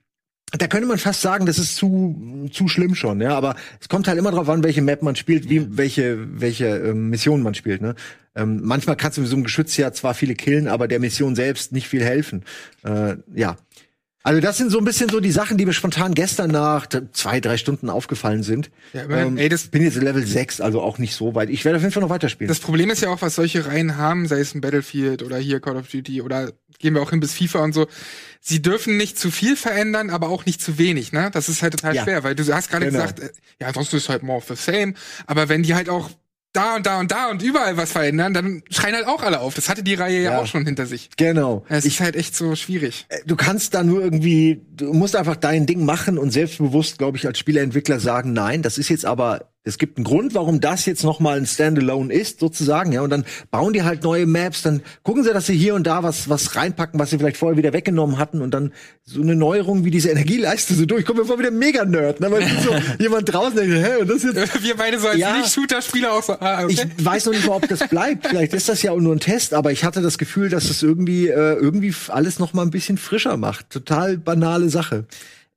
da 0.58 0.66
könnte 0.66 0.88
man 0.88 0.98
fast 0.98 1.22
sagen, 1.22 1.46
das 1.46 1.60
ist 1.60 1.76
zu, 1.76 2.50
zu 2.52 2.68
schlimm 2.68 2.96
schon, 2.96 3.22
ja. 3.22 3.38
Aber 3.38 3.56
es 3.80 3.88
kommt 3.88 4.08
halt 4.08 4.18
immer 4.18 4.32
drauf 4.32 4.50
an, 4.50 4.64
welche 4.64 4.82
Map 4.82 5.04
man 5.04 5.16
spielt, 5.16 5.48
wie, 5.48 5.78
welche, 5.78 6.18
welche 6.42 6.66
ähm, 6.66 7.12
Mission 7.12 7.44
man 7.44 7.54
spielt, 7.54 7.84
ne. 7.84 7.94
Ähm, 8.34 8.62
manchmal 8.64 8.96
kannst 8.96 9.20
du 9.20 9.22
mit 9.22 9.30
so 9.30 9.36
einem 9.36 9.44
Geschütz 9.44 9.78
ja 9.78 9.94
zwar 9.94 10.16
viele 10.16 10.34
killen, 10.34 10.68
aber 10.68 10.88
der 10.88 11.00
Mission 11.00 11.36
selbst 11.36 11.72
nicht 11.72 11.88
viel 11.88 12.04
helfen. 12.04 12.46
Äh, 12.84 13.18
ja. 13.36 13.58
Also 14.28 14.42
das 14.42 14.58
sind 14.58 14.72
so 14.72 14.78
ein 14.78 14.84
bisschen 14.84 15.08
so 15.10 15.22
die 15.22 15.32
Sachen, 15.32 15.58
die 15.58 15.66
mir 15.66 15.72
spontan 15.72 16.14
gestern 16.14 16.52
nach 16.52 16.88
zwei, 17.14 17.40
drei 17.40 17.56
Stunden 17.56 17.90
aufgefallen 17.90 18.44
sind. 18.44 18.70
Ja, 18.92 19.04
immerhin. 19.04 19.28
ähm, 19.30 19.38
Ey, 19.38 19.48
das- 19.48 19.68
bin 19.70 19.82
jetzt 19.84 19.96
Level 19.96 20.26
6, 20.28 20.60
also 20.60 20.82
auch 20.82 20.98
nicht 20.98 21.16
so 21.16 21.34
weit. 21.34 21.50
Ich 21.50 21.64
werde 21.64 21.78
auf 21.78 21.82
jeden 21.82 21.94
Fall 21.94 22.02
noch 22.04 22.10
weiterspielen. 22.10 22.50
Das 22.50 22.60
Problem 22.60 22.90
ist 22.90 23.02
ja 23.02 23.08
auch, 23.08 23.22
was 23.22 23.36
solche 23.36 23.66
Reihen 23.66 23.96
haben, 23.96 24.28
sei 24.28 24.40
es 24.42 24.54
ein 24.54 24.60
Battlefield 24.60 25.24
oder 25.24 25.38
hier 25.38 25.62
Call 25.62 25.78
of 25.78 25.88
Duty 25.88 26.22
oder 26.22 26.52
gehen 26.78 26.94
wir 26.94 27.02
auch 27.02 27.12
hin 27.12 27.22
bis 27.22 27.34
FIFA 27.36 27.60
und 27.64 27.72
so. 27.74 27.88
Sie 28.42 28.62
dürfen 28.62 28.98
nicht 28.98 29.18
zu 29.18 29.32
viel 29.32 29.56
verändern, 29.56 30.10
aber 30.10 30.28
auch 30.28 30.46
nicht 30.46 30.62
zu 30.62 30.78
wenig, 30.78 31.14
ne? 31.14 31.30
Das 31.32 31.48
ist 31.48 31.62
halt 31.62 31.74
total 31.80 31.96
Ja. 31.96 32.04
schwer, 32.04 32.24
weil 32.26 32.36
du 32.36 32.44
hast 32.54 32.70
gerade 32.70 32.86
Genau. 32.88 33.00
gesagt, 33.00 33.20
äh, 33.22 33.30
ja, 33.62 33.68
ansonsten 33.68 33.96
ist 33.96 34.10
halt 34.10 34.24
more 34.24 34.40
of 34.40 34.46
the 34.50 34.56
same. 34.56 34.94
Aber 35.26 35.48
wenn 35.48 35.64
die 35.64 35.74
halt 35.74 35.88
auch 35.88 36.10
da 36.58 36.76
und 36.76 36.86
da 36.86 37.00
und 37.00 37.12
da 37.12 37.30
und 37.30 37.42
überall 37.44 37.78
was 37.78 37.92
verändern, 37.92 38.34
dann 38.34 38.64
schreien 38.70 38.96
halt 38.96 39.08
auch 39.08 39.22
alle 39.24 39.40
auf. 39.40 39.54
Das 39.54 39.70
hatte 39.70 39.84
die 39.84 39.94
Reihe 39.94 40.22
ja, 40.24 40.32
Ja. 40.34 40.40
auch 40.40 40.48
schon 40.48 40.66
hinter 40.66 40.86
sich. 40.86 41.10
genau. 41.18 41.64
Es 41.70 41.86
Ich 41.86 41.96
ist 41.96 42.00
halt 42.02 42.16
echt 42.16 42.36
so 42.36 42.56
schwierig. 42.56 43.06
du 43.26 43.36
kannst 43.36 43.74
da 43.74 43.84
nur 43.84 44.02
irgendwie, 44.02 44.62
du 44.76 44.94
musst 44.94 45.16
einfach 45.16 45.36
dein 45.36 45.66
Ding 45.66 45.86
machen 45.86 46.18
und 46.18 46.32
selbstbewusst, 46.32 46.98
glaube 46.98 47.18
ich, 47.18 47.28
als 47.28 47.38
Spieleentwickler 47.40 48.00
sagen, 48.00 48.34
nein, 48.34 48.62
das 48.62 48.78
ist 48.78 48.90
jetzt 48.90 49.06
aber, 49.06 49.50
es 49.68 49.78
gibt 49.78 49.98
einen 49.98 50.06
Grund, 50.06 50.34
warum 50.34 50.60
das 50.62 50.86
jetzt 50.86 51.04
noch 51.04 51.20
mal 51.20 51.38
ein 51.38 51.46
Standalone 51.46 52.14
ist, 52.14 52.40
sozusagen, 52.40 52.92
ja, 52.92 53.02
und 53.02 53.10
dann 53.10 53.26
bauen 53.52 53.74
die 53.74 53.84
halt 53.84 54.04
neue 54.04 54.26
Maps, 54.26 54.62
dann 54.62 54.82
gucken 55.04 55.24
sie, 55.24 55.34
dass 55.34 55.46
sie 55.46 55.56
hier 55.56 55.76
und 55.76 55.86
da 55.86 56.04
was, 56.04 56.30
was 56.30 56.56
reinpacken, 56.56 57.00
was 57.00 57.10
sie 57.10 57.18
vielleicht 57.18 57.38
vorher 57.38 57.58
wieder 57.58 57.74
weggenommen 57.74 58.18
hatten 58.18 58.42
und 58.42 58.52
dann 58.52 58.72
so 59.04 59.22
eine 59.22 59.36
Neuerung 59.36 59.86
wie 59.86 59.92
diese 59.92 60.10
Energieleiste 60.10 60.74
so 60.74 60.86
durch. 60.86 61.06
Kommt 61.06 61.20
mir 61.20 61.26
vor 61.26 61.38
wie 61.38 61.44
der 61.44 61.52
Mega-Nerd, 61.52 62.20
ne, 62.20 62.32
weil 62.32 62.48
so 62.64 62.76
jemand 63.04 63.32
draußen 63.32 63.56
denkt, 63.56 63.76
hä, 63.76 64.02
und 64.02 64.10
das 64.10 64.24
jetzt 64.24 64.64
Wir 64.64 64.76
beide 64.76 65.00
so 65.00 65.08
als 65.08 65.18
Ja. 65.18 65.38
Nicht-Shooter-Spieler 65.38 66.14
auch 66.14 66.24
so, 66.24 66.34
ah, 66.40 66.64
okay. 66.64 66.74
ich 66.98 67.06
weiß 67.06 67.26
noch 67.26 67.34
nicht 67.34 67.48
mal, 67.48 67.56
ob 67.56 67.68
das 67.68 67.88
bleibt. 67.88 68.28
Vielleicht 68.28 68.54
ist 68.54 68.70
das 68.70 68.82
ja 68.82 68.92
auch 68.92 69.00
nur 69.00 69.16
ein 69.16 69.20
Test, 69.20 69.54
aber 69.54 69.72
ich 69.72 69.84
hatte 69.84 70.02
das 70.02 70.18
Gefühl, 70.18 70.50
dass 70.50 70.70
es 70.70 70.82
irgendwie 70.84 71.28
äh, 71.28 71.54
irgendwie 71.54 71.94
alles 72.10 72.40
noch 72.40 72.54
mal 72.54 72.64
ein 72.64 72.72
bisschen 72.72 72.98
frischer 72.98 73.38
macht. 73.38 73.70
Total 73.70 74.18
banale 74.18 74.70
Sache. 74.70 75.06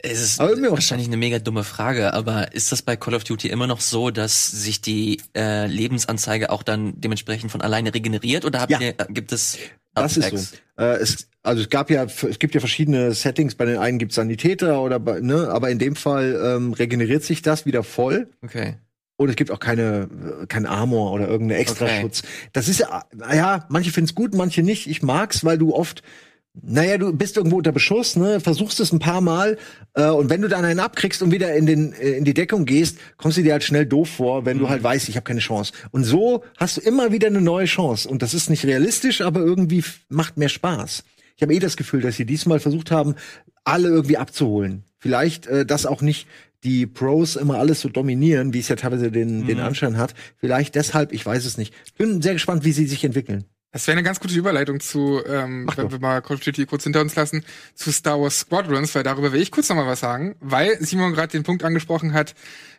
Es 0.03 0.21
ist 0.23 0.41
Aber 0.41 0.51
irgendwie 0.51 0.71
wahrscheinlich 0.71 1.09
eine 1.09 1.17
mega 1.17 1.39
dumme 1.39 1.65
Frage, 1.65 2.15
aber 2.15 2.55
ist 2.55 2.73
das 2.73 2.83
bei 2.83 2.97
Call 2.97 3.15
of 3.15 3.25
Duty 3.25 3.49
immer 3.49 3.67
noch 3.67 3.81
so, 3.81 4.11
dass 4.11 4.51
sich 4.51 4.81
die 4.81 5.21
äh, 5.37 5.67
Lebensanzeige 5.67 6.51
auch 6.51 6.63
dann 6.63 6.99
dementsprechend 7.01 7.51
von 7.53 7.61
alleine 7.61 7.93
regeneriert 7.93 8.45
oder 8.45 8.61
habt 8.61 8.71
Ja. 8.71 8.81
ihr, 8.81 8.89
äh, 8.99 9.07
gibt 9.11 9.33
es 9.33 9.59
Das 9.95 10.17
ist 10.17 10.31
so. 10.31 10.83
Äh, 10.83 10.97
es, 10.97 11.29
also 11.43 11.63
es 11.63 11.69
gab 11.69 11.91
ja, 11.91 12.05
es 12.05 12.39
gibt 12.39 12.55
ja 12.55 12.61
verschiedene 12.61 13.13
Settings. 13.13 13.55
Bei 13.55 13.65
den 13.67 13.77
einen 13.79 13.99
gibt 13.99 14.13
es 14.13 14.17
Sanitäter 14.17 14.81
oder 14.81 14.99
bei, 15.01 15.21
ne, 15.21 15.49
aber 15.51 15.71
in 15.71 15.79
dem 15.79 15.97
Fall 15.97 16.41
ähm, 16.43 16.73
regeneriert 16.73 17.23
sich 17.25 17.43
das 17.43 17.67
wieder 17.67 17.83
voll. 17.83 18.29
Okay. 18.43 18.77
Und 19.17 19.29
es 19.29 19.37
gibt 19.37 19.51
auch 19.51 19.61
keine, 19.61 20.09
äh, 20.43 20.47
kein 20.47 20.65
Armor 20.65 21.13
oder 21.13 21.29
irgendeine 21.29 21.61
Extraschutz. 21.61 22.23
Das 22.55 22.69
ist 22.69 22.81
ja, 22.81 23.05
naja, 23.15 23.67
manche 23.69 23.91
finden 23.91 24.09
es 24.09 24.15
gut, 24.15 24.35
manche 24.35 24.63
nicht. 24.63 24.87
Ich 24.87 25.03
mag's, 25.03 25.45
weil 25.45 25.59
du 25.59 25.75
oft, 25.75 26.03
naja, 26.53 26.99
du 26.99 27.13
bist 27.13 27.37
irgendwo 27.37 27.59
unter 27.59 27.73
Beschuss, 27.73 28.17
ne, 28.17 28.41
versuchst 28.41 28.81
es 28.81 28.93
ein 28.93 28.99
paar 28.99 29.21
Mal 29.21 29.57
äh, 29.95 30.09
und 30.09 30.31
wenn 30.31 30.43
du 30.43 30.49
dann 30.49 30.65
einen 30.65 30.81
abkriegst 30.81 31.23
und 31.23 31.31
wieder 31.31 31.55
in, 31.55 31.67
den, 31.67 31.93
äh, 31.93 32.13
in 32.13 32.25
die 32.25 32.35
Deckung 32.35 32.65
gehst, 32.65 32.99
kommst 33.17 33.39
du 33.39 33.43
dir 33.43 33.53
halt 33.53 33.63
schnell 33.63 33.87
doof 33.87 34.09
vor, 34.09 34.45
wenn 34.47 34.59
du 34.59 34.69
halt 34.69 34.83
weißt, 34.83 35.09
ich 35.09 35.17
habe 35.17 35.25
keine 35.25 35.41
Chance. 35.41 35.73
Und 35.93 36.05
so 36.05 36.43
hast 36.57 36.77
du 36.77 36.81
immer 36.81 37.13
wieder 37.13 37.29
eine 37.29 37.41
neue 37.41 37.67
Chance. 37.67 38.09
Und 38.09 38.23
das 38.23 38.35
ist 38.35 38.51
nicht 38.51 38.65
realistisch, 38.65 39.21
aber 39.21 39.41
irgendwie 39.41 39.85
macht 40.09 40.37
mehr 40.37 40.49
Spaß. 40.49 41.05
Ich 41.37 41.43
habe 41.43 41.55
eh 41.55 41.61
das 41.61 41.77
Gefühl, 41.77 42.01
dass 42.01 42.17
sie 42.17 42.27
diesmal 42.27 42.61
versucht 42.61 42.91
haben, 42.91 43.15
alle 43.65 43.89
irgendwie 43.89 44.17
abzuholen. 44.17 44.85
Vielleicht, 44.99 45.47
äh, 45.47 45.65
dass 45.65 45.87
auch 45.87 46.03
nicht 46.03 46.27
die 46.65 46.87
Pros 46.87 47.37
immer 47.37 47.59
alles 47.59 47.81
so 47.81 47.89
dominieren, 47.89 48.53
wie 48.53 48.59
es 48.59 48.69
ja 48.69 48.77
teilweise 48.77 49.11
den, 49.11 49.47
den 49.47 49.61
Anschein 49.61 49.97
hat. 49.97 50.15
Vielleicht 50.37 50.75
deshalb, 50.75 51.13
ich 51.13 51.25
weiß 51.25 51.47
es 51.47 51.57
nicht. 51.57 51.73
Bin 51.97 52.21
sehr 52.21 52.35
gespannt, 52.35 52.65
wie 52.65 52.73
sie 52.73 52.87
sich 52.87 53.05
entwickeln. 53.05 53.45
Das 53.73 53.87
wäre 53.87 53.97
eine 53.97 54.03
ganz 54.03 54.19
gute 54.19 54.35
Überleitung 54.35 54.81
zu, 54.81 55.23
ähm, 55.27 55.65
Mach 55.65 55.77
wenn 55.77 55.85
doch. 55.87 55.93
wir 55.93 56.01
mal 56.01 56.23
Call 56.23 56.37
of 56.37 56.43
Duty 56.43 56.67
kurz 56.67 56.85
hinter 56.85 57.01
uns 57.01 57.15
lassen, 57.15 57.45
zu 57.75 57.93
Star 57.93 58.21
Wars 58.21 58.41
Squadrons, 58.41 58.95
weil 58.95 59.05
darüber 59.05 59.33
will 59.33 59.41
ich 59.41 59.53
kurz 59.53 59.69
noch 59.69 59.77
mal 59.77 59.87
was 59.87 60.01
sagen, 60.01 60.35
weil 60.41 60.77
Simon 60.81 61.13
gerade 61.13 61.31
den 61.31 61.45
Punkt 61.45 61.63
angesprochen 61.63 62.13
hat, 62.13 62.35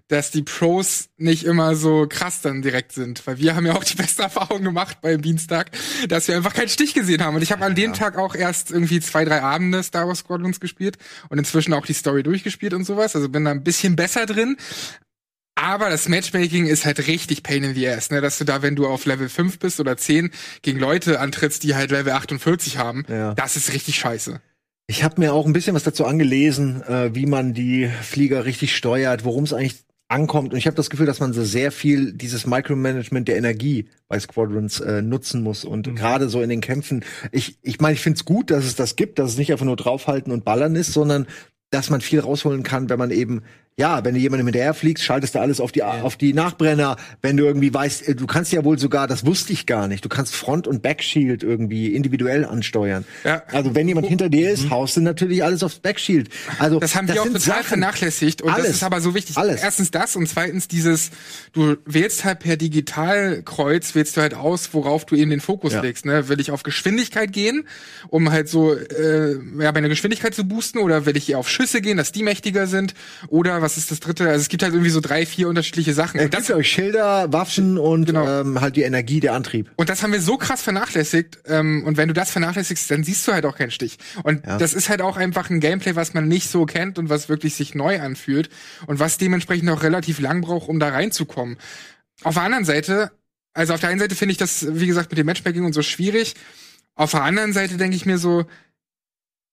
dass 0.10 0.30
die 0.30 0.42
Pros 0.42 1.08
nicht 1.16 1.46
immer 1.46 1.76
so 1.76 2.06
krass 2.10 2.42
dann 2.42 2.62
direkt 2.62 2.92
sind, 2.92 3.26
weil 3.26 3.38
wir 3.38 3.56
haben 3.56 3.66
ja 3.66 3.74
auch 3.74 3.84
die 3.86 3.96
beste 3.96 4.24
Erfahrung 4.24 4.64
gemacht 4.64 4.98
beim 5.02 5.22
Dienstag, 5.22 5.72
dass 6.10 6.28
wir 6.28 6.36
einfach 6.36 6.54
keinen 6.54 6.68
Stich 6.68 6.94
gesehen 6.94 7.24
haben. 7.24 7.36
Und 7.36 7.42
ich 7.42 7.54
habe 7.54 7.64
an 7.64 7.76
dem 7.76 7.94
Tag 7.94 8.18
auch 8.18 8.36
erst 8.36 8.72
irgendwie 8.72 9.00
zwei, 9.00 9.24
drei 9.24 9.42
Abende 9.42 9.82
Star 9.84 10.08
Wars 10.08 10.20
Squadrons 10.20 10.60
gespielt 10.60 10.98
und 11.30 11.38
inzwischen 11.38 11.74
auch 11.74 11.86
die 11.86 11.94
Story 11.94 12.24
durchgespielt 12.24 12.74
und 12.74 12.84
sowas, 12.84 13.16
also 13.16 13.30
bin 13.30 13.46
da 13.46 13.52
ein 13.52 13.64
bisschen 13.64 13.96
besser 13.96 14.26
drin, 14.26 14.58
aber 15.62 15.90
das 15.90 16.10
Matchmaking 16.10 16.66
ist 16.66 16.86
halt 16.86 17.08
richtig 17.08 17.44
pain 17.44 17.64
in 17.64 17.76
the 17.76 17.88
ass, 17.88 18.10
ne? 18.10 18.20
Dass 18.22 18.38
du 18.38 18.44
da, 18.46 18.62
wenn 18.62 18.76
du 18.76 18.88
auf 18.88 19.06
Level 19.06 19.30
5 19.30 19.60
bist 19.60 19.80
oder 19.80 19.96
10, 19.98 20.32
gegen 20.62 20.80
Leute 20.80 21.20
antrittst, 21.20 21.64
die 21.64 21.76
halt 21.76 21.92
Level 21.92 22.14
48 22.14 22.78
haben, 22.78 23.06
Ja. 23.08 23.34
das 23.36 23.56
ist 23.56 23.74
richtig 23.74 23.96
scheiße. 23.96 24.42
Ich 24.88 25.04
habe 25.04 25.22
mir 25.22 25.34
auch 25.34 25.46
ein 25.46 25.54
bisschen 25.54 25.76
was 25.76 25.84
dazu 25.84 26.06
angelesen, 26.06 26.82
äh, 26.84 27.16
wie 27.16 27.26
man 27.26 27.54
die 27.54 27.90
Flieger 28.02 28.46
richtig 28.46 28.76
steuert, 28.76 29.24
worum 29.24 29.44
es 29.46 29.54
eigentlich 29.54 29.76
ankommt. 30.10 30.52
Und 30.52 30.58
ich 30.60 30.66
habe 30.68 30.76
das 30.76 30.90
Gefühl, 30.90 31.06
dass 31.06 31.22
man 31.22 31.32
so 31.32 31.44
sehr 31.46 31.72
viel 31.72 32.12
dieses 32.12 32.46
Micromanagement 32.46 33.28
der 33.30 33.38
Energie 33.38 33.88
bei 34.10 34.20
Squadrons 34.20 34.82
äh, 34.82 35.02
nutzen 35.02 35.42
muss. 35.44 35.64
Und 35.64 35.96
gerade 35.96 36.28
so 36.28 36.42
in 36.42 36.50
den 36.50 36.60
Kämpfen, 36.60 37.06
ich 37.32 37.58
ich 37.62 37.80
meine, 37.80 37.94
ich 37.94 38.02
finde 38.02 38.18
es 38.18 38.26
gut, 38.26 38.52
dass 38.52 38.66
es 38.66 38.76
das 38.76 38.98
gibt, 38.98 39.20
dass 39.20 39.32
es 39.32 39.38
nicht 39.38 39.52
einfach 39.54 39.66
nur 39.66 39.78
draufhalten 39.78 40.34
und 40.34 40.44
ballern 40.44 40.76
ist, 40.76 40.92
sondern 40.92 41.28
dass 41.70 41.90
man 41.90 42.02
viel 42.02 42.20
rausholen 42.20 42.64
kann, 42.64 42.90
wenn 42.90 43.00
man 43.00 43.12
eben 43.12 43.44
ja, 43.78 44.04
wenn 44.06 44.14
du 44.14 44.20
jemandem 44.20 44.48
hinterher 44.48 44.74
fliegst, 44.74 45.04
schaltest 45.04 45.34
du 45.34 45.40
alles 45.40 45.60
auf 45.60 45.72
die 45.72 45.82
auf 45.82 46.16
die 46.18 46.34
Nachbrenner. 46.34 46.98
Wenn 47.22 47.38
du 47.38 47.46
irgendwie 47.46 47.74
weißt, 47.74 48.08
äh, 48.10 48.16
du 48.16 48.28
kannst 48.28 48.52
ja 48.52 48.64
wohl 48.64 48.78
sogar, 48.78 49.08
das 49.08 49.26
wusste 49.26 49.54
ich 49.54 49.66
gar 49.66 49.88
nicht, 49.88 50.06
du 50.06 50.10
kannst 50.10 50.36
Front 50.36 50.68
und 50.68 50.82
Backshield 50.84 51.42
irgendwie 51.42 51.88
individuell 51.96 52.46
ansteuern. 52.46 53.06
Ja. 53.24 53.44
Also 53.52 53.74
wenn 53.74 53.88
jemand 53.88 54.08
hinter 54.08 54.30
dir 54.30 54.52
ist, 54.52 54.70
haust 54.70 54.98
du 54.98 55.02
natürlich 55.02 55.44
alles 55.44 55.64
aufs 55.64 55.80
Backshield. 55.80 56.30
Also 56.60 56.80
Das 56.80 56.96
haben 56.96 57.08
wir 57.08 57.20
auch 57.22 57.26
total 57.26 57.40
Sachen. 57.40 57.64
vernachlässigt 57.64 58.42
und 58.42 58.50
das 58.50 58.58
Alles. 58.60 58.70
ist 58.72 58.84
aber 58.84 59.02
so 59.02 59.16
wichtig. 59.16 59.38
Alles. 59.38 59.62
Erstens 59.64 59.90
das 59.90 60.16
und 60.16 60.28
zweitens 60.28 60.68
dieses, 60.68 61.10
du 61.54 61.78
wählst 61.86 62.24
halt 62.26 62.40
per 62.40 62.58
Digitalkreuz, 62.58 63.96
wählst 63.96 64.18
du 64.18 64.22
halt 64.22 64.34
aus, 64.34 64.74
worauf 64.74 65.06
du 65.06 65.16
eben 65.16 65.32
den 65.32 65.42
Fokus 65.42 65.74
Ja. 65.74 65.82
legst. 65.82 66.06
Ne? 66.06 66.28
Will 66.30 66.40
ich 66.40 66.52
auf 66.52 66.64
Geschwindigkeit 66.64 67.32
gehen, 67.32 67.64
um 68.10 68.32
halt 68.32 68.50
so 68.50 68.74
äh, 68.76 69.34
ja, 69.60 69.72
meine 69.72 69.90
Geschwindigkeit 69.90 70.34
zu 70.36 70.44
boosten 70.48 70.78
oder 70.80 71.06
will 71.06 71.18
ich 71.18 71.30
eher 71.30 71.40
auf 71.40 71.50
Schüsse 71.50 71.82
gehen, 71.82 71.98
dass 71.98 72.12
die 72.12 72.24
mächtiger 72.24 72.68
sind 72.68 72.94
oder 73.28 73.61
was 73.62 73.78
ist 73.78 73.92
das 73.92 74.00
dritte? 74.00 74.28
Also 74.28 74.42
es 74.42 74.50
gibt 74.50 74.64
halt 74.64 74.74
irgendwie 74.74 74.90
so 74.92 75.00
drei, 75.00 75.26
vier 75.26 75.48
unterschiedliche 75.48 75.94
Sachen. 75.94 76.20
Es 76.20 76.30
das 76.30 76.48
gibt 76.48 76.60
euch 76.60 76.70
Schilder, 76.72 77.32
Waffen 77.32 77.78
und 77.78 78.06
Genau. 78.06 78.42
ähm, 78.42 78.60
halt 78.62 78.76
die 78.76 78.82
Energie, 78.82 79.20
der 79.20 79.34
Antrieb. 79.34 79.70
Und 79.76 79.90
das 79.90 80.04
haben 80.04 80.12
wir 80.14 80.22
so 80.22 80.38
krass 80.38 80.62
vernachlässigt. 80.62 81.40
Ähm, 81.46 81.84
und 81.86 81.98
wenn 81.98 82.08
du 82.08 82.14
das 82.14 82.32
vernachlässigst, 82.32 82.90
dann 82.92 83.04
siehst 83.04 83.28
du 83.28 83.34
halt 83.34 83.46
auch 83.46 83.56
keinen 83.58 83.72
Stich. 83.72 83.98
Und 84.24 84.46
Ja. 84.46 84.58
das 84.58 84.74
ist 84.74 84.90
halt 84.90 85.02
auch 85.02 85.18
einfach 85.18 85.50
ein 85.50 85.60
Gameplay, 85.60 85.96
was 85.96 86.14
man 86.14 86.28
nicht 86.28 86.50
so 86.50 86.66
kennt 86.66 86.98
und 87.00 87.10
was 87.10 87.30
wirklich 87.30 87.56
sich 87.56 87.76
neu 87.76 88.00
anfühlt 88.00 88.50
und 88.88 89.00
was 89.00 89.18
dementsprechend 89.18 89.70
auch 89.70 89.84
relativ 89.84 90.20
lang 90.20 90.42
braucht, 90.42 90.68
um 90.70 90.80
da 90.80 90.90
reinzukommen. 90.90 91.58
Auf 92.24 92.34
der 92.36 92.44
anderen 92.44 92.66
Seite, 92.66 93.12
also 93.54 93.74
auf 93.74 93.80
der 93.80 93.90
einen 93.90 94.00
Seite 94.00 94.16
finde 94.16 94.32
ich 94.34 94.38
das, 94.38 94.66
wie 94.70 94.88
gesagt, 94.88 95.10
mit 95.12 95.18
dem 95.18 95.26
Matchmaking 95.26 95.66
und 95.66 95.74
so 95.74 95.82
schwierig. 95.82 96.36
Auf 96.96 97.12
der 97.12 97.24
anderen 97.24 97.54
Seite 97.54 97.78
denke 97.78 97.96
ich 97.96 98.06
mir 98.06 98.18
so, 98.18 98.46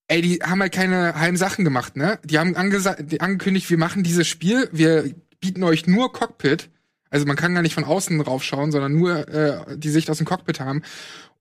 ey, 0.08 0.22
die 0.22 0.38
haben 0.42 0.60
halt 0.60 0.72
keine 0.72 1.14
halben 1.14 1.36
Sachen 1.36 1.64
gemacht, 1.64 1.96
ne? 1.96 2.18
Die 2.24 2.38
haben 2.38 2.54
die 3.00 3.20
angekündigt, 3.20 3.70
wir 3.70 3.78
machen 3.78 4.02
dieses 4.02 4.26
Spiel, 4.26 4.68
wir 4.72 5.10
bieten 5.40 5.62
euch 5.62 5.86
nur 5.86 6.12
Cockpit. 6.12 6.70
Also 7.10 7.24
man 7.24 7.36
kann 7.36 7.54
gar 7.54 7.62
nicht 7.62 7.74
von 7.74 7.84
außen 7.84 8.20
raufschauen, 8.20 8.72
sondern 8.72 8.92
nur 8.94 9.28
äh, 9.28 9.78
die 9.78 9.88
Sicht 9.90 10.10
aus 10.10 10.18
dem 10.18 10.26
Cockpit 10.26 10.60
haben. 10.60 10.82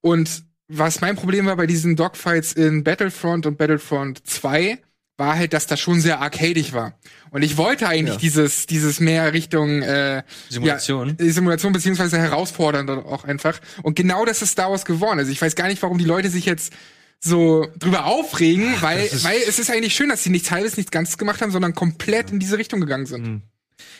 Und 0.02 0.44
was 0.70 1.02
mein 1.02 1.16
Problem 1.16 1.46
war 1.46 1.56
bei 1.56 1.66
diesen 1.68 1.96
Dogfights 1.96 2.54
in 2.54 2.84
Battlefront 2.84 3.46
und 3.46 3.58
Battlefront 3.58 4.26
2, 4.28 4.78
war 5.18 5.36
halt, 5.36 5.54
dass 5.54 5.66
das 5.66 5.80
schon 5.80 6.00
sehr 6.00 6.22
arcadig 6.22 6.74
war. 6.74 6.94
Und 7.32 7.42
ich 7.42 7.58
wollte 7.58 7.88
eigentlich 7.88 8.16
Ja. 8.16 8.20
dieses, 8.20 8.68
dieses 8.68 9.00
mehr 9.00 9.34
Richtung 9.34 9.82
äh, 9.82 10.22
Simulation. 10.48 11.18
Ja, 11.20 11.32
Simulation 11.32 11.74
beziehungsweise 11.74 12.20
herausfordernd 12.20 12.90
auch 12.92 13.24
einfach. 13.24 13.60
Und 13.82 13.96
genau 13.96 14.26
das 14.26 14.42
ist 14.44 14.52
Star 14.52 14.70
Wars 14.70 14.86
geworden. 14.86 15.18
Also 15.20 15.32
ich 15.32 15.42
weiß 15.42 15.56
gar 15.56 15.68
nicht, 15.70 15.82
warum 15.82 15.98
die 15.98 16.06
Leute 16.06 16.30
sich 16.30 16.46
jetzt 16.46 16.72
so 17.20 17.68
drüber 17.80 18.06
aufregen, 18.06 18.76
weil, 18.82 19.10
weil 19.24 19.40
es 19.48 19.60
ist 19.60 19.70
eigentlich 19.70 19.96
schön, 19.96 20.10
dass 20.10 20.24
sie 20.24 20.30
nichts 20.30 20.52
halbes, 20.52 20.78
nichts 20.78 20.92
Ganzes 20.92 21.18
gemacht 21.18 21.42
haben, 21.42 21.52
sondern 21.52 21.74
komplett 21.74 22.32
in 22.32 22.40
diese 22.40 22.58
Richtung 22.58 22.80
gegangen 22.80 23.06
sind. 23.06 23.42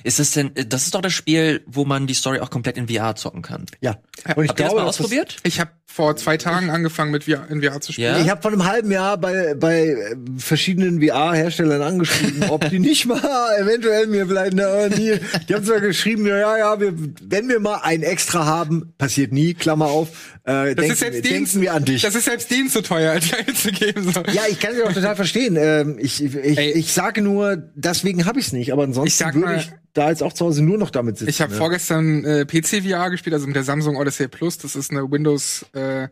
Ist 0.04 0.20
es 0.20 0.32
denn, 0.32 0.52
das 0.68 0.84
ist 0.86 0.96
doch 0.96 1.02
das 1.02 1.14
Spiel, 1.14 1.62
wo 1.66 1.86
man 1.86 2.08
die 2.08 2.14
Story 2.14 2.40
auch 2.40 2.50
komplett 2.50 2.78
in 2.78 2.88
VR 2.88 3.16
zocken 3.16 3.42
kann. 3.42 3.66
Ja. 3.82 3.98
Und 4.36 4.44
ich 4.44 4.50
Habt 4.50 4.60
ihr 4.60 4.66
das 4.66 4.74
mal 4.76 4.86
dass 4.86 4.98
das- 4.98 5.06
ausprobiert? 5.06 5.38
Ich 5.44 5.60
habe 5.60 5.72
vor 5.86 6.16
zwei 6.16 6.38
Tagen 6.38 6.70
angefangen 6.70 7.12
mit 7.12 7.24
VR, 7.24 7.48
in 7.50 7.64
VR 7.64 7.82
zu 7.82 7.92
spielen. 7.94 8.16
Ja? 8.16 8.22
Ich 8.22 8.30
habe 8.30 8.42
vor 8.42 8.52
einem 8.52 8.66
halben 8.66 8.92
Jahr 8.92 9.18
bei, 9.18 9.56
bei 9.56 9.88
äh, 9.88 10.16
verschiedenen 10.38 11.02
VR-Herstellern 11.02 11.82
angeschrieben, 11.82 12.50
ob 12.50 12.70
die 12.70 12.78
nicht 12.80 13.06
mal 13.08 13.20
eventuell 13.60 14.06
mir 14.08 14.28
vielleicht 14.28 14.52
eine 14.54 14.90
nie. 14.96 15.14
Die 15.50 15.56
haben 15.56 15.66
zwar 15.66 15.80
geschrieben, 15.80 16.28
ja, 16.28 16.38
ja, 16.38 16.58
ja, 16.58 16.80
wir, 16.80 16.94
wenn 17.24 17.50
wir 17.50 17.60
mal 17.60 17.80
ein 17.84 18.04
Extra 18.04 18.46
haben, 18.46 18.94
passiert 19.00 19.32
nie, 19.32 19.54
Klammer 19.56 19.86
auf, 19.88 20.10
äh, 20.44 20.76
Das 20.76 20.76
denken, 20.76 20.92
ist 20.92 21.00
selbst 21.00 21.16
wir, 21.16 21.22
denen, 21.24 21.46
denken 21.46 21.62
wir 21.62 21.74
an 21.74 21.86
dich. 21.86 22.02
Das 22.04 22.14
ist 22.16 22.26
selbst 22.26 22.52
denen 22.52 22.70
zu 22.70 22.82
teuer, 22.84 23.20
die 23.20 23.34
einzugeben. 23.34 24.12
So. 24.14 24.22
ja, 24.32 24.44
ich 24.48 24.60
kann 24.60 24.76
sie 24.76 24.84
auch 24.84 24.94
total 24.94 25.16
verstehen. 25.16 25.56
Ähm, 25.58 25.98
ich, 26.00 26.24
ich, 26.24 26.36
Ey. 26.58 26.72
ich 26.74 26.94
sage 26.94 27.22
nur, 27.24 27.58
deswegen 27.76 28.26
habe 28.26 28.40
ich 28.40 28.48
es 28.48 28.54
nicht, 28.54 28.72
aber 28.72 28.84
Ich 28.84 28.88
ansonsten 28.90 29.18
sag 29.24 29.34
würde 29.36 29.56
ich 29.56 29.72
da 29.98 30.10
jetzt 30.10 30.24
auch 30.24 30.34
zu 30.34 30.46
Hause 30.46 30.64
nur 30.64 30.78
noch 30.78 30.90
damit 30.90 31.18
sitzen. 31.18 31.30
Ich 31.30 31.42
habe 31.42 31.52
ja. 31.52 31.58
vorgestern 31.58 32.24
äh, 32.24 32.46
PC 32.46 32.84
VR 32.88 33.10
gespielt, 33.10 33.34
also 33.34 33.48
mit 33.48 33.56
der 33.56 33.64
Samsung 33.64 33.98
Odyssey 33.98 34.28
Plus. 34.28 34.58
Das 34.58 34.76
ist 34.76 34.92
eine 34.92 35.10
Windows 35.12 35.66
äh, 35.74 36.08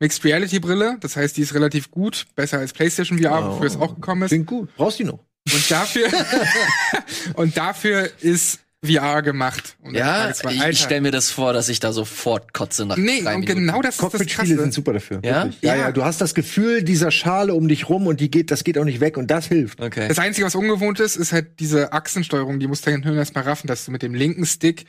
Mixed 0.00 0.24
Reality 0.24 0.60
Brille. 0.60 0.96
Das 1.00 1.16
heißt, 1.16 1.36
die 1.36 1.42
ist 1.42 1.54
relativ 1.54 1.90
gut, 1.90 2.26
besser 2.36 2.58
als 2.58 2.72
PlayStation 2.72 3.18
VR, 3.18 3.46
wofür 3.50 3.66
es 3.66 3.76
auch 3.76 3.94
gekommen 3.94 4.22
ist. 4.22 4.28
Klingt 4.28 4.46
gut. 4.46 4.74
Brauchst 4.76 4.98
du 4.98 5.04
die 5.04 5.10
noch? 5.10 5.20
Und 5.52 5.70
dafür 5.70 6.08
und 7.34 7.56
dafür 7.56 8.10
ist 8.20 8.60
VR 8.84 9.22
gemacht. 9.22 9.76
Und 9.82 9.94
Ja, 9.94 10.32
frage 10.34 10.54
ich 10.54 10.64
ich, 10.68 10.80
stelle 10.80 11.00
mir 11.00 11.10
das 11.10 11.30
vor, 11.30 11.52
dass 11.52 11.68
ich 11.68 11.80
da 11.80 11.92
sofort 11.92 12.52
kotze 12.52 12.86
nach 12.86 12.96
Nee, 12.96 13.22
drei 13.22 13.34
und 13.34 13.40
Minuten. 13.40 13.66
genau 13.66 13.82
das 13.82 13.96
ist 13.98 14.02
das 14.14 14.26
Krasse. 14.26 14.56
sind 14.56 14.72
super 14.72 14.92
dafür. 14.92 15.20
Ja? 15.24 15.44
wirklich. 15.44 15.62
Ja, 15.62 15.74
Ja. 15.74 15.80
ja, 15.82 15.92
du 15.92 16.04
hast 16.04 16.20
das 16.20 16.32
Gefühl 16.34 16.82
dieser 16.84 17.10
Schale 17.10 17.54
um 17.54 17.66
dich 17.66 17.88
rum 17.88 18.06
und 18.06 18.20
die 18.20 18.30
geht, 18.30 18.50
das 18.52 18.62
geht 18.62 18.78
auch 18.78 18.84
nicht 18.84 19.00
weg 19.00 19.16
und 19.16 19.30
das 19.32 19.46
hilft. 19.46 19.80
Okay. 19.80 20.06
Das 20.06 20.18
Einzige, 20.20 20.46
was 20.46 20.54
ungewohnt 20.54 21.00
ist, 21.00 21.16
ist 21.16 21.32
halt 21.32 21.58
diese 21.58 21.92
Achsensteuerung. 21.92 22.60
Die 22.60 22.68
musst 22.68 22.86
du 22.86 22.90
dein 22.92 23.02
Hirn 23.02 23.16
erstmal 23.16 23.44
raffen, 23.44 23.66
dass 23.66 23.84
du 23.84 23.90
mit 23.90 24.02
dem 24.02 24.14
linken 24.14 24.46
Stick 24.46 24.84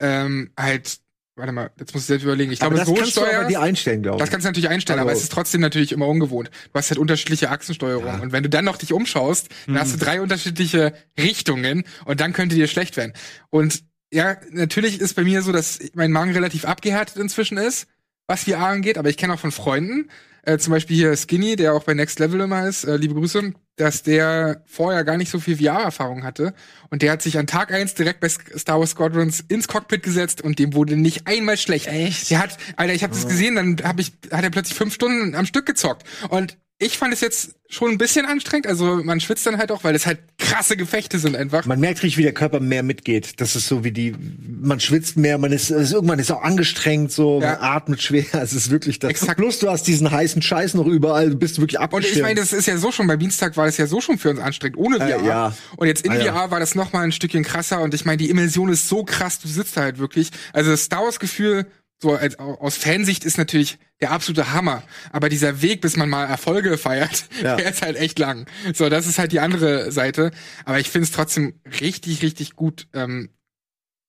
ähm, 0.00 0.50
halt, 0.58 0.98
warte 1.38 1.52
mal, 1.52 1.70
jetzt 1.78 1.94
muss 1.94 2.02
ich 2.02 2.06
selbst 2.08 2.24
überlegen. 2.24 2.52
Ich 2.52 2.60
Aber 2.62 2.74
glaube, 2.74 2.90
das 2.90 3.00
kannst 3.00 3.16
du 3.16 3.24
aber 3.24 3.44
dir 3.44 3.60
einstellen, 3.60 4.02
glaube 4.02 4.16
ich. 4.16 4.20
Das 4.20 4.30
kannst 4.30 4.44
du 4.44 4.48
natürlich 4.48 4.68
einstellen, 4.68 4.98
Also- 4.98 5.08
aber 5.08 5.16
es 5.16 5.22
ist 5.22 5.32
trotzdem 5.32 5.60
natürlich 5.60 5.92
immer 5.92 6.06
ungewohnt. 6.06 6.50
Du 6.72 6.74
hast 6.74 6.90
halt 6.90 6.98
unterschiedliche 6.98 7.50
Achsensteuerungen. 7.50 8.20
Und 8.20 8.32
wenn 8.32 8.42
du 8.42 8.48
dann 8.48 8.64
noch 8.64 8.76
dich 8.76 8.92
umschaust, 8.92 9.48
dann 9.66 9.78
hast 9.78 9.94
du 9.94 9.98
drei 9.98 10.20
unterschiedliche 10.20 10.92
Richtungen 11.18 11.84
und 12.04 12.20
dann 12.20 12.32
könnte 12.32 12.56
dir 12.56 12.66
schlecht 12.66 12.96
werden. 12.96 13.12
Und 13.50 13.82
ja, 14.12 14.36
natürlich 14.50 15.00
ist 15.00 15.14
bei 15.14 15.22
mir 15.24 15.42
so, 15.42 15.52
dass 15.52 15.78
mein 15.94 16.12
Magen 16.12 16.32
relativ 16.32 16.64
abgehärtet 16.64 17.16
inzwischen 17.16 17.58
ist, 17.58 17.86
was 18.26 18.44
VR 18.44 18.66
angeht, 18.66 18.98
aber 18.98 19.08
ich 19.10 19.16
kenne 19.16 19.34
auch 19.34 19.38
von 19.38 19.52
Freunden, 19.52 20.08
äh, 20.48 20.58
zum 20.58 20.72
Beispiel 20.72 20.96
hier 20.96 21.16
Skinny, 21.16 21.56
der 21.56 21.74
auch 21.74 21.84
bei 21.84 21.92
Next 21.92 22.18
Level 22.18 22.40
immer 22.40 22.66
ist, 22.66 22.84
äh, 22.84 22.96
liebe 22.96 23.14
Grüße, 23.14 23.52
dass 23.76 24.02
der 24.02 24.62
vorher 24.66 25.04
gar 25.04 25.18
nicht 25.18 25.30
so 25.30 25.40
viel 25.40 25.58
VR-Erfahrung 25.58 26.24
hatte. 26.24 26.54
Und 26.90 27.02
der 27.02 27.12
hat 27.12 27.22
sich 27.22 27.38
an 27.38 27.46
Tag 27.46 27.70
eins 27.70 27.94
direkt 27.94 28.20
bei 28.20 28.28
Star 28.28 28.80
Wars 28.80 28.90
Squadrons 28.90 29.40
ins 29.48 29.68
Cockpit 29.68 30.02
gesetzt 30.02 30.40
und 30.40 30.58
dem 30.58 30.72
wurde 30.72 30.96
nicht 30.96 31.26
einmal 31.26 31.58
schlecht. 31.58 31.86
Echt? 31.88 32.30
Der 32.30 32.38
hat, 32.38 32.56
Alter, 32.76 32.94
ich 32.94 33.02
habe 33.02 33.12
das 33.12 33.28
gesehen, 33.28 33.56
dann 33.56 33.76
hab 33.84 34.00
ich, 34.00 34.12
hat 34.30 34.42
er 34.42 34.50
plötzlich 34.50 34.76
fünf 34.76 34.94
Stunden 34.94 35.34
am 35.34 35.44
Stück 35.44 35.66
gezockt. 35.66 36.04
Und 36.30 36.56
ich 36.80 36.96
fand 36.96 37.12
es 37.12 37.20
jetzt 37.20 37.50
schon 37.70 37.90
ein 37.90 37.98
bisschen 37.98 38.24
anstrengend. 38.24 38.66
Also 38.66 39.00
man 39.02 39.20
schwitzt 39.20 39.44
dann 39.46 39.58
halt 39.58 39.70
auch, 39.72 39.84
weil 39.84 39.94
es 39.94 40.06
halt 40.06 40.20
krasse 40.38 40.76
Gefechte 40.76 41.18
sind 41.18 41.36
einfach. 41.36 41.66
Man 41.66 41.80
merkt 41.80 42.02
richtig, 42.02 42.16
wie 42.16 42.22
der 42.22 42.32
Körper 42.32 42.60
mehr 42.60 42.82
mitgeht. 42.82 43.40
Das 43.40 43.56
ist 43.56 43.66
so 43.68 43.84
wie 43.84 43.90
die, 43.90 44.14
man 44.62 44.80
schwitzt 44.80 45.16
mehr, 45.16 45.36
man 45.38 45.52
ist, 45.52 45.70
ist 45.70 45.92
irgendwann 45.92 46.18
ist 46.18 46.30
auch 46.30 46.42
angestrengt, 46.42 47.12
so, 47.12 47.40
Ja. 47.42 47.54
man 47.54 47.58
atmet 47.60 48.00
schwer. 48.00 48.24
Es 48.32 48.52
ist 48.52 48.70
wirklich 48.70 49.00
das. 49.00 49.10
Exakt. 49.10 49.38
Plus 49.38 49.58
du 49.58 49.68
hast 49.68 49.82
diesen 49.88 50.10
heißen 50.10 50.40
Scheiß 50.40 50.74
noch 50.74 50.86
überall, 50.86 51.30
du 51.30 51.36
bist 51.36 51.60
wirklich 51.60 51.78
Und 51.78 51.84
abgeschirmt. 51.84 52.16
ich 52.16 52.22
meine, 52.22 52.40
das 52.40 52.52
ist 52.52 52.66
ja 52.66 52.78
so 52.78 52.90
schon, 52.92 53.06
bei 53.06 53.16
Dienstag 53.16 53.56
war 53.56 53.66
das 53.66 53.76
ja 53.76 53.86
so 53.86 54.00
schon 54.00 54.16
für 54.16 54.30
uns 54.30 54.38
anstrengend, 54.40 54.78
ohne 54.78 54.96
VR. 54.98 55.20
Äh, 55.22 55.26
ja. 55.26 55.56
Und 55.76 55.88
jetzt 55.88 56.06
in 56.06 56.12
Ah, 56.12 56.16
ja. 56.16 56.32
VR 56.32 56.50
war 56.52 56.60
das 56.60 56.74
noch 56.74 56.92
mal 56.92 57.02
ein 57.02 57.12
Stückchen 57.12 57.42
krasser 57.42 57.80
und 57.82 57.92
ich 57.92 58.04
meine, 58.04 58.16
die 58.18 58.30
Immersion 58.30 58.70
ist 58.70 58.88
so 58.88 59.02
krass, 59.04 59.40
du 59.40 59.48
sitzt 59.48 59.76
da 59.76 59.82
halt 59.82 59.98
wirklich. 59.98 60.30
Also 60.54 60.70
das 60.70 60.84
Star 60.84 61.02
Wars 61.02 61.18
Gefühl, 61.20 61.66
so 62.00 62.14
als, 62.14 62.38
aus 62.38 62.76
Fansicht 62.76 63.24
ist 63.24 63.38
natürlich 63.38 63.78
der 64.00 64.12
absolute 64.12 64.52
Hammer. 64.52 64.82
Aber 65.10 65.28
dieser 65.28 65.62
Weg, 65.62 65.80
bis 65.80 65.96
man 65.96 66.08
mal 66.08 66.24
Erfolge 66.24 66.78
feiert, 66.78 67.26
Ja. 67.42 67.56
der 67.56 67.70
ist 67.70 67.82
halt 67.82 67.96
echt 67.96 68.18
lang. 68.18 68.46
So, 68.72 68.88
das 68.88 69.06
ist 69.06 69.18
halt 69.18 69.32
die 69.32 69.40
andere 69.40 69.90
Seite. 69.90 70.30
Aber 70.64 70.78
ich 70.78 70.90
finde 70.90 71.04
es 71.06 71.12
trotzdem 71.12 71.54
richtig, 71.80 72.22
richtig 72.22 72.54
gut. 72.54 72.86
Ähm, 72.92 73.30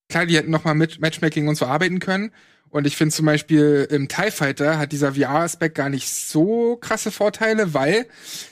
klar, 0.10 0.26
die 0.28 0.38
hätten 0.38 0.52
noch 0.52 0.64
mal 0.66 0.76
mit 0.76 1.02
Matchmaking 1.02 1.48
und 1.48 1.56
so 1.56 1.66
arbeiten 1.66 2.00
können. 2.00 2.32
Und 2.72 2.86
ich 2.86 2.96
finde 2.96 3.14
zum 3.16 3.26
Beispiel 3.26 3.88
im 3.90 4.08
TIE 4.08 4.30
Fighter 4.32 4.78
hat 4.78 4.92
dieser 4.92 5.14
VR-Aspekt 5.16 5.74
gar 5.76 5.90
nicht 5.90 6.08
so 6.10 6.78
krasse 6.80 7.12
Vorteile, 7.12 7.74
weil 7.74 8.06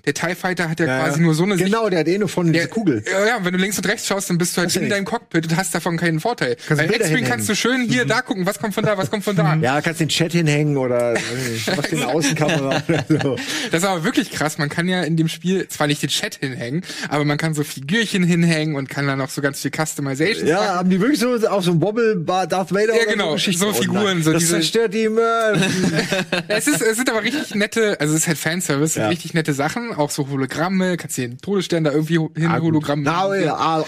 der 0.06 0.14
TIE 0.16 0.34
Fighter 0.34 0.70
hat 0.70 0.80
ja, 0.80 0.88
Ja, 0.88 1.04
quasi 1.04 1.22
nur 1.22 1.36
so 1.36 1.44
eine 1.44 1.56
Sicht. 1.58 1.66
Genau, 1.68 1.88
der 1.90 2.00
hat 2.00 2.08
eh 2.08 2.18
nur 2.18 2.28
von 2.30 2.52
Der, 2.52 2.68
Kugel. 2.68 3.04
Ja, 3.12 3.26
ja, 3.28 3.38
wenn 3.46 3.54
du 3.54 3.60
links 3.60 3.78
und 3.78 3.88
rechts 3.88 4.08
schaust, 4.08 4.30
dann 4.30 4.38
bist 4.40 4.58
du 4.58 4.62
halt 4.62 4.76
du 4.76 4.80
in 4.80 4.90
deinem 4.90 5.06
Cockpit 5.06 5.46
und 5.52 5.56
hast 5.56 5.76
davon 5.76 5.98
keinen 5.98 6.20
Vorteil. 6.20 6.58
Kannst 6.68 6.88
Bei 6.88 6.96
X-Wing 6.96 7.26
kannst 7.26 7.48
du 7.48 7.56
schön 7.56 7.82
hier, 7.88 8.06
da 8.06 8.22
gucken, 8.22 8.46
was 8.48 8.58
kommt 8.60 8.74
von 8.74 8.84
da, 8.84 8.98
was 8.98 9.12
kommt 9.12 9.24
von 9.24 9.36
da. 9.36 9.56
Ja, 9.62 9.82
kannst 9.82 10.00
den 10.00 10.10
Chat 10.10 10.32
hinhängen 10.32 10.78
oder 10.78 11.16
für 11.16 11.96
eine 11.96 12.08
Außenkamera 12.14 12.84
oder 12.88 13.06
so. 13.08 13.36
Das 13.72 13.84
ist 13.84 13.88
aber 13.88 14.04
wirklich 14.04 14.32
krass. 14.32 14.58
Man 14.58 14.70
kann 14.70 14.88
ja 14.88 15.02
in 15.04 15.16
dem 15.18 15.28
Spiel 15.28 15.68
zwar 15.68 15.88
nicht 15.88 16.02
den 16.02 16.10
Chat 16.10 16.36
hinhängen, 16.36 16.82
aber 17.10 17.24
man 17.26 17.38
kann 17.38 17.54
so 17.54 17.64
Figürchen 17.64 18.24
hinhängen 18.24 18.76
und 18.76 18.90
kann 18.90 19.06
dann 19.08 19.22
auch 19.22 19.30
so 19.30 19.42
ganz 19.42 19.62
viel 19.62 19.72
Customization 19.72 20.48
Ja, 20.48 20.76
haben 20.76 20.90
die 20.90 21.00
wirklich 21.00 21.20
so 21.20 21.36
auf 21.48 21.64
so 21.64 21.72
einem 21.72 21.82
Wobblebar 21.82 22.48
Darth 22.48 22.72
Vader 22.74 22.96
Ja, 22.96 23.02
oder 23.04 23.12
genau, 23.12 23.34
Geschichten? 23.34 23.62
so 23.62 23.68
Oh 23.70 23.74
Figuren, 24.08 24.24
so 24.24 24.34
das 24.34 24.41
diese- 24.41 24.54
zerstört 24.56 24.93
die 24.93 25.04
immer. 25.04 25.54
Es, 26.48 26.67
ist, 26.67 26.82
es 26.82 26.96
sind 26.98 27.10
aber 27.10 27.24
richtig 27.24 27.56
nette, 27.56 28.00
also 28.00 28.13
es 28.13 28.22
ist 28.22 28.28
halt 28.28 28.38
Fanservice, 28.38 28.98
Ja. 29.00 29.08
richtig 29.10 29.34
nette 29.34 29.54
Sachen, 29.54 29.93
auch 29.93 30.10
so 30.12 30.28
Hologramme, 30.30 30.98
kannst 30.98 31.17
du 31.17 31.22
den 31.24 31.38
Todesstern 31.39 31.84
da 31.84 31.91
irgendwie 31.91 32.20
hin 32.39 32.48
Ah. 32.50 32.60
Hologramm. 32.62 33.04
Ja, 33.04 33.26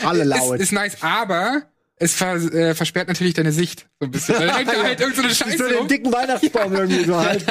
alle 0.03 0.23
laut. 0.23 0.55
Ist, 0.55 0.62
ist 0.63 0.71
nice, 0.73 0.97
aber 1.01 1.63
es 2.01 2.13
ver, 2.13 2.36
äh, 2.36 2.75
versperrt 2.75 3.08
natürlich 3.10 3.34
deine 3.34 3.51
Sicht 3.51 3.88
so 3.99 4.05
ein 4.05 4.12
bisschen. 4.12 4.36
Da 4.36 4.55
hängt 4.58 4.69
da 4.69 4.73
halt 4.84 4.99
irgend 5.01 5.15
so 5.17 5.21
eine 5.23 5.36
Scheiße 5.36 5.58
du 5.58 5.67
den 5.69 5.88
dicken 5.88 6.12
Weihnachtsbaum 6.13 6.73
irgendwie 6.73 7.03
so 7.05 7.15
halt. 7.23 7.45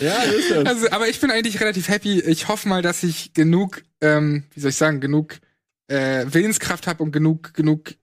Ja, 0.00 0.14
das 0.24 0.34
ist 0.34 0.50
das. 0.50 0.66
Also, 0.66 0.90
aber 0.90 1.08
ich 1.08 1.20
bin 1.20 1.30
eigentlich 1.30 1.60
relativ 1.60 1.88
happy. 1.88 2.20
Ich 2.20 2.48
hoffe 2.48 2.68
mal, 2.68 2.80
dass 2.82 3.02
ich 3.02 3.34
genug, 3.34 3.82
ähm, 4.00 4.44
wie 4.54 4.60
soll 4.60 4.70
ich 4.70 4.76
sagen, 4.76 5.00
genug 5.00 5.40
äh, 5.88 6.24
Willenskraft 6.30 6.86
habe 6.86 7.02
und 7.02 7.12
genug, 7.12 7.52
genug. 7.52 7.94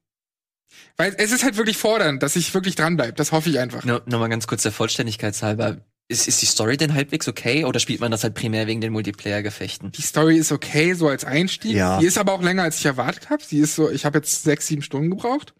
Weil 0.97 1.15
es 1.17 1.31
ist 1.31 1.43
halt 1.43 1.57
wirklich 1.57 1.77
fordernd, 1.77 2.23
dass 2.23 2.35
ich 2.35 2.53
wirklich 2.53 2.75
dranbleibe. 2.75 3.13
Das 3.13 3.31
hoffe 3.31 3.49
ich 3.49 3.59
einfach. 3.59 3.83
No, 3.85 3.99
Nochmal 4.05 4.29
ganz 4.29 4.47
kurz 4.47 4.63
der 4.63 4.71
Vollständigkeit 4.71 5.39
halber. 5.43 5.77
Ist, 6.09 6.27
ist 6.27 6.41
die 6.41 6.45
Story 6.45 6.77
denn 6.77 6.93
halbwegs 6.93 7.27
okay 7.27 7.65
oder 7.65 7.79
spielt 7.81 7.99
man 7.99 8.11
das 8.11 8.23
halt 8.23 8.33
primär 8.33 8.65
wegen 8.65 8.79
den 8.79 8.93
Multiplayer-Gefechten? 8.93 9.91
Die 9.91 10.01
Story 10.01 10.37
ist 10.37 10.51
okay, 10.53 10.93
so 10.93 11.09
als 11.09 11.25
Einstieg. 11.25 11.75
Ja. 11.75 11.99
Die 11.99 12.05
ist 12.05 12.17
aber 12.17 12.31
auch 12.33 12.41
länger, 12.41 12.63
als 12.63 12.79
ich 12.79 12.85
erwartet 12.85 13.29
habe. 13.29 13.43
Sie 13.43 13.59
ist 13.59 13.75
so, 13.75 13.91
ich 13.91 14.05
habe 14.05 14.17
jetzt 14.19 14.43
sechs, 14.43 14.67
sieben 14.67 14.81
Stunden 14.81 15.09
gebraucht. 15.09 15.53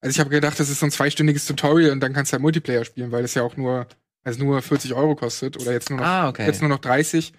Also 0.00 0.14
ich 0.14 0.20
habe 0.20 0.30
gedacht, 0.30 0.58
das 0.60 0.70
ist 0.70 0.78
so 0.78 0.86
ein 0.86 0.92
zweistündiges 0.92 1.44
Tutorial 1.46 1.90
und 1.90 1.98
dann 2.00 2.12
kannst 2.12 2.30
du 2.30 2.34
halt 2.34 2.42
Multiplayer 2.42 2.84
spielen, 2.84 3.10
weil 3.10 3.22
das 3.22 3.34
ja 3.34 3.42
auch 3.42 3.56
nur, 3.56 3.88
also 4.22 4.42
nur 4.44 4.62
40 4.62 4.94
Euro 4.94 5.16
kostet 5.16 5.60
oder 5.60 5.72
jetzt 5.72 5.90
nur 5.90 5.98
noch, 5.98 6.06
Ah, 6.06 6.28
okay. 6.28 6.46
jetzt 6.46 6.60
nur 6.60 6.70
noch 6.70 6.78
30, 6.78 7.32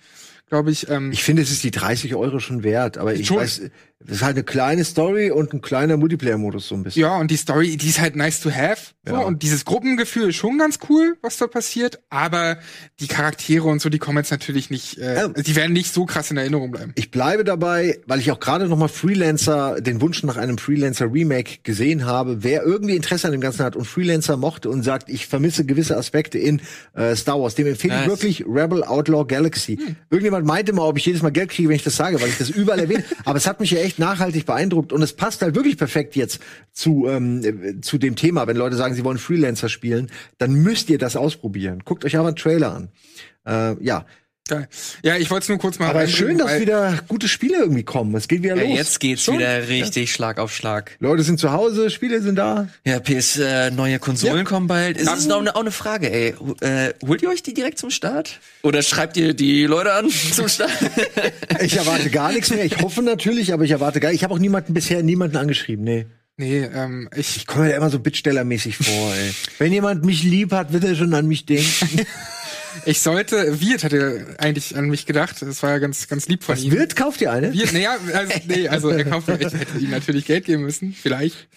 glaube 0.49 0.69
ich. 0.71 0.89
Ähm, 0.89 1.13
Ich 1.13 1.23
finde, 1.23 1.41
es 1.41 1.51
ist 1.51 1.63
die 1.63 1.71
30 1.71 2.13
Euro 2.15 2.39
schon 2.39 2.63
wert, 2.63 2.97
aber 2.97 3.13
ich 3.13 3.27
Schon. 3.27 3.38
weiß, 3.38 3.62
das 4.01 4.17
ist 4.17 4.23
halt 4.23 4.38
eine 4.38 4.43
kleine 4.45 4.85
Story 4.85 5.29
und 5.29 5.53
ein 5.53 5.62
kleiner 5.62 5.97
Multiplayer-Modus 5.97 6.69
so 6.69 6.75
ein 6.75 6.83
bisschen. 6.83 7.01
Ja, 7.01 7.17
und 7.17 7.29
die 7.31 7.35
Story, 7.35 7.75
die 7.75 7.89
ist 7.89 7.99
halt 7.99 8.15
nice 8.15 8.39
to 8.39 8.49
have. 8.49 8.93
So, 9.05 9.13
Ja. 9.13 9.19
Und 9.19 9.43
dieses 9.43 9.65
Gruppengefühl 9.65 10.29
ist 10.29 10.35
schon 10.38 10.57
ganz 10.57 10.79
cool, 10.89 11.17
was 11.21 11.35
da 11.38 11.47
passiert. 11.47 11.99
Aber 12.09 12.59
die 13.01 13.07
Charaktere 13.07 13.67
und 13.67 13.81
so, 13.81 13.89
die 13.89 13.97
kommen 13.99 14.17
jetzt 14.19 14.31
natürlich 14.31 14.69
nicht, 14.69 14.97
äh, 14.99 15.15
Ja. 15.15 15.27
die 15.27 15.55
werden 15.55 15.73
nicht 15.73 15.93
so 15.93 16.05
krass 16.05 16.31
in 16.31 16.38
Erinnerung 16.38 16.71
bleiben. 16.71 16.93
Ich 16.95 17.12
bleibe 17.12 17.43
dabei, 17.43 17.99
weil 18.05 18.19
ich 18.19 18.31
auch 18.31 18.39
gerade 18.39 18.67
noch 18.69 18.77
mal 18.77 18.88
Freelancer, 18.88 19.81
den 19.81 19.99
Wunsch 19.99 20.23
nach 20.23 20.38
einem 20.38 20.57
Freelancer-Remake 20.57 21.59
gesehen 21.63 22.05
habe. 22.05 22.43
Wer 22.43 22.63
irgendwie 22.63 22.95
Interesse 22.95 23.27
an 23.27 23.31
dem 23.33 23.41
Ganzen 23.41 23.63
hat 23.65 23.75
und 23.75 23.85
Freelancer 23.85 24.38
mochte 24.38 24.69
und 24.69 24.83
sagt, 24.83 25.09
ich 25.09 25.27
vermisse 25.27 25.65
gewisse 25.65 25.97
Aspekte 25.97 26.38
in 26.38 26.62
äh, 26.95 27.15
Star 27.15 27.39
Wars, 27.41 27.55
dem 27.55 27.67
empfehle 27.67 27.95
ich 27.95 27.99
Nice. 28.01 28.09
wirklich 28.09 28.45
Rebel 28.47 28.83
Outlaw 28.83 29.25
Galaxy. 29.25 29.77
Irgendjemand 30.09 30.45
meinte 30.45 30.71
mal, 30.73 30.83
ob 30.88 30.97
ich 30.97 31.05
jedes 31.05 31.21
Mal 31.21 31.31
Geld 31.31 31.49
kriege, 31.49 31.67
wenn 31.69 31.75
ich 31.75 31.83
das 31.83 31.95
sage, 31.97 32.21
weil 32.21 32.29
ich 32.29 32.38
das 32.38 32.49
überall 32.49 32.79
erwähne. 32.79 33.03
Aber 33.25 33.38
es 33.38 33.45
hat 33.47 33.59
mich 33.59 33.71
ja 33.71 33.79
echt 33.79 33.88
nachhaltig 33.97 34.45
beeindruckt 34.45 34.93
und 34.93 35.02
es 35.02 35.13
passt 35.13 35.41
halt 35.41 35.56
wirklich 35.56 35.78
perfekt 35.78 36.15
jetzt 36.15 36.39
zu, 36.71 37.08
ähm, 37.08 37.43
äh, 37.43 37.82
zu 37.82 37.97
dem 37.97 38.15
Thema. 38.15 38.45
Wenn 38.45 38.58
Leute 38.58 38.75
sagen, 38.75 38.93
sie 38.93 39.04
wollen 39.04 39.17
Freelancer 39.17 39.69
spielen, 39.69 40.12
dann 40.38 40.54
müsst 40.54 40.89
ihr 40.89 40.97
das 40.97 41.15
ausprobieren. 41.15 41.82
Guckt 41.86 42.06
euch 42.06 42.17
aber 42.17 42.28
einen 42.28 42.36
Trailer 42.36 42.73
an. 42.73 42.89
Äh, 43.45 43.84
ja. 43.84 44.06
Geil. 44.49 44.67
Ja, 45.03 45.15
ich 45.15 45.29
wollte 45.29 45.43
es 45.43 45.49
nur 45.49 45.59
kurz 45.59 45.77
mal 45.77 45.89
Aber 45.89 46.07
schön, 46.07 46.39
dass 46.39 46.59
wieder 46.59 46.97
gute 47.07 47.27
Spiele 47.27 47.57
irgendwie 47.59 47.83
kommen. 47.83 48.15
Es 48.15 48.27
geht 48.27 48.41
wieder 48.41 48.55
Ja, 48.55 48.63
los. 48.63 48.75
jetzt 48.77 48.99
geht's 48.99 49.23
Schon? 49.23 49.38
wieder 49.38 49.67
richtig 49.67 50.12
Schlag 50.12 50.39
auf 50.39 50.51
Schlag. 50.51 50.97
Leute 50.99 51.21
sind 51.21 51.39
zu 51.39 51.51
Hause, 51.51 51.91
Spiele 51.91 52.19
sind 52.23 52.35
da. 52.35 52.67
Ja, 52.83 52.99
PS, 52.99 53.38
äh, 53.38 53.69
neue 53.69 53.99
Konsolen 53.99 54.38
Ja. 54.38 54.43
kommen 54.43 54.65
bald. 54.65 54.97
Es 54.97 55.03
ist 55.03 55.31
auch 55.31 55.39
eine, 55.39 55.55
auch 55.55 55.62
eine 55.62 55.69
Frage, 55.71 56.12
ey. 56.12 56.33
Äh, 56.62 56.93
holt 57.05 57.21
ihr 57.21 57.29
euch 57.29 57.43
die 57.43 57.53
direkt 57.53 57.77
zum 57.77 57.91
Start? 57.91 58.39
Oder 58.63 58.81
schreibt 58.81 59.17
ihr 59.17 59.35
die 59.35 59.65
Leute 59.65 59.93
an 59.93 60.09
zum 60.33 60.47
Start? 60.49 60.71
Ich 61.62 61.75
erwarte 61.77 62.09
gar 62.09 62.31
nichts 62.31 62.49
mehr. 62.49 62.65
Ich 62.65 62.79
hoffe 62.81 63.03
natürlich, 63.03 63.53
aber 63.53 63.63
ich 63.65 63.71
erwarte 63.71 63.99
gar 63.99 64.12
Ich 64.12 64.23
habe 64.23 64.33
auch 64.33 64.39
niemanden 64.39 64.73
bisher 64.73 65.03
niemanden 65.03 65.38
angeschrieben. 65.38 65.83
Nee. 65.85 66.05
Nee, 66.38 66.62
ähm, 66.73 67.09
ich 67.15 67.35
Ich 67.38 67.47
komme 67.47 67.65
mir 67.65 67.73
immer 67.75 67.89
so 67.89 67.99
Bittstellermäßig 67.99 68.77
vor, 68.77 69.13
ey. 69.13 69.31
Wenn 69.59 69.73
jemand 69.73 70.05
mich 70.05 70.23
lieb 70.23 70.53
hat, 70.53 70.71
wird 70.73 70.85
er 70.85 70.95
schon 70.95 71.13
an 71.13 71.27
mich 71.27 71.45
denken. 71.45 72.01
Ich 72.85 73.01
sollte, 73.01 73.59
Wirt 73.61 73.83
hatte 73.83 74.35
eigentlich 74.37 74.75
an 74.75 74.89
mich 74.89 75.05
gedacht. 75.05 75.41
Das 75.41 75.63
war 75.63 75.71
ja 75.71 75.77
ganz, 75.79 76.07
ganz 76.07 76.27
lieb 76.27 76.43
von 76.43 76.55
Was 76.55 76.63
ihm. 76.63 76.71
wird? 76.71 76.95
Kauft 76.95 77.21
ihr 77.21 77.31
eine? 77.31 77.53
Wirt, 77.53 77.73
naja, 77.73 77.97
also, 78.13 78.33
nee, 78.47 78.67
also 78.67 78.89
er 78.89 79.05
kauft, 79.05 79.29
ich 79.29 79.53
hätte 79.53 79.77
ihm 79.79 79.89
natürlich 79.89 80.25
Geld 80.25 80.45
geben 80.45 80.63
müssen, 80.63 80.93
vielleicht. 80.93 81.47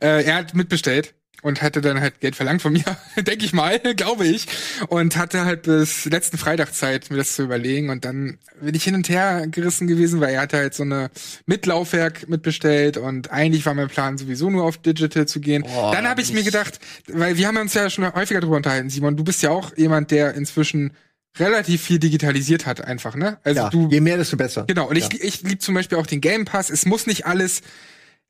Äh, 0.00 0.24
er 0.24 0.36
hat 0.36 0.54
mitbestellt 0.54 1.14
und 1.44 1.60
hatte 1.60 1.82
dann 1.82 2.00
halt 2.00 2.20
Geld 2.20 2.36
verlangt 2.36 2.62
von 2.62 2.72
mir, 2.72 2.84
denke 3.18 3.44
ich 3.44 3.52
mal, 3.52 3.78
glaube 3.96 4.26
ich. 4.26 4.46
Und 4.88 5.16
hatte 5.16 5.44
halt 5.44 5.64
bis 5.64 6.06
letzten 6.06 6.38
Freitag 6.38 6.74
Zeit, 6.74 7.10
mir 7.10 7.18
das 7.18 7.34
zu 7.34 7.42
überlegen. 7.42 7.90
Und 7.90 8.06
dann 8.06 8.38
bin 8.62 8.74
ich 8.74 8.82
hin 8.82 8.94
und 8.94 9.10
her 9.10 9.46
gerissen 9.48 9.86
gewesen, 9.86 10.22
weil 10.22 10.32
er 10.32 10.40
hatte 10.40 10.56
halt 10.56 10.72
so 10.72 10.84
eine 10.84 11.10
Mitlaufwerk 11.44 12.30
mitbestellt 12.30 12.96
und 12.96 13.30
eigentlich 13.30 13.66
war 13.66 13.74
mein 13.74 13.88
Plan 13.88 14.16
sowieso 14.16 14.48
nur 14.48 14.64
auf 14.64 14.78
Digital 14.78 15.26
zu 15.26 15.38
gehen. 15.40 15.64
Boah, 15.64 15.92
dann 15.92 16.08
habe 16.08 16.22
ich 16.22 16.32
mir 16.32 16.44
gedacht, 16.44 16.80
weil 17.08 17.36
wir 17.36 17.46
haben 17.46 17.58
uns 17.58 17.74
ja 17.74 17.90
schon 17.90 18.10
häufiger 18.14 18.40
darüber 18.40 18.56
unterhalten, 18.56 18.88
Simon, 18.88 19.16
du 19.16 19.24
bist 19.24 19.42
ja 19.42 19.50
auch 19.50 19.76
jemand, 19.76 20.12
der 20.12 20.34
inzwischen 20.34 20.92
relativ 21.38 21.82
viel 21.82 21.98
digitalisiert 21.98 22.64
hat 22.64 22.80
einfach, 22.80 23.16
ne? 23.16 23.38
Also 23.44 23.60
Ja, 23.60 23.68
du 23.68 23.88
je 23.90 24.00
mehr, 24.00 24.16
desto 24.16 24.38
besser. 24.38 24.64
Genau, 24.66 24.88
und 24.88 24.96
ja. 24.96 25.06
ich, 25.10 25.20
ich 25.22 25.42
liebe 25.42 25.58
zum 25.58 25.74
Beispiel 25.74 25.98
auch 25.98 26.06
den 26.06 26.22
Game 26.22 26.46
Pass. 26.46 26.70
Es 26.70 26.86
muss 26.86 27.06
nicht 27.06 27.26
alles 27.26 27.60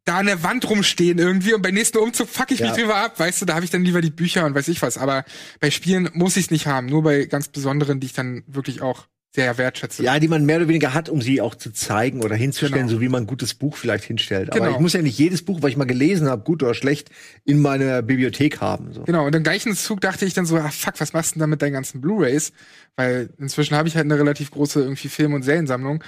da 0.05 0.19
an 0.19 0.27
der 0.27 0.43
Wand 0.43 0.69
rumstehen 0.69 1.19
irgendwie 1.19 1.55
und 1.55 1.63
beim 1.63 1.75
nächsten 1.75 1.99
Umzug 1.99 2.29
fuck 2.29 2.51
ich 2.51 2.61
mich 2.61 2.71
Ja. 2.71 2.77
drüber 2.77 2.97
ab, 2.97 3.19
weißt 3.19 3.41
du, 3.43 3.47
da 3.47 3.55
habe 3.55 3.65
ich 3.65 3.71
dann 3.71 3.85
lieber 3.85 4.01
die 4.03 4.11
Bücher 4.11 4.45
und 4.45 4.55
weiß 4.55 4.69
ich 4.69 4.83
was. 4.83 4.99
Aber 4.99 5.25
bei 5.61 5.71
Spielen 5.71 6.11
muss 6.13 6.37
ich 6.37 6.47
es 6.47 6.51
nicht 6.51 6.67
haben, 6.67 6.87
nur 6.87 7.03
bei 7.03 7.25
ganz 7.25 7.49
besonderen, 7.49 8.01
die 8.01 8.07
ich 8.07 8.13
dann 8.13 8.43
wirklich 8.47 8.83
auch 8.83 9.07
sehr 9.35 9.59
wertschätze. 9.59 10.05
Ja, 10.05 10.21
die 10.21 10.29
man 10.29 10.45
mehr 10.45 10.59
oder 10.59 10.69
weniger 10.69 10.95
hat, 10.95 11.09
um 11.09 11.21
sie 11.21 11.41
auch 11.41 11.57
zu 11.57 11.73
zeigen 11.73 12.23
oder 12.23 12.37
hinzustellen, 12.37 12.87
Genau. 12.87 12.99
so 12.99 13.01
wie 13.01 13.09
man 13.09 13.25
ein 13.25 13.27
gutes 13.27 13.55
Buch 13.55 13.77
vielleicht 13.77 14.05
hinstellt. 14.05 14.51
Aber 14.51 14.61
Genau. 14.61 14.73
ich 14.77 14.79
muss 14.79 14.93
ja 14.93 15.03
nicht 15.03 15.19
jedes 15.19 15.43
Buch, 15.45 15.61
was 15.61 15.71
ich 15.71 15.77
mal 15.77 15.87
gelesen 15.87 16.29
habe, 16.29 16.45
gut 16.45 16.63
oder 16.63 16.73
schlecht, 16.75 17.11
in 17.45 17.61
meiner 17.61 18.01
Bibliothek 18.03 18.61
haben. 18.61 18.93
So. 18.93 19.03
Genau, 19.03 19.27
und 19.27 19.35
im 19.35 19.43
gleichen 19.43 19.75
Zug 19.75 20.01
dachte 20.03 20.25
ich 20.25 20.35
dann 20.35 20.47
so, 20.47 20.57
ah 20.57 20.71
fuck, 20.71 21.01
was 21.01 21.15
machst 21.15 21.31
du 21.33 21.35
denn 21.35 21.41
da 21.41 21.47
mit 21.49 21.63
deinen 21.63 21.73
ganzen 21.73 22.01
Blu-Rays? 22.01 22.53
Weil 22.95 23.31
inzwischen 23.39 23.75
habe 23.77 23.89
ich 23.89 23.97
halt 23.97 24.05
eine 24.05 24.17
relativ 24.21 24.53
große 24.53 24.81
irgendwie 24.83 25.09
Film- 25.09 25.35
und 25.35 25.43
Seriensammlung. 25.43 26.05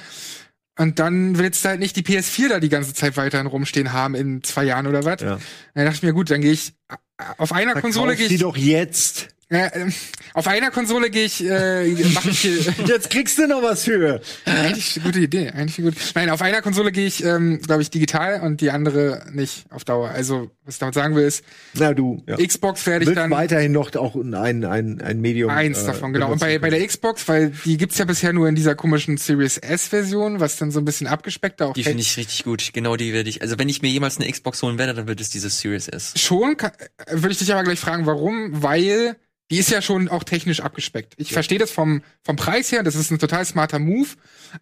Und 0.79 0.99
dann 0.99 1.39
willst 1.39 1.65
du 1.65 1.71
halt 1.71 1.81
nicht 1.81 1.97
die 1.97 2.03
PS4 2.03 2.49
da 2.49 2.61
die 2.61 2.69
ganze 2.69 2.93
Zeit 2.93 3.17
weiterhin 3.17 3.47
rumstehen 3.47 3.93
haben 3.93 4.15
in 4.15 4.43
zwei 4.43 4.65
Jahren 4.65 4.87
oder 4.87 5.05
was. 5.05 5.23
Ja. 5.23 5.39
Dann 5.75 5.85
dachte 5.85 5.97
ich 5.97 6.03
mir, 6.03 6.13
gut, 6.13 6.31
dann 6.31 6.43
gehe 6.43 6.53
ich 6.53 6.75
äh, 6.89 6.97
auf 7.39 7.53
einer 7.53 7.81
Konsole 7.81 8.09
Verkauf 8.09 8.19
gehe 8.19 8.29
sie 8.29 8.35
ich 8.35 8.41
doch 8.43 8.57
jetzt. 8.57 9.29
Ja, 9.49 9.71
ähm, 9.75 9.93
auf 10.35 10.49
einer 10.49 10.73
Konsole 10.73 11.09
gehe 11.09 11.25
ich, 11.25 11.41
äh, 11.45 11.85
mache 12.15 12.31
ich 12.31 12.41
hier, 12.41 12.59
Jetzt 12.87 13.11
kriegst 13.11 13.39
du 13.39 13.47
noch 13.47 13.63
was 13.63 13.85
für. 13.85 14.21
eigentlich 14.45 14.97
eine 14.97 15.05
gute 15.05 15.21
Idee, 15.21 15.51
eigentlich 15.51 15.79
eine 15.79 15.91
gute. 15.93 16.01
Nein, 16.17 16.31
auf 16.31 16.43
einer 16.43 16.63
Konsole 16.63 16.91
gehe 16.91 17.07
ich, 17.07 17.23
ähm, 17.23 17.61
glaube 17.63 17.83
ich, 17.83 17.91
digital 17.91 18.41
und 18.41 18.61
die 18.61 18.73
andere 18.73 19.25
nicht 19.31 19.67
auf 19.71 19.85
Dauer. 19.85 20.09
Also 20.11 20.51
was 20.65 20.75
ich 20.75 20.79
damit 20.81 20.97
sagen 20.97 21.15
will 21.15 21.25
ist, 21.25 21.45
Na 21.75 21.95
du. 21.95 22.25
Ja. 22.27 22.37
Xbox 22.45 22.85
werde 22.87 23.05
ich 23.05 23.07
Wird 23.07 23.19
dann 23.19 23.31
weiterhin 23.31 23.71
noch 23.71 23.95
auch 23.95 24.17
ein, 24.17 24.35
ein, 24.65 25.01
ein 25.01 25.21
Medium. 25.21 25.49
eins 25.51 25.85
äh, 25.85 25.87
davon, 25.87 26.13
genau. 26.13 26.33
Und 26.33 26.41
bei, 26.41 26.59
bei 26.59 26.71
der 26.71 26.85
Xbox, 26.85 27.29
weil 27.29 27.53
die 27.65 27.77
gibt's 27.77 27.99
ja 27.99 28.05
bisher 28.05 28.33
nur 28.33 28.49
in 28.49 28.57
dieser 28.57 28.75
komischen 28.75 29.17
Series 29.17 29.59
S-Version, 29.59 30.41
was 30.41 30.57
dann 30.57 30.73
so 30.73 30.81
ein 30.81 30.85
bisschen 30.85 31.07
abgespeckter 31.07 31.69
auch 31.69 31.75
Die 31.75 31.85
finde 31.85 32.01
ich 32.03 32.17
richtig 32.17 32.43
gut. 32.43 32.71
Genau 32.73 32.97
die 32.97 33.13
werde 33.13 33.31
ich. 33.31 33.43
Also 33.43 33.61
wenn 33.61 33.69
ich 33.69 33.81
mir 33.81 33.91
jemals 33.91 34.19
eine 34.19 34.29
Xbox 34.29 34.61
holen 34.65 34.77
werde, 34.77 34.93
dann 34.95 35.07
wird 35.07 35.21
es 35.21 35.31
diese 35.31 35.51
Series 35.51 35.87
S. 35.87 36.15
Schon, 36.17 36.57
kann- 36.57 36.73
äh, 37.07 37.13
würde 37.13 37.31
ich 37.31 37.39
dich 37.39 37.53
aber 37.53 37.63
gleich 37.63 37.79
fragen, 37.79 38.07
warum? 38.07 38.61
Weil 38.61 39.15
die 39.51 39.59
ist 39.59 39.71
ja 39.71 39.81
schon 39.81 40.09
auch 40.09 40.25
technisch 40.25 40.61
abgespeckt. 40.61 41.15
Ich 41.19 41.33
verstehe 41.33 41.59
das 41.59 41.71
vom, 41.71 42.03
vom 42.23 42.37
Preis 42.37 42.73
her, 42.73 42.83
das 42.83 42.95
ist 42.97 43.11
ein 43.11 43.19
total 43.19 43.45
smarter 43.45 43.79
Move, 43.79 44.09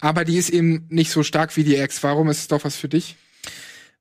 aber 0.01 0.25
die 0.25 0.37
ist 0.37 0.51
eben 0.51 0.87
nicht 0.91 1.11
so 1.11 1.23
stark 1.23 1.57
wie 1.57 1.65
die 1.65 1.77
X. 1.77 2.03
Warum 2.03 2.29
ist 2.29 2.39
es 2.41 2.49
doch 2.49 2.65
was 2.65 2.77
für 2.77 2.89
dich? 2.89 3.17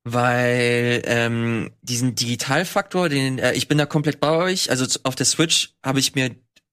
Weil 0.04 1.02
ähm, 1.06 1.72
diesen 1.82 2.16
Digitalfaktor, 2.16 3.08
den 3.08 3.40
äh, 3.40 3.54
ich 3.54 3.70
bin 3.70 3.78
da 3.78 3.86
komplett 3.86 4.20
bei 4.20 4.32
euch. 4.32 4.70
Also 4.70 4.86
auf 5.04 5.16
der 5.16 5.26
Switch 5.26 5.76
habe 5.82 6.00
ich 6.00 6.14
mir 6.16 6.32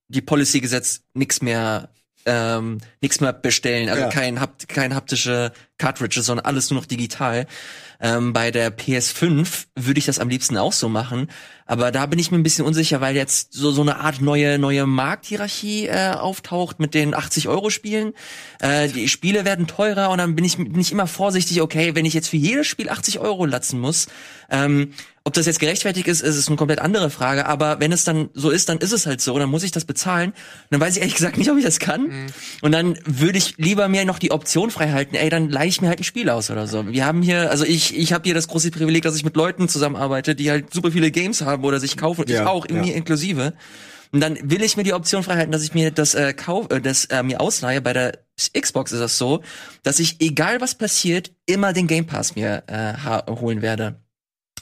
die 0.08 0.20
Policy 0.20 0.60
gesetzt, 0.60 1.04
nix 1.14 1.40
mehr 1.40 1.90
ähm, 2.26 2.78
nix 3.00 3.20
mehr 3.20 3.32
bestellen, 3.32 3.88
also 3.88 4.02
Ja. 4.02 4.08
kein 4.08 4.40
hapt 4.40 4.68
kein 4.68 4.94
haptische 4.94 5.52
Cartridge, 5.78 6.20
sondern 6.20 6.44
alles 6.44 6.70
nur 6.70 6.80
noch 6.80 6.86
digital. 6.86 7.46
Ähm, 8.00 8.32
bei 8.32 8.50
der 8.50 8.76
PS5 8.76 9.66
würde 9.76 9.98
ich 9.98 10.04
das 10.06 10.18
am 10.18 10.28
liebsten 10.28 10.56
auch 10.58 10.72
so 10.72 10.88
machen, 10.88 11.30
aber 11.70 11.92
da 11.92 12.06
bin 12.06 12.18
ich 12.18 12.32
mir 12.32 12.36
ein 12.36 12.42
bisschen 12.42 12.66
unsicher, 12.66 13.00
weil 13.00 13.14
jetzt 13.14 13.52
so 13.52 13.70
so 13.70 13.82
eine 13.82 13.98
Art 14.00 14.20
neue 14.20 14.58
neue 14.58 14.86
Markthierarchie 14.86 15.86
äh, 15.86 16.14
auftaucht 16.14 16.80
mit 16.80 16.94
den 16.94 17.14
80 17.14 17.46
Euro 17.46 17.70
Spielen. 17.70 18.12
Äh, 18.58 18.88
die 18.88 19.08
Spiele 19.08 19.44
werden 19.44 19.68
teurer 19.68 20.10
und 20.10 20.18
dann 20.18 20.34
bin 20.34 20.44
ich 20.44 20.56
bin 20.56 20.80
ich 20.80 20.90
immer 20.90 21.06
vorsichtig. 21.06 21.62
Okay, 21.62 21.94
wenn 21.94 22.04
ich 22.04 22.12
jetzt 22.12 22.28
für 22.28 22.36
jedes 22.36 22.66
Spiel 22.66 22.88
80 22.88 23.20
Euro 23.20 23.46
latzen 23.46 23.78
muss, 23.78 24.08
ähm, 24.50 24.90
ob 25.22 25.34
das 25.34 25.44
jetzt 25.44 25.60
gerechtfertigt 25.60 26.08
ist, 26.08 26.22
ist 26.22 26.36
es 26.36 26.48
eine 26.48 26.56
komplett 26.56 26.80
andere 26.80 27.10
Frage. 27.10 27.44
Aber 27.44 27.78
wenn 27.78 27.92
es 27.92 28.04
dann 28.04 28.30
so 28.32 28.48
ist, 28.48 28.70
dann 28.70 28.78
ist 28.78 28.92
es 28.92 29.04
halt 29.04 29.20
so. 29.20 29.38
Dann 29.38 29.50
muss 29.50 29.62
ich 29.62 29.70
das 29.70 29.84
bezahlen. 29.84 30.30
Und 30.30 30.36
dann 30.70 30.80
weiß 30.80 30.96
ich 30.96 31.02
ehrlich 31.02 31.14
gesagt 31.14 31.36
nicht, 31.36 31.50
ob 31.50 31.58
ich 31.58 31.64
das 31.64 31.78
kann. 31.78 32.10
Und 32.62 32.72
dann 32.72 32.98
würde 33.04 33.36
ich 33.36 33.58
lieber 33.58 33.86
mir 33.88 34.06
noch 34.06 34.18
die 34.18 34.30
Option 34.30 34.70
frei 34.70 34.90
halten. 34.90 35.14
Ey, 35.14 35.28
dann 35.28 35.50
leih 35.50 35.66
ich 35.66 35.82
mir 35.82 35.88
halt 35.88 36.00
ein 36.00 36.04
Spiel 36.04 36.30
aus 36.30 36.50
oder 36.50 36.66
so. 36.66 36.86
Wir 36.88 37.04
haben 37.04 37.20
hier, 37.20 37.50
also 37.50 37.64
ich, 37.64 37.96
ich 37.96 38.14
habe 38.14 38.24
hier 38.24 38.34
das 38.34 38.48
große 38.48 38.70
Privileg, 38.70 39.02
dass 39.02 39.14
ich 39.14 39.24
mit 39.24 39.36
Leuten 39.36 39.68
zusammenarbeite, 39.68 40.34
die 40.34 40.50
halt 40.50 40.72
super 40.72 40.90
viele 40.90 41.10
Games 41.10 41.42
haben 41.42 41.59
oder 41.64 41.80
sich 41.80 41.96
kaufen. 41.96 42.24
Ja, 42.28 42.42
ich 42.42 42.48
auch, 42.48 42.68
ja. 42.68 42.76
mir 42.76 42.94
inklusive. 42.94 43.54
Und 44.12 44.20
dann 44.20 44.38
will 44.42 44.62
ich 44.62 44.76
mir 44.76 44.82
die 44.82 44.92
Option 44.92 45.22
freihalten, 45.22 45.52
dass 45.52 45.62
ich 45.62 45.72
mir 45.72 45.90
das 45.92 46.14
äh, 46.14 46.32
kauf, 46.32 46.70
äh, 46.70 46.80
das 46.80 47.04
äh, 47.06 47.22
mir 47.22 47.40
ausleihe. 47.40 47.80
Bei 47.80 47.92
der 47.92 48.18
Xbox 48.58 48.92
ist 48.92 49.00
das 49.00 49.18
so, 49.18 49.42
dass 49.82 50.00
ich 50.00 50.20
egal 50.20 50.60
was 50.60 50.74
passiert, 50.74 51.30
immer 51.46 51.72
den 51.72 51.86
Game 51.86 52.06
Pass 52.06 52.34
mir 52.34 52.64
äh, 52.66 52.94
holen 53.30 53.62
werde. 53.62 54.00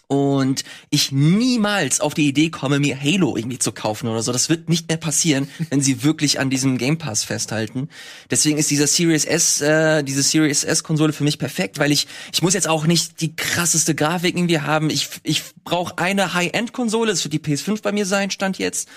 Und 0.08 0.64
ich 0.88 1.12
niemals 1.12 2.00
auf 2.00 2.14
die 2.14 2.26
Idee 2.26 2.48
komme, 2.48 2.80
mir 2.80 2.98
Halo 2.98 3.36
irgendwie 3.36 3.58
zu 3.58 3.72
kaufen 3.72 4.08
oder 4.08 4.22
so. 4.22 4.32
Das 4.32 4.48
wird 4.48 4.70
nicht 4.70 4.88
mehr 4.88 4.96
passieren, 4.96 5.48
wenn 5.70 5.82
sie 5.82 6.02
wirklich 6.02 6.40
an 6.40 6.48
diesem 6.48 6.78
Game 6.78 6.96
Pass 6.96 7.24
festhalten. 7.24 7.90
Deswegen 8.30 8.56
ist 8.56 8.70
dieser 8.70 8.86
Series 8.86 9.26
S, 9.26 9.60
äh, 9.60 10.02
diese 10.02 10.22
Series 10.22 10.64
S 10.64 10.82
Konsole 10.82 11.12
für 11.12 11.24
mich 11.24 11.38
perfekt, 11.38 11.78
weil 11.78 11.92
ich 11.92 12.08
ich 12.32 12.40
muss 12.40 12.54
jetzt 12.54 12.68
auch 12.68 12.86
nicht 12.86 13.20
die 13.20 13.36
krasseste 13.36 13.94
Grafik 13.94 14.34
irgendwie 14.34 14.60
haben. 14.60 14.88
Ich 14.88 15.10
ich 15.24 15.42
brauche 15.64 15.98
eine 15.98 16.32
High-End 16.32 16.72
Konsole, 16.72 17.10
das 17.10 17.22
wird 17.24 17.34
die 17.34 17.40
PS5 17.40 17.82
bei 17.82 17.92
mir 17.92 18.06
sein, 18.06 18.30
stand 18.30 18.56
jetzt. 18.58 18.88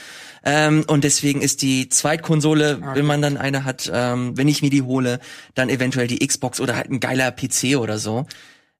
Ähm, 0.43 0.85
und 0.87 1.03
deswegen 1.03 1.41
ist 1.41 1.61
die 1.61 1.89
Zweitkonsole, 1.89 2.81
wenn 2.95 3.05
man 3.05 3.21
dann 3.21 3.37
eine 3.37 3.63
hat, 3.63 3.91
ähm, 3.93 4.37
wenn 4.37 4.47
ich 4.47 4.61
mir 4.61 4.71
die 4.71 4.81
hole, 4.81 5.19
dann 5.53 5.69
eventuell 5.69 6.07
die 6.07 6.25
Xbox 6.25 6.59
oder 6.59 6.75
halt 6.75 6.89
ein 6.89 6.99
geiler 6.99 7.31
PC 7.31 7.77
oder 7.77 7.99
so. 7.99 8.25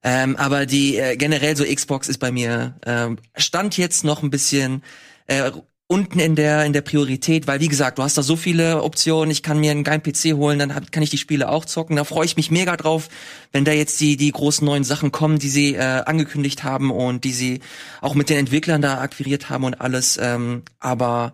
Ähm, 0.04 0.36
aber 0.36 0.66
die 0.66 0.98
äh, 0.98 1.16
generell 1.16 1.56
so 1.56 1.64
Xbox 1.64 2.08
ist 2.08 2.18
bei 2.18 2.32
mir 2.32 2.76
ähm, 2.86 3.20
stand 3.36 3.78
jetzt 3.78 4.04
noch 4.04 4.24
ein 4.24 4.32
bisschen 4.32 4.84
äh, 5.28 5.52
unten 5.92 6.20
in 6.20 6.36
der 6.36 6.66
in 6.66 6.72
der 6.72 6.82
Priorität, 6.82 7.48
weil 7.48 7.60
wie 7.60 7.68
gesagt, 7.68 8.00
du 8.00 8.04
hast 8.04 8.18
da 8.18 8.24
so 8.24 8.38
viele 8.38 8.82
Optionen. 8.82 9.30
Ich 9.30 9.44
kann 9.44 9.60
mir 9.60 9.72
einen 9.72 9.84
geilen 9.84 10.02
PC 10.02 10.38
holen, 10.38 10.58
dann 10.58 10.74
hab, 10.74 10.92
kann 10.92 11.04
ich 11.04 11.10
die 11.10 11.18
Spiele 11.18 11.50
auch 11.50 11.66
zocken. 11.66 11.98
Da 11.98 12.06
freue 12.06 12.26
ich 12.26 12.38
mich 12.38 12.50
mega 12.50 12.78
drauf, 12.78 13.10
wenn 13.52 13.66
da 13.66 13.74
jetzt 13.74 14.00
die 14.00 14.16
die 14.16 14.32
großen 14.32 14.66
neuen 14.66 14.86
Sachen 14.86 15.12
kommen, 15.12 15.38
die 15.38 15.50
sie 15.50 15.76
äh, 15.76 15.80
angekündigt 15.80 16.64
haben 16.64 16.92
und 16.92 17.26
die 17.26 17.34
sie 17.34 17.60
auch 18.00 18.16
mit 18.16 18.30
den 18.30 18.38
Entwicklern 18.38 18.82
da 18.82 19.02
akquiriert 19.02 19.50
haben 19.50 19.66
und 19.66 19.82
alles. 19.82 20.18
Ähm, 20.22 20.64
aber 20.80 21.34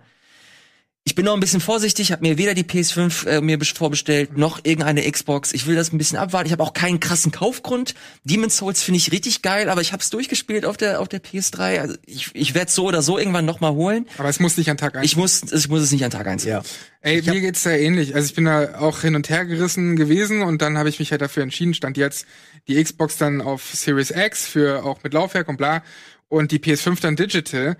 ich 1.07 1.15
bin 1.15 1.23
noch 1.23 1.33
ein 1.35 1.39
bisschen 1.39 1.61
vorsichtig, 1.61 2.11
habe 2.11 2.27
mir 2.27 2.37
weder 2.37 2.53
die 2.53 2.65
PS5 2.65 3.25
äh, 3.27 3.39
mir 3.39 3.57
best- 3.57 3.77
vorbestellt, 3.77 4.37
noch 4.37 4.59
irgendeine 4.63 5.09
Xbox. 5.09 5.53
Ich 5.53 5.65
will 5.65 5.73
das 5.77 5.93
ein 5.93 5.97
bisschen 5.97 6.17
abwarten. 6.17 6.47
Ich 6.47 6.51
habe 6.51 6.61
auch 6.63 6.73
keinen 6.73 6.99
krassen 6.99 7.31
Kaufgrund. 7.31 7.95
Demon's 8.25 8.57
Souls 8.57 8.83
finde 8.83 8.97
ich 8.97 9.13
richtig 9.13 9.41
geil, 9.41 9.69
aber 9.69 9.79
ich 9.79 9.93
habe 9.93 10.03
es 10.03 10.09
durchgespielt 10.09 10.65
auf 10.65 10.75
der 10.75 10.99
auf 10.99 11.07
der 11.07 11.23
PS3. 11.23 11.79
Also 11.79 11.95
ich 12.05 12.31
ich 12.33 12.53
werde 12.55 12.69
so 12.69 12.85
oder 12.85 13.01
so 13.01 13.17
irgendwann 13.17 13.45
noch 13.45 13.61
mal 13.61 13.71
holen. 13.71 14.05
Aber 14.17 14.27
es 14.27 14.41
muss 14.41 14.57
nicht 14.57 14.69
an 14.69 14.75
Tag 14.75 14.97
eins. 14.97 15.05
Ich 15.05 15.15
muss 15.15 15.43
ich 15.49 15.69
muss 15.69 15.81
es 15.81 15.93
nicht 15.93 16.03
an 16.03 16.11
Tag 16.11 16.27
eins. 16.27 16.43
Ja. 16.43 16.61
Ey, 16.99 17.21
mir 17.21 17.39
geht's 17.39 17.63
da 17.63 17.69
ähnlich. 17.71 18.13
Also 18.13 18.25
ich 18.27 18.35
bin 18.35 18.43
da 18.43 18.77
auch 18.79 18.99
hin 18.99 19.15
und 19.15 19.29
her 19.29 19.45
gerissen 19.45 19.95
gewesen 19.95 20.41
und 20.41 20.61
dann 20.61 20.77
habe 20.77 20.89
ich 20.89 20.99
mich 20.99 21.11
halt 21.11 21.21
dafür 21.21 21.43
entschieden, 21.43 21.73
stand 21.73 21.95
jetzt 21.95 22.25
die 22.67 22.83
Xbox 22.83 23.15
dann 23.15 23.39
auf 23.39 23.63
Series 23.73 24.11
X 24.11 24.45
für 24.45 24.83
auch 24.83 25.01
mit 25.03 25.13
Laufwerk 25.13 25.47
und 25.47 25.55
bla 25.55 25.83
und 26.27 26.51
die 26.51 26.59
PS5 26.59 26.99
dann 26.99 27.15
digital. 27.15 27.77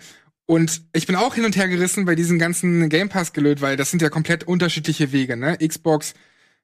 Und 0.48 0.82
ich 0.94 1.06
bin 1.06 1.16
auch 1.16 1.36
hin 1.36 1.46
und 1.46 1.56
her 1.58 1.68
gerissen 1.68 2.06
bei 2.06 2.16
diesen 2.16 2.40
ganzen 2.40 2.88
Game 2.90 3.10
Pass 3.10 3.34
gelöt, 3.34 3.62
weil 3.62 3.76
das 3.76 3.92
sind 3.92 4.02
ja 4.02 4.10
komplett 4.10 4.46
unterschiedliche 4.46 5.12
Wege, 5.12 5.38
ne? 5.38 5.58
Xbox 5.58 6.14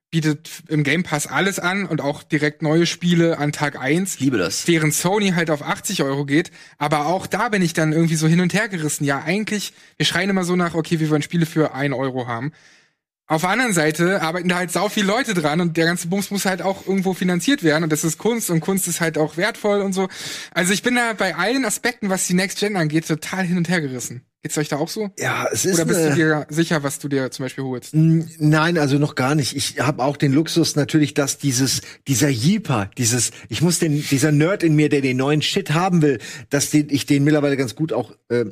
bietet 0.09 0.49
im 0.69 0.83
Game 0.83 1.03
Pass 1.03 1.27
alles 1.27 1.59
an 1.59 1.85
und 1.85 1.99
auch 1.99 2.23
direkt 2.23 2.61
neue 2.61 2.85
Spiele 2.85 3.39
an 3.39 3.51
Tag 3.51 3.79
eins 3.79 4.15
Ich 4.15 4.21
liebe 4.21 4.37
das. 4.37 4.67
während 4.67 4.93
Sony 4.93 5.31
halt 5.31 5.49
auf 5.49 5.63
80 5.63 6.03
Euro 6.03 6.23
geht. 6.25 6.51
Aber 6.77 7.07
auch 7.07 7.27
da 7.27 7.49
bin 7.49 7.61
ich 7.63 7.73
dann 7.73 7.91
irgendwie 7.91 8.15
so 8.15 8.27
hin 8.27 8.39
und 8.39 8.53
her 8.53 8.69
gerissen. 8.69 9.05
Ja, 9.05 9.23
eigentlich, 9.23 9.73
wir 9.97 10.05
schreien 10.05 10.29
immer 10.29 10.43
so 10.43 10.55
nach, 10.55 10.75
okay, 10.75 10.99
wir 10.99 11.09
wollen 11.09 11.23
Spiele 11.23 11.47
für 11.47 11.73
1 11.73 11.93
Euro 11.95 12.27
haben. 12.27 12.53
Auf 13.27 13.41
der 13.41 13.51
anderen 13.51 13.73
Seite 13.73 14.21
arbeiten 14.21 14.49
da 14.49 14.57
halt 14.57 14.71
sau 14.71 14.89
viele 14.89 15.07
Leute 15.07 15.33
dran 15.33 15.61
und 15.61 15.77
der 15.77 15.85
ganze 15.85 16.07
Bums 16.07 16.29
muss 16.29 16.45
halt 16.45 16.61
auch 16.61 16.85
irgendwo 16.85 17.13
finanziert 17.13 17.63
werden 17.63 17.85
und 17.85 17.91
das 17.91 18.03
ist 18.03 18.17
Kunst 18.17 18.49
und 18.49 18.59
Kunst 18.59 18.87
ist 18.87 18.99
halt 18.99 19.17
auch 19.17 19.37
wertvoll 19.37 19.81
und 19.81 19.93
so. 19.93 20.09
Also 20.51 20.73
ich 20.73 20.83
bin 20.83 20.95
da 20.95 21.13
bei 21.13 21.35
allen 21.35 21.63
Aspekten, 21.63 22.09
was 22.09 22.27
die 22.27 22.33
Next 22.33 22.59
Gen 22.59 22.75
angeht, 22.75 23.07
total 23.07 23.45
hin 23.45 23.57
und 23.57 23.69
her 23.69 23.79
gerissen. 23.79 24.25
Geht's 24.41 24.57
euch 24.57 24.67
da 24.67 24.75
auch 24.75 24.89
so? 24.89 25.09
Ja, 25.17 25.47
es 25.53 25.63
ist 25.63 25.75
Oder 25.75 25.85
bist 25.85 26.01
du 26.01 26.15
dir 26.15 26.45
sicher, 26.49 26.83
was 26.83 26.99
du 26.99 27.07
dir 27.07 27.31
zum 27.31 27.45
Beispiel 27.45 27.63
holst? 27.63 27.91
Nein, 27.93 28.77
also 28.77 28.97
noch 28.97 29.15
gar 29.15 29.35
nicht. 29.35 29.55
Ich 29.55 29.79
habe 29.79 30.03
auch 30.03 30.17
den 30.17 30.33
Luxus 30.33 30.75
natürlich, 30.75 31.13
dass 31.13 31.37
dieses 31.37 31.79
dieser 32.09 32.27
Jeeper, 32.27 32.91
dieses 32.97 33.31
ich 33.47 33.61
muss 33.61 33.79
den 33.79 34.03
dieser 34.05 34.33
Nerd 34.33 34.63
in 34.63 34.75
mir, 34.75 34.89
der 34.89 34.99
den 34.99 35.15
neuen 35.15 35.41
Shit 35.41 35.71
haben 35.71 36.01
will, 36.01 36.19
dass 36.49 36.71
den, 36.71 36.89
ich 36.89 37.05
den 37.05 37.23
mittlerweile 37.23 37.55
ganz 37.55 37.73
gut 37.73 37.93
auch 37.93 38.11
äh, 38.27 38.43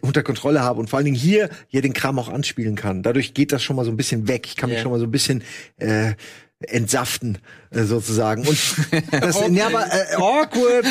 unter 0.00 0.22
Kontrolle 0.22 0.60
habe 0.62 0.80
und 0.80 0.88
vor 0.90 0.98
allen 0.98 1.04
Dingen 1.06 1.16
hier 1.16 1.48
hier 1.68 1.82
den 1.82 1.92
Kram 1.92 2.18
auch 2.18 2.28
anspielen 2.28 2.74
kann. 2.76 3.02
Dadurch 3.02 3.34
geht 3.34 3.52
das 3.52 3.62
schon 3.62 3.76
mal 3.76 3.84
so 3.84 3.90
ein 3.90 3.96
bisschen 3.96 4.28
weg. 4.28 4.46
Ich 4.46 4.56
kann 4.56 4.68
mich 4.70 4.78
Ja. 4.78 4.82
schon 4.82 4.92
mal 4.92 4.98
so 4.98 5.06
ein 5.06 5.10
bisschen 5.10 5.42
äh, 5.78 6.12
entsaften 6.60 7.38
äh, 7.70 7.82
sozusagen 7.84 8.46
und 8.46 8.58
das 9.10 9.36
Okay. 9.36 9.52
ja, 9.52 9.66
aber 9.66 9.86
äh, 9.92 10.14
awkward 10.16 10.86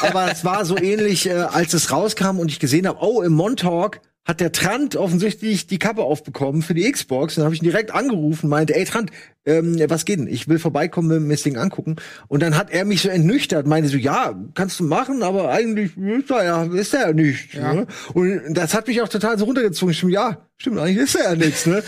aber 0.00 0.32
es 0.32 0.44
war 0.46 0.64
so 0.64 0.78
ähnlich 0.78 1.28
äh, 1.28 1.32
als 1.32 1.74
es 1.74 1.90
rauskam 1.92 2.38
und 2.38 2.50
ich 2.50 2.58
gesehen 2.58 2.86
habe 2.88 2.98
oh 3.02 3.20
im 3.20 3.32
Montalk 3.34 4.00
hat 4.24 4.40
der 4.40 4.52
Trant 4.52 4.96
offensichtlich 4.96 5.66
die 5.66 5.78
Kappe 5.78 6.02
aufbekommen 6.02 6.62
für 6.62 6.74
die 6.74 6.90
Xbox. 6.90 7.34
Dann 7.34 7.44
habe 7.44 7.54
ich 7.54 7.60
ihn 7.60 7.68
direkt 7.68 7.92
angerufen, 7.92 8.48
meinte, 8.48 8.74
ey 8.74 8.84
Trant, 8.84 9.10
ähm, 9.44 9.78
was 9.88 10.06
geht 10.06 10.18
denn? 10.18 10.26
Ich 10.26 10.48
will 10.48 10.58
vorbeikommen, 10.58 11.10
will 11.10 11.20
mir 11.20 11.34
das 11.34 11.42
Ding 11.42 11.58
angucken. 11.58 11.96
Und 12.28 12.42
dann 12.42 12.56
hat 12.56 12.70
er 12.70 12.86
mich 12.86 13.02
so 13.02 13.10
entnüchtert, 13.10 13.66
meinte 13.66 13.90
so, 13.90 13.98
ja, 13.98 14.34
kannst 14.54 14.80
du 14.80 14.84
machen, 14.84 15.22
aber 15.22 15.50
eigentlich 15.50 15.96
ist 15.98 16.30
er 16.30 16.44
ja, 16.44 16.62
ist 16.64 16.94
er 16.94 17.08
ja 17.08 17.12
nicht. 17.12 17.52
Ja. 17.52 17.74
Ne? 17.74 17.86
Und 18.14 18.54
das 18.54 18.72
hat 18.72 18.86
mich 18.86 19.02
auch 19.02 19.08
total 19.08 19.38
so 19.38 19.44
runtergezogen. 19.44 19.92
Ich, 19.92 20.02
ja, 20.02 20.38
stimmt, 20.56 20.78
eigentlich 20.78 21.04
ist 21.04 21.16
er 21.16 21.32
ja 21.32 21.36
nichts, 21.36 21.66
ne? 21.66 21.82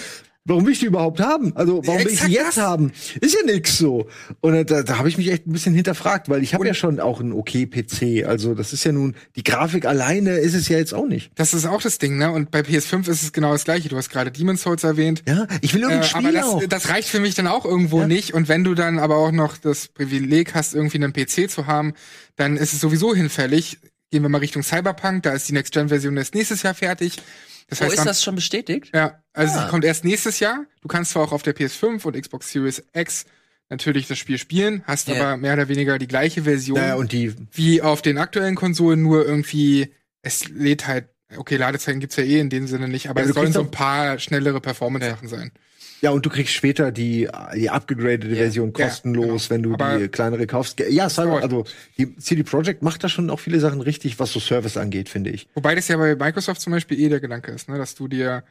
Warum 0.48 0.64
will 0.64 0.72
ich 0.72 0.78
die 0.78 0.86
überhaupt 0.86 1.20
haben? 1.20 1.54
Also 1.56 1.82
warum 1.84 2.00
will 2.04 2.12
ich 2.12 2.20
die 2.20 2.32
jetzt 2.32 2.56
das. 2.56 2.64
haben? 2.64 2.92
Ist 3.20 3.34
ja 3.34 3.40
nix 3.44 3.76
so. 3.78 4.06
Und 4.40 4.54
äh, 4.54 4.64
da, 4.64 4.82
da 4.82 4.98
habe 4.98 5.08
ich 5.08 5.18
mich 5.18 5.30
echt 5.30 5.46
ein 5.46 5.52
bisschen 5.52 5.74
hinterfragt, 5.74 6.28
weil 6.28 6.42
ich 6.42 6.54
habe 6.54 6.66
ja 6.66 6.72
schon 6.72 7.00
auch 7.00 7.20
einen 7.20 7.32
okay 7.32 7.66
PC. 7.66 8.26
Also 8.26 8.54
das 8.54 8.72
ist 8.72 8.84
ja 8.84 8.92
nun 8.92 9.16
die 9.34 9.42
Grafik 9.44 9.84
alleine 9.86 10.38
ist 10.38 10.54
es 10.54 10.68
ja 10.68 10.78
jetzt 10.78 10.94
auch 10.94 11.06
nicht. 11.06 11.30
Das 11.34 11.52
ist 11.52 11.66
auch 11.66 11.82
das 11.82 11.98
Ding, 11.98 12.16
ne? 12.16 12.30
Und 12.30 12.50
bei 12.50 12.60
PS5 12.60 13.08
ist 13.10 13.22
es 13.24 13.32
genau 13.32 13.52
das 13.52 13.64
gleiche. 13.64 13.88
Du 13.88 13.96
hast 13.96 14.08
gerade 14.10 14.30
Demon's 14.30 14.62
Souls 14.62 14.84
erwähnt. 14.84 15.22
Ja, 15.26 15.46
ich 15.62 15.74
will 15.74 15.80
Äh, 15.82 15.84
irgendein 15.84 16.14
aber 16.14 16.28
Spiel 16.28 16.38
auch. 16.40 16.60
das, 16.60 16.68
das 16.84 16.88
reicht 16.90 17.08
für 17.08 17.20
mich 17.20 17.34
dann 17.34 17.48
auch 17.48 17.64
irgendwo 17.64 18.00
Ja. 18.02 18.06
nicht. 18.06 18.32
Und 18.32 18.48
wenn 18.48 18.62
du 18.64 18.74
dann 18.74 18.98
aber 18.98 19.16
auch 19.16 19.32
noch 19.32 19.56
das 19.58 19.88
Privileg 19.88 20.54
hast, 20.54 20.74
irgendwie 20.74 20.98
einen 21.02 21.12
PC 21.12 21.50
zu 21.50 21.66
haben, 21.66 21.92
dann 22.36 22.56
ist 22.56 22.72
es 22.72 22.80
sowieso 22.80 23.14
hinfällig. 23.14 23.78
Gehen 24.12 24.22
wir 24.22 24.28
mal 24.28 24.38
Richtung 24.38 24.62
Cyberpunk, 24.62 25.24
da 25.24 25.32
ist 25.32 25.48
die 25.48 25.52
Next-Gen-Version 25.54 26.16
erst 26.16 26.34
nächstes 26.36 26.62
Jahr 26.62 26.74
fertig. 26.74 27.16
Das 27.68 27.80
Wo 27.80 27.84
heißt, 27.84 27.94
ist 27.94 28.04
das 28.06 28.22
schon 28.22 28.34
bestätigt? 28.36 28.90
Ja, 28.94 29.22
also 29.32 29.58
Ah. 29.58 29.64
sie 29.64 29.68
kommt 29.70 29.84
erst 29.84 30.04
nächstes 30.04 30.38
Jahr. 30.40 30.64
Du 30.82 30.88
kannst 30.88 31.10
zwar 31.12 31.24
auch 31.24 31.32
auf 31.32 31.42
der 31.42 31.54
PS5 31.56 32.04
und 32.04 32.20
Xbox 32.20 32.50
Series 32.52 32.82
X 32.94 33.24
natürlich 33.68 34.06
das 34.06 34.18
Spiel 34.18 34.38
spielen, 34.38 34.84
hast 34.86 35.08
Ja. 35.08 35.14
aber 35.16 35.36
mehr 35.36 35.54
oder 35.54 35.68
weniger 35.68 35.98
die 35.98 36.06
gleiche 36.06 36.44
Version 36.44 36.78
Naja, 36.78 36.94
und 36.94 37.10
die 37.10 37.34
wie 37.52 37.82
auf 37.82 38.02
den 38.02 38.18
aktuellen 38.18 38.54
Konsolen, 38.54 39.02
nur 39.02 39.26
irgendwie, 39.26 39.92
es 40.22 40.48
lädt 40.48 40.86
halt, 40.86 41.08
okay, 41.36 41.56
Ladezeiten 41.56 41.98
gibt's 41.98 42.14
ja 42.14 42.22
eh 42.22 42.38
in 42.38 42.50
dem 42.50 42.68
Sinne 42.68 42.86
nicht, 42.86 43.08
aber 43.10 43.22
Ja, 43.22 43.28
es 43.28 43.34
sollen 43.34 43.52
so 43.52 43.60
ein 43.60 43.70
paar 43.72 44.20
schnellere 44.20 44.60
Performance-Sachen 44.60 45.26
sein. 45.26 45.50
Ja 46.02 46.10
und 46.10 46.24
du 46.26 46.30
kriegst 46.30 46.52
später 46.52 46.92
die 46.92 47.28
die 47.54 47.70
abgegradete 47.70 48.28
Ja. 48.28 48.36
Version 48.36 48.72
Ja, 48.76 48.86
kostenlos, 48.86 49.50
wenn 49.50 49.62
du 49.62 49.74
Aber- 49.74 49.98
die 49.98 50.08
kleinere 50.08 50.46
kaufst. 50.46 50.78
Ja, 50.88 51.08
Cyber, 51.08 51.42
also 51.42 51.64
die 51.98 52.16
CD 52.16 52.42
Projekt 52.42 52.82
macht 52.82 53.02
da 53.04 53.08
schon 53.08 53.30
auch 53.30 53.40
viele 53.40 53.60
Sachen 53.60 53.80
richtig, 53.80 54.18
was 54.18 54.32
so 54.32 54.40
Service 54.40 54.76
angeht, 54.76 55.08
finde 55.08 55.30
ich. 55.30 55.48
Wobei 55.54 55.74
das 55.74 55.88
ja 55.88 55.96
bei 55.96 56.14
Microsoft 56.16 56.60
zum 56.60 56.72
Beispiel 56.72 56.98
eh 57.00 57.08
der 57.08 57.20
Gedanke 57.20 57.52
ist, 57.52 57.68
ne, 57.68 57.78
dass 57.78 57.94
du 57.94 58.08
dir, 58.08 58.44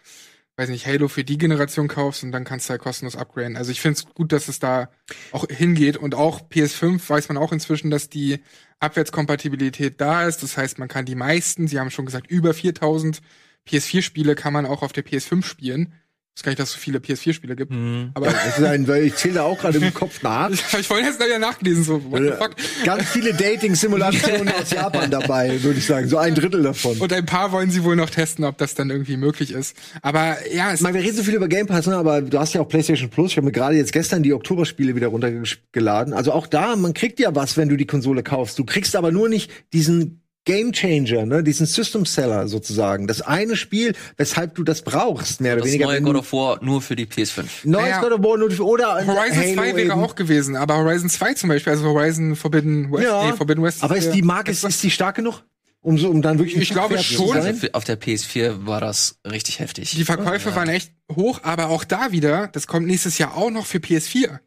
weiß 0.57 0.69
nicht, 0.69 0.85
Halo 0.87 1.07
für 1.07 1.23
die 1.23 1.37
Generation 1.37 1.87
kaufst 1.87 2.23
und 2.23 2.31
dann 2.31 2.43
kannst 2.45 2.67
du 2.67 2.71
halt 2.71 2.81
kostenlos 2.81 3.15
upgraden. 3.15 3.57
Also 3.57 3.71
ich 3.71 3.81
finde 3.81 3.97
es 3.99 4.05
gut, 4.13 4.31
dass 4.31 4.47
es 4.47 4.59
da 4.59 4.89
auch 5.31 5.45
hingeht 5.49 5.97
und 5.97 6.15
auch 6.15 6.41
PS5 6.49 7.09
weiß 7.09 7.27
man 7.29 7.37
auch 7.37 7.51
inzwischen, 7.51 7.91
dass 7.91 8.09
die 8.09 8.39
Abwärtskompatibilität 8.79 9.99
da 10.01 10.27
ist. 10.27 10.41
Das 10.43 10.57
heißt, 10.57 10.79
man 10.79 10.87
kann 10.87 11.05
die 11.05 11.15
meisten, 11.15 11.67
sie 11.67 11.79
haben 11.79 11.91
schon 11.91 12.05
gesagt, 12.05 12.27
über 12.29 12.53
4000 12.53 13.21
PS4-Spiele 13.67 14.35
kann 14.35 14.53
man 14.53 14.65
auch 14.65 14.81
auf 14.81 14.93
der 14.93 15.03
PS5 15.05 15.43
spielen. 15.45 15.93
Ich 16.35 16.41
weiß 16.41 16.43
gar 16.43 16.51
nicht, 16.51 16.59
dass 16.59 16.67
es 16.67 16.75
so 16.75 16.81
viele 16.81 16.99
PS4-Spiele 16.99 17.55
gibt. 17.55 17.71
Mhm. 17.71 18.11
Aber 18.13 18.25
Das 18.25 18.57
ist 18.57 18.63
ein, 18.65 18.85
weil 18.89 19.03
ich 19.05 19.15
zähle 19.15 19.35
da 19.35 19.43
auch 19.43 19.57
gerade 19.57 19.77
im 19.77 19.93
Kopf 19.93 20.21
nach. 20.21 20.49
ich, 20.51 20.61
ich 20.77 20.89
wollte 20.89 21.05
jetzt 21.07 21.17
nachher 21.17 21.39
nachgelesen, 21.39 21.85
so, 21.85 22.11
what 22.11 22.23
the 22.23 22.31
fuck. 22.31 22.55
Ganz 22.83 23.09
viele 23.09 23.33
Dating-Simulationen 23.33 24.49
aus 24.61 24.69
Japan 24.69 25.09
dabei, 25.09 25.63
würde 25.63 25.79
ich 25.79 25.85
sagen. 25.85 26.09
So 26.09 26.17
ein 26.17 26.35
Drittel 26.35 26.61
davon. 26.61 26.97
Und 26.97 27.13
ein 27.13 27.25
paar 27.25 27.53
wollen 27.53 27.71
sie 27.71 27.85
wohl 27.85 27.95
noch 27.95 28.09
testen, 28.09 28.43
ob 28.43 28.57
das 28.57 28.75
dann 28.75 28.89
irgendwie 28.89 29.15
möglich 29.15 29.53
ist. 29.53 29.77
Aber 30.01 30.35
ja, 30.53 30.73
es 30.73 30.79
Ich 30.79 30.81
meine, 30.81 30.97
wir 30.97 31.05
reden 31.05 31.15
so 31.15 31.23
viel 31.23 31.35
über 31.35 31.47
Game 31.47 31.67
Pass, 31.67 31.87
ne, 31.87 31.95
aber 31.95 32.21
du 32.21 32.37
hast 32.37 32.53
ja 32.53 32.59
auch 32.59 32.67
PlayStation 32.67 33.09
Plus. 33.09 33.31
Ich 33.31 33.37
habe 33.37 33.45
mir 33.45 33.53
gerade 33.53 33.77
jetzt 33.77 33.93
gestern 33.93 34.21
die 34.21 34.33
Oktoberspiele 34.33 34.93
wieder 34.93 35.07
runtergeladen. 35.07 36.13
Also 36.13 36.33
auch 36.33 36.47
da, 36.47 36.75
man 36.75 36.93
kriegt 36.93 37.21
ja 37.21 37.33
was, 37.33 37.55
wenn 37.55 37.69
du 37.69 37.77
die 37.77 37.87
Konsole 37.87 38.23
kaufst. 38.23 38.59
Du 38.59 38.65
kriegst 38.65 38.97
aber 38.97 39.13
nur 39.13 39.29
nicht 39.29 39.51
diesen 39.71 40.24
Game 40.45 40.71
Changer, 40.71 41.25
ne, 41.25 41.43
diesen 41.43 41.65
System 41.65 42.05
Seller 42.05 42.47
sozusagen. 42.47 43.07
Das 43.07 43.21
eine 43.21 43.55
Spiel, 43.55 43.93
weshalb 44.17 44.55
du 44.55 44.63
das 44.63 44.83
brauchst, 44.83 45.41
mehr 45.41 45.53
oder 45.53 45.63
Das 45.63 45.71
weniger. 45.71 45.87
neue 45.87 46.01
God 46.01 46.15
of 46.17 46.31
War 46.33 46.63
nur 46.63 46.81
für 46.81 46.95
die 46.95 47.07
PS5. 47.07 47.43
Neues 47.63 47.83
Naja. 47.83 47.99
God 48.01 48.11
of 48.13 48.23
War 48.23 48.37
nur 48.37 48.51
für- 48.51 48.63
oder 48.65 48.93
Horizon 49.05 49.37
Halo 49.37 49.53
2 49.55 49.65
wäre 49.75 49.81
eben. 49.81 49.91
auch 49.91 50.15
gewesen, 50.15 50.55
aber 50.55 50.77
Horizon 50.77 51.09
2 51.09 51.33
zum 51.33 51.49
Beispiel, 51.49 51.73
also 51.73 51.83
Horizon 51.85 52.35
Forbidden 52.35 52.91
West, 52.91 53.03
Ja, 53.03 53.25
nee, 53.27 53.33
Forbidden 53.35 53.63
West. 53.63 53.83
aber 53.83 53.97
ist 53.97 54.11
die 54.11 54.21
Marke, 54.21 54.51
ist, 54.51 54.63
ist 54.63 54.83
die 54.83 54.91
stark 54.91 55.15
genug? 55.15 55.41
Um 55.81 55.97
so, 55.99 56.09
um 56.09 56.21
dann 56.23 56.39
wirklich 56.39 56.57
Ich 56.57 56.69
glaube 56.71 56.97
schon. 56.97 57.35
Also 57.37 57.67
auf 57.73 57.83
der 57.83 57.99
PS4 57.99 58.65
war 58.65 58.81
das 58.81 59.19
richtig 59.29 59.59
heftig. 59.59 59.91
Die 59.91 60.03
Verkäufe 60.05 60.55
waren 60.55 60.67
echt 60.69 60.91
hoch, 61.15 61.41
aber 61.43 61.69
auch 61.69 61.83
da 61.83 62.11
wieder, 62.11 62.47
das 62.47 62.65
kommt 62.65 62.87
nächstes 62.87 63.17
Jahr 63.19 63.35
auch 63.37 63.51
noch 63.51 63.65
für 63.67 63.77
PS4. 63.77 64.39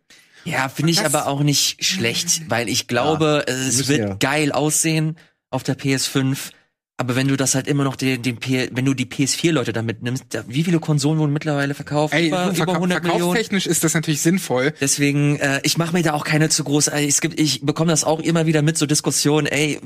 Ja, 0.45 0.69
finde 0.69 0.93
ich 0.93 1.05
aber 1.05 1.27
auch 1.27 1.43
nicht 1.43 1.85
schlecht, 1.85 2.49
weil 2.49 2.69
ich 2.69 2.89
glaube, 2.89 3.45
es 3.47 3.77
müssen 3.77 3.89
wird 3.89 3.99
ja. 4.09 4.15
geil 4.15 4.51
aussehen 4.53 5.17
auf 5.51 5.63
der 5.63 5.79
PS5. 5.79 6.37
Aber 7.01 7.15
wenn 7.15 7.29
du 7.29 7.37
das 7.37 7.55
halt 7.55 7.69
immer 7.69 7.85
noch 7.85 7.95
den, 7.95 8.23
den 8.23 8.39
P 8.39 8.71
wenn 8.73 8.85
du 8.85 8.93
die 8.93 9.07
PS4-Leute 9.07 9.73
damit 9.73 10.03
nimmst, 10.03 10.25
da, 10.31 10.43
wie 10.49 10.65
viele 10.65 10.81
Konsolen 10.81 11.21
wurden 11.21 11.33
mittlerweile 11.33 11.75
verkauft? 11.75 12.13
Ey, 12.13 12.27
über, 12.27 12.53
verkau 12.53 12.73
über 12.73 12.75
100 12.75 13.03
Millionen. 13.05 13.21
verkaufstechnisch 13.21 13.67
ist 13.69 13.85
das 13.85 13.95
natürlich 13.95 14.21
sinnvoll. 14.21 14.75
Deswegen, 14.81 15.37
äh, 15.39 15.61
ich 15.63 15.79
mache 15.79 15.93
mir 15.93 16.03
da 16.03 16.15
auch 16.15 16.25
keine 16.25 16.49
zu 16.49 16.65
groß. 16.65 16.89
äh, 16.89 17.07
Es 17.07 17.21
gibt, 17.21 17.39
ich 17.39 17.61
bekomme 17.65 17.93
das 17.93 18.03
auch 18.03 18.19
immer 18.19 18.47
wieder 18.47 18.63
mit 18.63 18.77
so 18.77 18.87
Diskussionen. 18.87 19.47
Ey, 19.47 19.79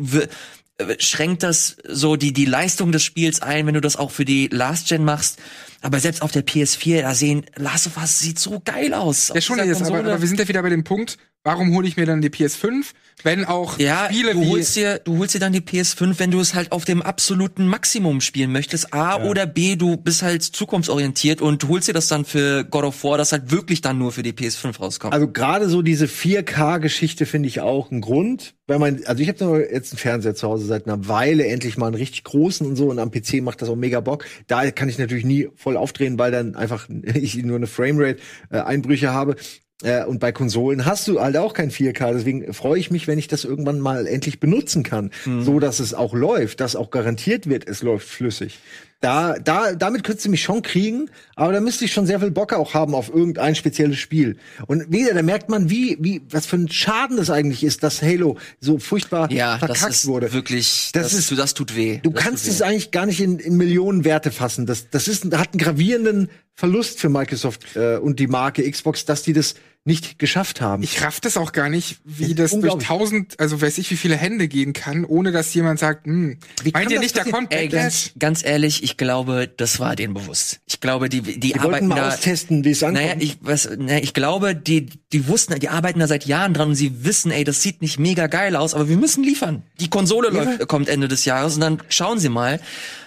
äh, 0.78 0.96
schränkt 1.00 1.42
das 1.42 1.76
so 1.86 2.16
die 2.16 2.32
die 2.32 2.46
Leistung 2.46 2.92
des 2.92 3.04
Spiels 3.04 3.42
ein, 3.42 3.66
wenn 3.66 3.74
du 3.74 3.82
das 3.82 3.96
auch 3.96 4.10
für 4.10 4.24
die 4.24 4.48
Last 4.48 4.88
Gen 4.88 5.04
machst? 5.04 5.38
Aber 5.82 6.00
selbst 6.00 6.22
auf 6.22 6.32
der 6.32 6.46
PS4, 6.46 7.02
da 7.02 7.14
sehen 7.14 7.44
Last 7.56 7.88
of 7.88 7.98
Us 7.98 8.20
sieht 8.20 8.38
so 8.38 8.62
geil 8.64 8.94
aus. 8.94 9.32
Ja, 9.34 9.40
schon, 9.42 9.58
jetzt, 9.58 9.82
aber, 9.82 9.98
aber 9.98 10.20
wir 10.20 10.28
sind 10.28 10.40
ja 10.40 10.48
wieder 10.48 10.62
bei 10.62 10.70
dem 10.70 10.84
Punkt, 10.84 11.18
warum 11.44 11.74
hole 11.74 11.86
ich 11.86 11.96
mir 11.96 12.06
dann 12.06 12.20
die 12.20 12.30
PS5, 12.30 12.92
wenn 13.22 13.44
auch 13.44 13.78
Ja, 13.78 14.06
Spiele 14.06 14.32
du 14.32 14.42
wie 14.42 14.48
holst 14.48 14.76
dir, 14.76 14.98
du 14.98 15.18
holst 15.18 15.34
dir 15.34 15.38
dann 15.38 15.52
die 15.52 15.60
PS5, 15.60 16.18
wenn 16.18 16.30
du 16.30 16.40
es 16.40 16.54
halt 16.54 16.72
auf 16.72 16.84
dem 16.84 17.02
absoluten 17.02 17.66
Maximum 17.66 18.20
spielen 18.20 18.52
möchtest. 18.52 18.92
A 18.92 19.24
oder 19.24 19.46
B, 19.46 19.76
du 19.76 19.96
bist 19.96 20.22
halt 20.22 20.42
zukunftsorientiert 20.42 21.40
und 21.40 21.66
holst 21.68 21.88
dir 21.88 21.92
das 21.92 22.08
dann 22.08 22.24
für 22.24 22.64
God 22.64 22.84
of 22.84 23.04
War, 23.04 23.18
das 23.18 23.32
halt 23.32 23.50
wirklich 23.50 23.80
dann 23.80 23.98
nur 23.98 24.12
für 24.12 24.22
die 24.22 24.32
PS5 24.32 24.78
rauskommt. 24.78 25.12
Also 25.14 25.28
gerade 25.28 25.68
so 25.68 25.82
diese 25.82 26.06
4K-Geschichte 26.06 27.26
finde 27.26 27.48
ich 27.48 27.60
auch 27.60 27.90
ein 27.90 28.00
Grund. 28.00 28.54
Wenn 28.66 28.80
man, 28.80 29.02
also 29.04 29.22
ich 29.22 29.28
habe 29.28 29.68
jetzt 29.70 29.92
einen 29.92 29.98
Fernseher 29.98 30.34
zu 30.34 30.48
Hause 30.48 30.66
seit 30.66 30.86
einer 30.86 31.08
Weile, 31.08 31.46
endlich 31.46 31.76
mal 31.76 31.88
einen 31.88 31.96
richtig 31.96 32.24
großen 32.24 32.66
und 32.66 32.76
so 32.76 32.88
und 32.88 32.98
am 32.98 33.10
PC 33.10 33.42
macht 33.42 33.60
das 33.60 33.68
auch 33.68 33.76
mega 33.76 34.00
Bock. 34.00 34.24
Da 34.46 34.70
kann 34.70 34.88
ich 34.88 34.98
natürlich 34.98 35.24
nie 35.24 35.48
voll 35.56 35.76
aufdrehen, 35.76 36.18
weil 36.18 36.30
dann 36.30 36.54
einfach 36.54 36.88
ich 37.14 37.36
nur 37.36 37.56
eine 37.56 37.66
Framerate 37.66 38.18
äh, 38.50 38.58
Einbrüche 38.58 39.12
habe. 39.12 39.36
Äh, 39.82 40.04
und 40.04 40.18
bei 40.20 40.32
Konsolen 40.32 40.84
hast 40.84 41.08
du 41.08 41.20
halt 41.20 41.36
auch 41.36 41.54
kein 41.54 41.70
4K. 41.70 42.12
Deswegen 42.12 42.52
freue 42.52 42.78
ich 42.78 42.90
mich, 42.90 43.06
wenn 43.08 43.18
ich 43.18 43.28
das 43.28 43.44
irgendwann 43.44 43.80
mal 43.80 44.06
endlich 44.06 44.40
benutzen 44.40 44.82
kann, 44.82 45.10
so 45.40 45.58
dass 45.60 45.80
es 45.80 45.94
auch 45.94 46.14
läuft, 46.14 46.60
dass 46.60 46.76
auch 46.76 46.90
garantiert 46.90 47.48
wird, 47.48 47.68
es 47.68 47.82
läuft 47.82 48.08
flüssig. 48.08 48.58
Da, 49.00 49.36
da, 49.40 49.74
damit 49.74 50.04
könntest 50.04 50.26
du 50.26 50.30
mich 50.30 50.42
schon 50.44 50.62
kriegen, 50.62 51.10
aber 51.34 51.52
da 51.52 51.60
müsste 51.60 51.84
ich 51.84 51.92
schon 51.92 52.06
sehr 52.06 52.20
viel 52.20 52.30
Bock 52.30 52.52
auch 52.52 52.72
haben 52.72 52.94
auf 52.94 53.08
irgendein 53.12 53.56
spezielles 53.56 53.98
Spiel. 53.98 54.36
Und 54.68 54.92
wieder, 54.92 55.12
da 55.12 55.22
merkt 55.22 55.48
man, 55.48 55.68
wie, 55.70 55.96
wie, 55.98 56.22
was 56.30 56.46
für 56.46 56.54
ein 56.54 56.68
Schaden 56.70 57.16
das 57.16 57.28
eigentlich 57.28 57.64
ist, 57.64 57.82
dass 57.82 58.00
Halo 58.00 58.38
so 58.60 58.78
furchtbar 58.78 59.28
ja, 59.32 59.58
das 59.58 59.66
verkackt 59.70 59.92
ist 59.94 60.06
wurde. 60.06 60.32
wirklich, 60.32 60.90
Das 60.92 61.10
das, 61.10 61.14
ist- 61.14 61.36
das 61.36 61.54
tut 61.54 61.74
weh. 61.74 61.98
Du 62.04 62.10
das 62.10 62.22
kannst 62.22 62.46
es 62.46 62.62
eigentlich 62.62 62.92
gar 62.92 63.06
nicht 63.06 63.20
in, 63.20 63.40
in 63.40 63.56
Millionen 63.56 64.04
Werte 64.04 64.30
fassen. 64.30 64.66
Das, 64.66 64.88
das 64.90 65.08
ist, 65.08 65.24
hat 65.36 65.52
einen 65.52 65.58
gravierenden 65.58 66.30
Verlust 66.54 67.00
für 67.00 67.08
Microsoft 67.08 67.74
äh, 67.74 67.96
und 67.96 68.20
die 68.20 68.28
Marke 68.28 68.70
Xbox, 68.70 69.04
dass 69.04 69.22
die 69.24 69.32
das 69.32 69.56
nicht 69.84 70.18
geschafft 70.20 70.60
haben. 70.60 70.82
Ich 70.84 71.02
raff 71.02 71.18
das 71.20 71.36
auch 71.36 71.50
gar 71.52 71.68
nicht, 71.68 71.98
wie 72.04 72.34
Das 72.34 72.52
das 72.52 72.60
durch 72.60 72.84
tausend, 72.84 73.40
also 73.40 73.60
weiß 73.60 73.78
ich, 73.78 73.90
wie 73.90 73.96
viele 73.96 74.16
Hände 74.16 74.46
gehen 74.46 74.72
kann, 74.72 75.04
ohne 75.04 75.32
dass 75.32 75.52
jemand 75.54 75.80
sagt, 75.80 76.06
hm, 76.06 76.38
Wie 76.62 76.70
meint 76.70 76.90
ihr 76.92 77.00
nicht, 77.00 77.16
da 77.16 77.24
kommt 77.24 77.52
Ey, 77.52 77.64
Backlash? 77.68 77.82
ganz, 77.82 78.12
ganz 78.18 78.44
ehrlich, 78.44 78.84
ich 78.84 78.96
glaube, 78.96 79.48
das 79.56 79.80
war 79.80 79.96
denen 79.96 80.14
bewusst. 80.14 80.60
Ich 80.66 80.80
glaube, 80.80 81.08
die, 81.08 81.20
die, 81.20 81.40
die 81.40 81.48
wollten 81.54 81.60
arbeiten 81.66 81.88
mal 81.88 81.96
da. 81.96 82.08
austesten, 82.10 82.64
wie 82.64 82.70
es 82.70 82.82
ankommt. 82.84 83.04
Naja, 83.04 83.16
ich, 83.18 83.38
was, 83.40 83.68
naja, 83.76 83.98
ich 84.02 84.14
glaube, 84.14 84.54
die, 84.54 84.86
die 85.12 85.26
wussten, 85.26 85.58
die 85.58 85.68
arbeiten 85.68 85.98
da 85.98 86.06
seit 86.06 86.26
Jahren 86.26 86.54
dran 86.54 86.68
und 86.68 86.74
sie 86.76 87.04
wissen, 87.04 87.32
ey, 87.32 87.42
das 87.42 87.62
sieht 87.62 87.82
nicht 87.82 87.98
mega 87.98 88.28
geil 88.28 88.54
aus, 88.54 88.74
aber 88.74 88.88
wir 88.88 88.96
müssen 88.96 89.24
liefern. 89.24 89.64
Die 89.80 89.90
Konsole 89.90 90.28
Ja. 90.32 90.44
läuft, 90.44 90.68
kommt 90.68 90.88
Ende 90.88 91.08
des 91.08 91.24
Jahres 91.24 91.56
und 91.56 91.60
dann 91.60 91.82
schauen 91.88 92.20
sie 92.20 92.28
mal. 92.28 92.60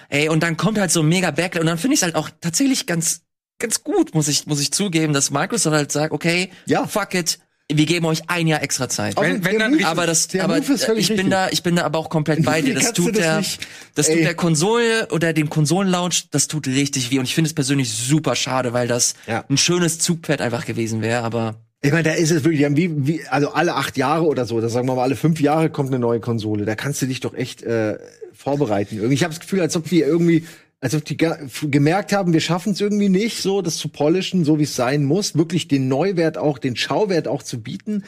Ey, 0.09 0.29
und 0.29 0.43
dann 0.43 0.55
kommt 0.55 0.77
halt 0.77 0.91
so 0.91 1.01
ein 1.01 1.07
mega 1.07 1.31
Backlash 1.31 1.61
und 1.61 1.67
dann 1.67 1.77
finde 1.79 1.95
ich 1.95 1.99
es 1.99 2.03
halt 2.03 2.15
auch 2.15 2.29
tatsächlich 2.41 2.85
ganz 2.85 3.21
ganz 3.59 3.83
gut, 3.83 4.13
muss 4.13 4.27
ich, 4.27 4.45
muss 4.47 4.59
ich 4.61 4.71
zugeben, 4.71 5.13
dass 5.13 5.31
Microsoft 5.31 5.75
halt 5.75 5.91
sagt, 5.91 6.11
okay, 6.11 6.49
Ja. 6.65 6.85
fuck 6.87 7.13
it, 7.15 7.39
wir 7.71 7.85
geben 7.87 8.05
euch 8.05 8.21
ein 8.29 8.45
Jahr 8.47 8.61
extra 8.61 8.87
Zeit. 8.89 9.19
Wenn- 9.19 9.43
wenn 9.43 9.57
dann 9.57 9.71
Move 9.73 9.87
aber 9.87 10.05
das, 10.05 10.27
aber 10.39 10.59
ich 10.59 10.67
bin 10.67 10.75
richtig. 10.95 11.29
da, 11.31 11.49
ich 11.49 11.63
bin 11.63 11.75
da 11.75 11.83
aber 11.83 11.97
auch 11.97 12.09
komplett 12.09 12.43
bei 12.45 12.61
dir. 12.61 12.73
Das 12.75 12.93
tut 12.93 13.15
das 13.15 13.17
der, 13.17 13.37
nicht- 13.39 13.67
das 13.95 14.07
Ey. 14.09 14.17
tut 14.17 14.25
der 14.25 14.35
Konsole 14.35 15.07
oder 15.11 15.33
dem 15.33 15.49
Konsolenlaunch, 15.49 16.29
das 16.29 16.47
tut 16.47 16.67
richtig 16.67 17.09
weh. 17.09 17.17
Und 17.17 17.25
ich 17.25 17.33
finde 17.33 17.47
es 17.47 17.55
persönlich 17.55 17.91
super 17.91 18.35
schade, 18.35 18.71
weil 18.73 18.87
das 18.87 19.15
Ja. 19.25 19.45
ein 19.49 19.57
schönes 19.57 19.97
Zugpferd 19.97 20.41
einfach 20.41 20.65
gewesen 20.65 21.01
wäre. 21.01 21.23
Aber 21.23 21.55
Ich 21.81 21.91
meine, 21.91 22.03
da 22.03 22.11
ist 22.11 22.29
es 22.31 22.43
wirklich, 22.43 22.63
wie, 22.75 23.07
wie, 23.07 23.27
also 23.29 23.49
alle 23.51 23.73
acht 23.75 23.97
Jahre 23.97 24.25
oder 24.25 24.45
so, 24.45 24.59
da 24.61 24.69
sagen 24.69 24.87
wir 24.87 24.93
mal, 24.95 25.03
alle 25.03 25.15
fünf 25.15 25.41
Jahre 25.41 25.69
kommt 25.71 25.89
eine 25.89 25.97
neue 25.99 26.19
Konsole. 26.19 26.65
Da 26.65 26.75
kannst 26.75 27.01
du 27.01 27.07
dich 27.07 27.19
doch 27.19 27.33
echt 27.33 27.63
äh, 27.63 27.97
vorbereiten. 28.33 28.97
Irgendwie, 28.97 29.15
ich 29.15 29.23
habe 29.23 29.33
das 29.33 29.39
Gefühl, 29.39 29.61
als 29.61 29.75
ob 29.75 29.89
wir 29.89 30.05
irgendwie, 30.05 30.45
als 30.81 30.93
ob 30.93 31.03
die 31.05 31.17
gemerkt 31.17 32.11
haben, 32.13 32.33
wir 32.33 32.41
schaffen 32.41 32.73
es 32.73 32.81
irgendwie 32.81 33.09
nicht, 33.09 33.41
so 33.41 33.61
das 33.61 33.77
zu 33.77 33.89
polischen, 33.89 34.45
so 34.45 34.59
wie 34.59 34.63
es 34.63 34.75
sein 34.75 35.03
muss, 35.03 35.35
wirklich 35.35 35.67
den 35.67 35.87
Neuwert 35.87 36.37
auch, 36.37 36.57
den 36.59 36.75
Schauwert 36.75 37.27
auch 37.27 37.41
zu 37.43 37.61
bieten. 37.61 38.03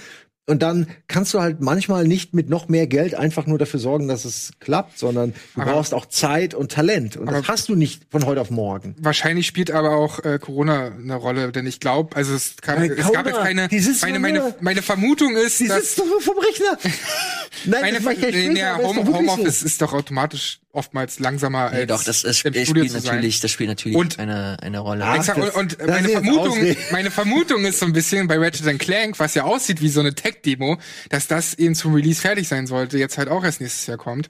Und 0.50 0.62
dann 0.62 0.88
kannst 1.10 1.34
du 1.34 1.42
halt 1.42 1.60
manchmal 1.60 2.08
nicht 2.08 2.34
mit 2.34 2.50
noch 2.50 2.70
mehr 2.70 2.88
Geld 2.88 3.16
einfach 3.16 3.48
nur 3.48 3.58
dafür 3.58 3.82
sorgen, 3.82 4.08
dass 4.08 4.24
es 4.24 4.52
klappt, 4.62 4.98
sondern 4.98 5.34
du 5.56 5.62
Aber- 5.62 5.74
brauchst 5.74 5.94
auch 5.94 6.06
Zeit 6.06 6.54
und 6.54 6.72
Talent. 6.72 7.18
Und 7.18 7.30
das 7.30 7.50
hast 7.50 7.68
du 7.68 7.76
nicht 7.76 8.04
von 8.10 8.26
heute 8.26 8.40
auf 8.40 8.50
morgen. 8.50 8.96
Wahrscheinlich 8.98 9.46
spielt 9.46 9.72
aber 9.72 9.98
auch 9.98 10.24
äh, 10.24 10.40
Corona 10.40 10.86
eine 10.96 11.16
Rolle, 11.16 11.52
denn 11.52 11.68
ich 11.68 11.82
glaube, 11.82 12.16
also 12.16 12.34
es, 12.34 12.56
kam, 12.62 12.82
es 12.82 13.12
gab 13.12 13.26
jetzt 13.28 13.40
keine. 13.40 13.68
Meine, 14.02 14.20
meine, 14.20 14.56
meine 14.62 14.82
Vermutung 14.82 15.36
ist, 15.36 15.60
Die 15.60 15.68
dass 15.68 15.80
sitzt 15.82 16.00
doch 16.00 16.06
nur 16.06 16.22
vom 16.22 16.38
Rechner. 16.38 16.78
Nein, 17.66 17.82
meine 17.82 17.94
das 17.98 18.04
mach 18.04 18.12
ich 18.12 18.24
echt 18.24 18.34
nee, 18.34 18.42
böse, 18.48 18.54
nee, 18.54 18.64
aber 18.64 18.82
ist 18.82 18.88
Home, 18.88 19.00
doch 19.00 19.08
wirklich 19.08 19.32
Homeoffice 19.32 19.60
so. 19.62 19.66
ist 19.66 19.82
doch 19.82 19.94
automatisch 19.94 20.60
oftmals 20.72 21.20
langsamer 21.20 21.70
nee, 21.72 21.78
als 21.80 21.88
doch, 21.88 22.04
das, 22.04 22.22
das, 22.22 22.42
im 22.44 22.54
das 22.54 22.64
Studio 22.64 22.66
spielt 22.66 22.92
zu 22.92 23.00
sein. 23.00 23.16
natürlich, 23.16 23.40
das 23.40 23.52
spielt 23.52 23.70
natürlich 23.70 23.98
Und- 23.98 24.20
eine, 24.20 24.58
eine 24.62 24.80
Rolle. 24.80 25.06
Exakt, 25.16 25.40
das- 25.40 25.56
und 25.56 25.80
und 25.80 25.80
das 25.80 25.88
meine 25.88 26.10
Vermutung, 26.10 26.76
meine 26.92 27.12
Vermutung 27.12 27.66
ist 27.66 27.80
so 27.80 27.86
ein 27.86 27.94
bisschen 27.94 28.28
bei 28.28 28.38
Ratchet 28.38 28.78
Clank, 28.80 29.20
was 29.20 29.34
ja 29.34 29.44
aussieht 29.44 29.82
wie 29.82 29.90
so 29.90 30.00
eine 30.00 30.14
Tech-Demo, 30.14 30.78
dass 31.10 31.28
das 31.28 31.54
eben 31.56 31.76
zum 31.76 31.94
Release 31.94 32.22
fertig 32.22 32.48
sein 32.48 32.68
sollte, 32.68 32.98
jetzt 32.98 33.18
halt 33.18 33.30
auch 33.30 33.44
erst 33.44 33.62
nächstes 33.62 33.88
Jahr 33.88 33.98
kommt. 33.98 34.30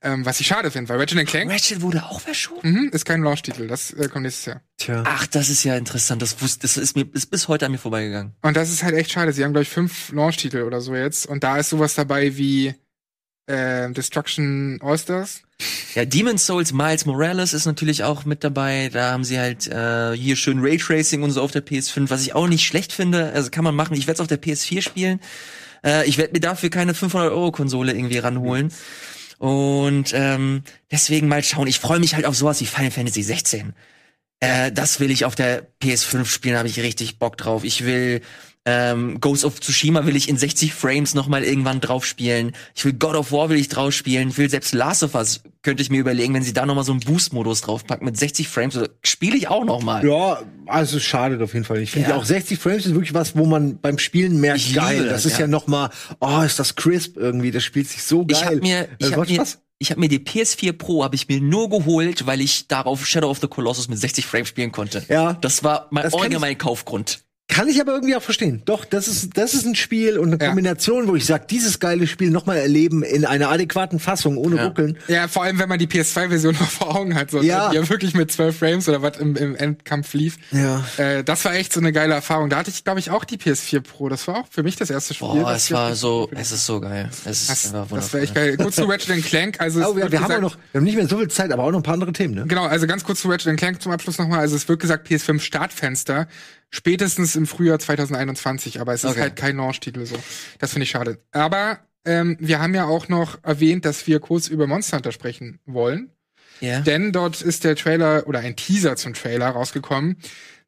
Ähm, 0.00 0.24
was 0.24 0.38
ich 0.38 0.46
schade 0.46 0.70
finde, 0.70 0.88
weil 0.88 0.98
Ratchet 0.98 1.26
Clank 1.26 1.50
Ratchet 1.50 1.80
wurde 1.80 2.04
auch 2.04 2.20
verschoben? 2.20 2.70
mhm, 2.70 2.90
ist 2.92 3.04
kein 3.04 3.22
Launch-Titel, 3.22 3.66
das 3.66 3.92
äh, 3.92 4.08
kommt 4.08 4.22
nächstes 4.22 4.46
Jahr. 4.46 4.62
Tja. 4.76 5.02
Ach, 5.04 5.26
das 5.26 5.48
ist 5.48 5.64
ja 5.64 5.76
interessant. 5.76 6.22
Das 6.22 6.40
wusste, 6.40 6.60
das 6.62 6.76
ist 6.76 6.94
mir, 6.94 7.06
ist 7.12 7.30
bis 7.30 7.48
heute 7.48 7.66
an 7.66 7.72
mir 7.72 7.78
vorbeigegangen. 7.78 8.34
Und 8.42 8.56
das 8.56 8.70
ist 8.70 8.84
halt 8.84 8.94
echt 8.94 9.10
schade. 9.10 9.32
Sie 9.32 9.42
haben, 9.44 9.52
glaube 9.52 9.64
ich, 9.64 9.70
fünf 9.70 10.12
Launch-Titel 10.12 10.62
oder 10.62 10.80
so 10.80 10.94
jetzt. 10.94 11.26
Und 11.26 11.42
da 11.42 11.56
ist 11.56 11.70
sowas 11.70 11.94
dabei 11.94 12.36
wie 12.36 12.74
äh, 13.46 13.90
Destruction 13.90 14.78
All-Stars. 14.82 15.42
Ja, 15.94 16.04
Demon's 16.04 16.46
Souls 16.46 16.72
Miles 16.72 17.04
Morales 17.06 17.52
ist 17.52 17.66
natürlich 17.66 18.04
auch 18.04 18.24
mit 18.24 18.44
dabei. 18.44 18.90
Da 18.92 19.10
haben 19.10 19.24
sie 19.24 19.40
halt 19.40 19.66
äh, 19.66 20.12
hier 20.16 20.36
schön 20.36 20.60
Raytracing 20.60 21.22
und 21.22 21.32
so 21.32 21.42
auf 21.42 21.50
der 21.50 21.66
PS5, 21.66 22.10
was 22.10 22.22
ich 22.22 22.34
auch 22.34 22.46
nicht 22.46 22.64
schlecht 22.64 22.92
finde. 22.92 23.32
Also 23.32 23.50
kann 23.50 23.64
man 23.64 23.74
machen. 23.74 23.96
Ich 23.96 24.06
werde 24.06 24.14
es 24.14 24.20
auf 24.20 24.28
der 24.28 24.40
PS4 24.40 24.82
spielen. 24.82 25.20
Äh, 25.84 26.06
ich 26.06 26.18
werde 26.18 26.34
mir 26.34 26.40
dafür 26.40 26.70
keine 26.70 26.94
500 26.94 27.32
Euro 27.32 27.50
Konsole 27.50 27.92
irgendwie 27.92 28.18
ranholen. 28.18 28.72
Und 29.38 30.12
ähm, 30.14 30.62
deswegen 30.90 31.28
mal 31.28 31.42
schauen. 31.42 31.68
Ich 31.68 31.78
freue 31.78 32.00
mich 32.00 32.14
halt 32.14 32.26
auf 32.26 32.36
sowas 32.36 32.60
wie 32.60 32.66
Final 32.66 32.90
Fantasy 32.90 33.22
16. 33.22 33.72
Äh, 34.40 34.72
das 34.72 35.00
will 35.00 35.10
ich 35.10 35.24
auf 35.24 35.34
der 35.34 35.66
PS5 35.82 36.26
spielen, 36.26 36.56
habe 36.56 36.68
ich 36.68 36.80
richtig 36.80 37.18
Bock 37.18 37.36
drauf. 37.36 37.64
Ich 37.64 37.84
will 37.84 38.20
ähm, 38.64 39.20
Ghost 39.20 39.44
of 39.44 39.60
Tsushima 39.60 40.04
will 40.06 40.14
ich 40.16 40.28
in 40.28 40.36
60 40.36 40.74
Frames 40.74 41.14
noch 41.14 41.26
mal 41.28 41.42
irgendwann 41.42 41.80
drauf 41.80 42.04
spielen. 42.04 42.52
Ich 42.74 42.84
will 42.84 42.92
God 42.92 43.14
of 43.14 43.32
War 43.32 43.48
will 43.48 43.56
ich 43.58 43.68
drauf 43.68 43.92
spielen. 43.94 44.28
Ich 44.28 44.38
will 44.38 44.50
selbst 44.50 44.74
Last 44.74 45.02
of 45.02 45.14
Us 45.14 45.40
könnte 45.62 45.82
ich 45.82 45.90
mir 45.90 45.98
überlegen, 46.00 46.34
wenn 46.34 46.42
sie 46.42 46.52
da 46.52 46.66
noch 46.66 46.74
mal 46.74 46.84
so 46.84 46.92
einen 46.92 47.00
Boost-Modus 47.00 47.62
draufpacken 47.62 48.04
mit 48.04 48.16
60 48.16 48.46
Frames, 48.48 48.78
spiele 49.02 49.36
ich 49.36 49.48
auch 49.48 49.64
noch 49.64 49.82
mal. 49.82 50.06
Ja, 50.06 50.42
also 50.66 51.00
schadet 51.00 51.40
auf 51.42 51.52
jeden 51.54 51.64
Fall. 51.64 51.80
Ich 51.80 51.90
finde 51.90 52.10
Ja. 52.10 52.16
auch 52.16 52.24
60 52.24 52.58
Frames 52.58 52.84
ist 52.86 52.92
wirklich 52.94 53.14
was, 53.14 53.36
wo 53.36 53.46
man 53.46 53.78
beim 53.80 53.98
Spielen 53.98 54.40
merkt, 54.40 54.60
Ich 54.60 54.74
geil. 54.74 55.04
das, 55.04 55.22
Das, 55.22 55.26
ist 55.26 55.32
ja. 55.34 55.40
ja, 55.40 55.46
noch 55.46 55.66
mal, 55.66 55.90
oh, 56.20 56.40
ist 56.42 56.58
das 56.58 56.76
crisp 56.76 57.16
irgendwie. 57.16 57.50
Das 57.50 57.64
spielt 57.64 57.88
sich 57.88 58.02
so 58.02 58.24
geil. 58.26 58.38
Ich 58.38 58.44
habe 58.44 58.56
mir, 58.60 58.88
ich 58.98 59.12
hab 59.12 59.28
mir, 59.28 59.44
ich 59.78 59.90
habe 59.90 60.00
mir 60.00 60.08
die 60.08 60.18
PS4 60.18 60.72
Pro 60.72 61.04
habe 61.04 61.14
ich 61.14 61.28
mir 61.28 61.40
nur 61.40 61.70
geholt, 61.70 62.26
weil 62.26 62.40
ich 62.40 62.68
darauf 62.68 63.06
Shadow 63.06 63.30
of 63.30 63.38
the 63.40 63.46
Colossus 63.48 63.88
mit 63.88 63.98
60 63.98 64.26
Frames 64.26 64.48
spielen 64.48 64.72
konnte. 64.72 65.04
Ja. 65.08 65.34
Das 65.40 65.64
war 65.64 65.86
mein 65.90 66.04
Das 66.04 66.12
ich- 66.14 66.38
mein 66.38 66.58
Kaufgrund. 66.58 67.20
Kann 67.58 67.68
ich 67.68 67.80
aber 67.80 67.92
irgendwie 67.92 68.14
auch 68.14 68.22
verstehen. 68.22 68.62
Doch, 68.66 68.84
das 68.84 69.08
ist, 69.08 69.36
das 69.36 69.52
ist 69.54 69.66
ein 69.66 69.74
Spiel 69.74 70.16
und 70.18 70.32
eine 70.32 70.40
Ja. 70.40 70.46
Kombination, 70.48 71.08
wo 71.08 71.16
ich 71.16 71.26
sage, 71.26 71.44
dieses 71.50 71.80
geile 71.80 72.06
Spiel 72.06 72.30
noch 72.30 72.46
mal 72.46 72.56
erleben 72.56 73.02
in 73.02 73.24
einer 73.24 73.48
adäquaten 73.50 73.98
Fassung, 73.98 74.36
ohne 74.36 74.56
Ja. 74.56 74.66
Ruckeln. 74.66 74.96
Ja, 75.08 75.26
vor 75.28 75.42
allem, 75.42 75.58
wenn 75.58 75.68
man 75.68 75.78
die 75.78 75.86
PS2-Version 75.88 76.54
noch 76.54 76.70
vor 76.70 76.94
Augen 76.96 77.14
hat, 77.14 77.30
so, 77.30 77.42
Ja. 77.42 77.70
die 77.70 77.76
ja 77.76 77.88
wirklich 77.88 78.14
mit 78.14 78.30
12 78.30 78.56
Frames 78.58 78.88
oder 78.88 79.02
was 79.02 79.16
im, 79.18 79.34
im 79.36 79.56
Endkampf 79.56 80.14
lief. 80.14 80.36
Ja. 80.52 80.84
Äh, 80.98 81.24
das 81.24 81.44
war 81.44 81.54
echt 81.54 81.72
so 81.72 81.80
eine 81.80 81.92
geile 81.92 82.14
Erfahrung. 82.14 82.48
Da 82.48 82.58
hatte 82.58 82.70
ich, 82.70 82.84
glaube 82.84 83.00
ich, 83.00 83.10
auch 83.10 83.24
die 83.24 83.36
PS4 83.38 83.80
Pro. 83.80 84.08
Das 84.08 84.28
war 84.28 84.36
auch 84.36 84.46
für 84.50 84.62
mich 84.62 84.76
das 84.76 84.90
erste 84.90 85.14
Spiel. 85.14 85.28
Boah, 85.28 85.52
das 85.52 85.64
es 85.64 85.72
war 85.72 85.94
so, 85.96 86.28
PS4 86.32 86.38
es 86.40 86.52
ist 86.52 86.66
so 86.66 86.80
geil. 86.80 87.08
Es 87.10 87.26
ist 87.26 87.50
Das, 87.50 87.64
einfach 87.66 87.80
das 87.82 87.90
wundervoll. 87.90 88.12
wäre 88.12 88.22
echt 88.24 88.34
geil. 88.34 88.56
Kurz 88.56 88.76
zu 88.76 88.84
Ratchet 88.88 89.24
Clank. 89.24 89.60
Also 89.60 89.80
es 89.80 89.86
Oh, 89.86 89.96
wir, 89.96 90.10
wir 90.12 90.20
haben 90.20 90.28
gesagt- 90.28 90.44
auch 90.44 90.50
noch, 90.52 90.56
wir 90.72 90.78
haben 90.78 90.84
nicht 90.84 90.96
mehr 90.96 91.08
so 91.08 91.18
viel 91.18 91.28
Zeit, 91.28 91.50
aber 91.52 91.64
auch 91.64 91.70
noch 91.72 91.80
ein 91.80 91.82
paar 91.82 91.94
andere 91.94 92.12
Themen, 92.12 92.34
ne? 92.34 92.44
Genau, 92.46 92.66
also 92.66 92.86
ganz 92.86 93.02
kurz 93.04 93.20
zu 93.20 93.28
Ratchet 93.28 93.56
Clank 93.56 93.82
zum 93.82 93.90
Abschluss 93.90 94.18
nochmal. 94.18 94.40
Also 94.40 94.54
es 94.54 94.68
wird 94.68 94.80
gesagt 94.80 95.08
PS5 95.08 95.40
Startfenster 95.40 96.28
spätestens 96.70 97.36
im 97.36 97.46
Frühjahr 97.46 97.78
2021, 97.78 98.80
aber 98.80 98.92
es 98.94 99.04
ist 99.04 99.10
Okay. 99.12 99.20
halt 99.20 99.36
kein 99.36 99.56
Launch-Titel 99.56 100.04
so. 100.06 100.16
Das 100.58 100.72
finde 100.72 100.84
ich 100.84 100.90
schade. 100.90 101.18
Aber 101.32 101.80
ähm, 102.04 102.36
wir 102.40 102.60
haben 102.60 102.74
ja 102.74 102.84
auch 102.86 103.08
noch 103.08 103.42
erwähnt, 103.42 103.84
dass 103.84 104.06
wir 104.06 104.20
kurz 104.20 104.48
über 104.48 104.66
Monster 104.66 104.96
Hunter 104.98 105.12
sprechen 105.12 105.58
wollen. 105.66 106.10
ja. 106.60 106.80
Denn 106.80 107.12
dort 107.12 107.40
ist 107.42 107.64
der 107.64 107.76
Trailer 107.76 108.26
oder 108.26 108.40
ein 108.40 108.56
Teaser 108.56 108.96
zum 108.96 109.14
Trailer 109.14 109.48
rausgekommen 109.48 110.16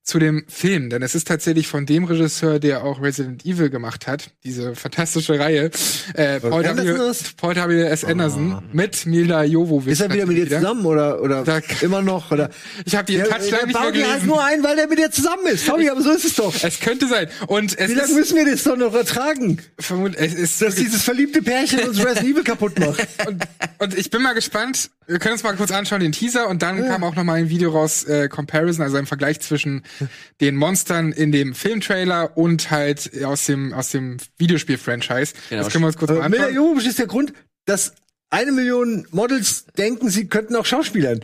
zu 0.03 0.19
dem 0.19 0.45
Film. 0.49 0.91
Denn 0.91 1.03
es 1.03 1.15
ist 1.15 1.29
tatsächlich 1.29 1.69
von 1.69 1.87
dem 1.87 2.05
Regisseur, 2.05 2.59
der 2.59 2.85
auch 2.85 3.01
Resident 3.03 3.45
Evil 3.45 3.71
gemacht 3.71 4.07
hat, 4.07 4.31
diese 4.45 4.75
fantastische 4.75 5.39
Reihe, 5.39 5.71
äh, 6.15 6.41
Paul, 6.41 6.65
w, 6.65 7.11
ist? 7.11 7.37
Paul 7.37 7.55
W. 7.55 7.83
S. 7.83 8.05
Anderson 8.05 8.63
mit 8.73 9.07
Mila 9.07 9.45
Jovovich. 9.45 9.93
Ist 9.93 10.01
er 10.01 10.13
wieder 10.13 10.27
mit 10.27 10.37
dir 10.39 10.49
zusammen 10.49 10.85
oder, 10.87 11.21
oder 11.23 11.45
Da- 11.45 11.61
immer 11.83 12.03
noch? 12.03 12.31
Oder? 12.31 12.51
Ich 12.87 12.95
habe 12.97 13.05
die 13.05 13.17
Der, 13.17 13.27
Touchline 13.29 13.51
der 13.51 13.67
nicht 13.67 13.75
mehr 13.75 13.83
halt 13.83 13.95
gelesen. 13.95 14.27
nur 14.27 14.43
ein, 14.43 14.63
weil 14.65 14.75
der 14.77 14.89
mit 14.89 14.99
dir 14.99 15.11
zusammen 15.11 15.47
ist. 15.47 15.67
Sorry, 15.67 15.89
aber 15.91 16.03
so 16.03 16.11
ist 16.11 16.25
es 16.25 16.35
doch. 16.35 16.55
Es 16.65 16.81
könnte 16.81 17.07
sein. 17.07 17.29
Und 17.47 17.79
es 17.79 17.91
Wie 17.91 17.95
lange 17.95 18.15
müssen 18.15 18.37
wir 18.37 18.51
das 18.51 18.63
doch 18.65 18.77
noch 18.77 18.95
ertragen? 18.95 19.61
vermut, 19.79 20.15
es 20.17 20.35
ist 20.35 20.61
Dass 20.63 20.75
dieses 20.77 21.03
verliebte 21.03 21.43
Pärchen 21.43 21.81
uns 21.89 21.99
Resident 21.99 22.27
Evil 22.33 22.43
kaputt 22.45 22.79
macht. 22.79 23.07
und, 23.29 23.45
und 23.79 23.97
ich 23.99 24.11
bin 24.11 24.23
mal 24.23 24.33
gespannt. 24.33 24.91
Wir 25.07 25.19
können 25.19 25.33
uns 25.35 25.43
mal 25.43 25.55
kurz 25.57 25.73
anschauen, 25.73 26.01
den 26.01 26.13
Teaser. 26.13 26.49
Und 26.49 26.63
dann 26.63 26.87
kam 26.87 27.03
auch 27.05 27.17
noch 27.17 27.25
mal 27.25 27.35
ein 27.35 27.49
Video 27.49 27.71
raus, 27.71 28.05
äh, 28.05 28.29
Comparison, 28.29 28.83
also 28.85 28.97
ein 28.97 29.07
Vergleich 29.07 29.41
zwischen 29.41 29.83
den 30.41 30.57
Monstern 30.57 31.13
in 31.13 31.33
dem 31.33 31.55
Filmtrailer 31.55 32.37
und 32.37 32.71
halt 32.71 33.11
aus 33.25 33.47
dem, 33.47 33.73
aus 33.73 33.91
dem 33.91 34.17
Videospiel-Franchise. 34.39 35.35
Genau. 35.49 35.63
Das 35.65 35.73
können 35.73 35.85
wir 35.85 35.89
uns 35.89 35.97
kurz 35.97 36.11
mal 36.11 36.25
Äh, 36.25 36.29
Mila 36.29 36.45
anschauen. 36.47 36.55
Jovovich 36.57 36.87
ist 36.87 36.99
der 36.99 37.07
Grund, 37.07 37.33
dass 37.67 37.93
eine 38.31 38.53
Million 38.53 39.07
Models 39.11 39.67
denken, 39.77 40.09
sie 40.11 40.27
könnten 40.29 40.57
auch 40.57 40.67
Schauspielern. 40.67 41.21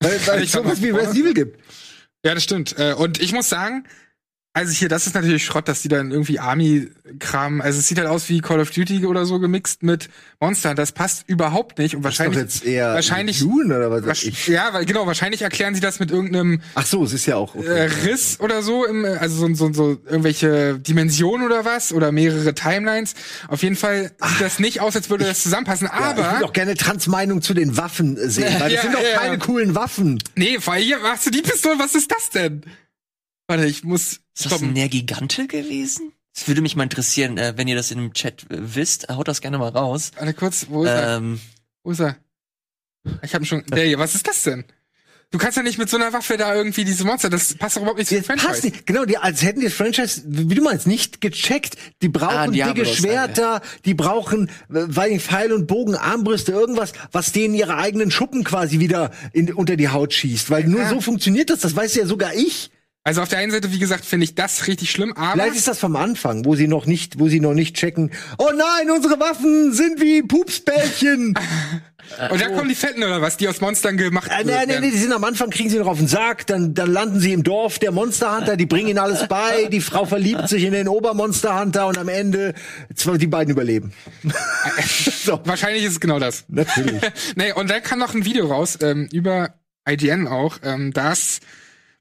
Weil, 0.00 0.26
weil 0.26 0.38
Ich 0.42 0.46
es 0.46 0.52
sowas 0.52 0.82
wie. 0.82 0.90
Resident 0.90 1.16
Evil 1.18 1.34
gibt. 1.34 1.60
Ja, 2.24 2.34
das 2.34 2.44
stimmt. 2.44 2.78
Äh, 2.78 2.94
Und 2.94 3.20
ich 3.20 3.32
muss 3.32 3.48
sagen, 3.48 3.84
also 4.54 4.72
hier, 4.72 4.88
das 4.88 5.06
ist 5.08 5.14
natürlich 5.14 5.44
Schrott, 5.44 5.66
dass 5.68 5.82
die 5.82 5.88
dann 5.88 6.10
irgendwie 6.12 6.38
Army-Kram, 6.38 7.60
also 7.60 7.78
es 7.80 7.88
sieht 7.88 7.98
halt 7.98 8.08
aus 8.08 8.28
wie 8.28 8.40
Call 8.40 8.60
of 8.60 8.70
Duty 8.70 9.04
oder 9.04 9.26
so 9.26 9.38
gemixt 9.40 9.82
mit 9.82 10.08
Monster. 10.40 10.74
Das 10.74 10.92
passt 10.92 11.24
überhaupt 11.28 11.78
nicht 11.78 11.96
und 11.96 12.04
wahrscheinlich, 12.04 12.38
Ist 12.38 12.60
doch 12.60 12.64
jetzt 12.64 12.64
eher 12.72 12.94
wahrscheinlich, 12.94 13.40
Dune 13.40 13.76
oder 13.76 13.90
was 14.06 14.22
ich. 14.22 14.46
ja, 14.46 14.68
weil 14.72 14.84
genau, 14.84 15.06
wahrscheinlich 15.06 15.42
erklären 15.42 15.74
sie 15.74 15.80
das 15.80 15.98
mit 16.00 16.10
irgendeinem 16.10 16.60
Ach 16.76 16.86
so, 16.86 17.02
es 17.04 17.12
ist 17.12 17.26
ja 17.26 17.36
auch. 17.36 17.54
äh, 17.56 17.58
Okay. 17.58 17.90
Riss 18.04 18.38
oder 18.40 18.62
so, 18.62 18.84
im, 18.86 19.04
äh, 19.04 19.08
also 19.16 19.34
so, 19.46 19.54
so, 19.54 19.72
so 19.72 19.88
irgendwelche 20.06 20.78
Dimensionen 20.78 21.44
oder 21.44 21.64
was 21.64 21.92
oder 21.92 22.12
mehrere 22.12 22.54
Timelines. 22.54 23.14
Auf 23.48 23.62
jeden 23.62 23.76
Fall 23.76 24.12
sieht 24.22 24.40
das 24.40 24.58
nicht 24.60 24.80
aus, 24.80 24.94
als 24.94 25.10
würde 25.10 25.24
das 25.24 25.42
zusammenpassen. 25.42 25.88
Ja, 25.88 25.94
ich 25.98 26.18
Aber 26.18 26.32
würde 26.32 26.44
auch 26.46 26.52
gerne 26.52 26.74
Transmeinung 26.76 27.42
zu 27.42 27.54
den 27.54 27.76
Waffen 27.76 28.16
äh, 28.16 28.28
sehen, 28.30 28.54
weil 28.60 28.70
das 28.70 28.72
Ja, 28.74 28.82
sind 28.82 28.94
doch 28.94 29.02
ja. 29.02 29.18
keine 29.18 29.38
coolen 29.38 29.74
Waffen. 29.74 30.22
nee, 30.36 30.58
vor 30.60 30.74
allem 30.74 30.82
hier 30.84 30.98
machst 31.00 31.26
du 31.26 31.30
die 31.30 31.42
Pistole. 31.42 31.78
Was 31.78 31.94
ist 31.96 32.10
das 32.10 32.30
denn? 32.30 32.62
Warte, 33.46 33.66
ich 33.66 33.84
muss 33.84 34.20
Ist 34.36 34.46
das 34.50 34.62
ein 34.62 34.72
Nergigante 34.72 35.46
gewesen? 35.46 36.12
Das 36.34 36.48
würde 36.48 36.62
mich 36.62 36.74
mal 36.76 36.82
interessieren, 36.84 37.38
äh, 37.38 37.54
wenn 37.56 37.68
ihr 37.68 37.76
das 37.76 37.90
in 37.90 37.98
dem 37.98 38.12
Chat 38.12 38.42
äh, 38.50 38.56
wisst. 38.74 39.08
Haut 39.08 39.28
das 39.28 39.40
gerne 39.40 39.58
mal 39.58 39.68
raus. 39.68 40.10
Warte 40.16 40.34
kurz, 40.34 40.66
wo 40.68 40.84
ist 40.84 40.90
er? 40.90 41.16
Ähm, 41.18 41.40
Wo 41.82 41.90
ist 41.92 42.00
er? 42.00 42.16
Ich 43.22 43.34
habe 43.34 43.44
schon. 43.44 43.64
Der 43.66 43.84
hier, 43.84 43.98
was 43.98 44.14
ist 44.14 44.26
das 44.26 44.42
denn? 44.42 44.64
Du 45.30 45.38
kannst 45.38 45.56
ja 45.56 45.62
nicht 45.62 45.78
mit 45.78 45.90
so 45.90 45.96
einer 45.96 46.12
Waffe 46.12 46.36
da 46.36 46.54
irgendwie 46.54 46.84
diese 46.84 47.04
Monster. 47.04 47.28
Das 47.28 47.54
passt 47.54 47.76
doch 47.76 47.80
überhaupt 47.82 47.98
nicht 47.98 48.08
zu 48.08 48.14
dem 48.14 48.20
Das 48.22 48.28
passt 48.28 48.42
Franchise. 48.44 48.66
nicht. 48.68 48.86
Genau, 48.86 49.04
die, 49.04 49.18
als 49.18 49.42
hätten 49.42 49.60
die 49.60 49.66
das 49.66 49.74
Franchise, 49.74 50.22
wie 50.26 50.54
du 50.54 50.62
meinst, 50.62 50.86
nicht 50.86 51.20
gecheckt. 51.20 51.76
Die 52.02 52.08
brauchen 52.08 52.60
Ah, 52.62 52.72
dicke 52.72 52.86
Schwerter, 52.86 53.60
die 53.84 53.94
brauchen, 53.94 54.48
äh, 54.48 54.50
weil 54.70 55.10
die 55.10 55.20
Pfeil 55.20 55.52
und 55.52 55.66
Bogen, 55.66 55.96
Armbrüste, 55.96 56.52
irgendwas, 56.52 56.92
was 57.12 57.32
denen 57.32 57.54
ihre 57.54 57.76
eigenen 57.76 58.10
Schuppen 58.10 58.44
quasi 58.44 58.78
wieder 58.80 59.10
in, 59.32 59.52
unter 59.52 59.76
die 59.76 59.88
Haut 59.88 60.12
schießt. 60.14 60.50
Weil 60.50 60.64
nur 60.64 60.80
Ja. 60.82 60.88
so 60.90 61.00
funktioniert 61.00 61.50
das. 61.50 61.60
Das 61.60 61.74
weiß 61.76 61.94
ja 61.96 62.06
sogar 62.06 62.34
ich. 62.34 62.70
Also 63.06 63.20
auf 63.20 63.28
der 63.28 63.38
einen 63.38 63.52
Seite, 63.52 63.70
wie 63.70 63.78
gesagt, 63.78 64.06
finde 64.06 64.24
ich 64.24 64.34
das 64.34 64.66
richtig 64.66 64.90
schlimm, 64.90 65.12
aber 65.12 65.32
Vielleicht 65.32 65.56
ist 65.56 65.68
das 65.68 65.78
vom 65.78 65.94
Anfang, 65.94 66.46
wo 66.46 66.54
sie 66.54 66.66
noch 66.68 66.86
nicht, 66.86 67.18
wo 67.18 67.28
sie 67.28 67.38
noch 67.38 67.52
nicht 67.52 67.76
checken. 67.76 68.10
Oh 68.38 68.48
nein, 68.56 68.90
unsere 68.90 69.20
Waffen 69.20 69.74
sind 69.74 70.00
wie 70.00 70.22
Pupsbällchen. 70.22 71.34
Und 72.30 72.40
da 72.40 72.48
kommen 72.48 72.68
die 72.68 72.74
Fetten 72.74 73.02
oder 73.02 73.22
was, 73.22 73.36
die 73.38 73.48
aus 73.48 73.60
Monstern 73.62 73.96
gemacht 73.96 74.30
Äh, 74.30 74.44
nee, 74.44 74.52
nee, 74.52 74.68
werden. 74.68 74.80
nee, 74.84 74.90
die 74.90 74.98
sind 74.98 75.12
am 75.12 75.24
Anfang, 75.24 75.48
kriegen 75.50 75.70
sie 75.70 75.78
noch 75.78 75.86
auf 75.86 75.98
den 75.98 76.06
Sack, 76.08 76.46
dann, 76.46 76.74
dann 76.74 76.90
landen 76.92 77.18
sie 77.20 77.32
im 77.32 77.42
Dorf 77.42 77.78
der 77.78 77.92
Monster 77.92 78.36
Hunter, 78.36 78.56
die 78.58 78.66
bringen 78.66 78.88
ihnen 78.88 78.98
alles 78.98 79.26
bei, 79.26 79.66
die 79.70 79.80
Frau 79.80 80.04
verliebt 80.04 80.48
sich 80.48 80.64
in 80.64 80.72
den 80.72 80.86
Obermonster 80.88 81.58
Hunter 81.58 81.86
und 81.86 81.96
am 81.98 82.08
Ende 82.08 82.54
zwar 82.94 83.16
die 83.18 83.26
beiden 83.26 83.50
überleben. 83.52 83.92
so, 85.24 85.40
Wahrscheinlich 85.44 85.84
ist 85.84 85.92
es 85.92 86.00
genau 86.00 86.18
das. 86.18 86.44
natürlich. 86.48 87.00
nee, 87.36 87.52
und 87.52 87.68
dann 87.70 87.82
kam 87.82 87.98
noch 87.98 88.14
ein 88.14 88.24
Video 88.24 88.46
raus, 88.48 88.78
ähm, 88.82 89.08
über 89.12 89.54
IGN 89.88 90.26
auch, 90.26 90.58
ähm, 90.62 90.92
dass 90.92 91.40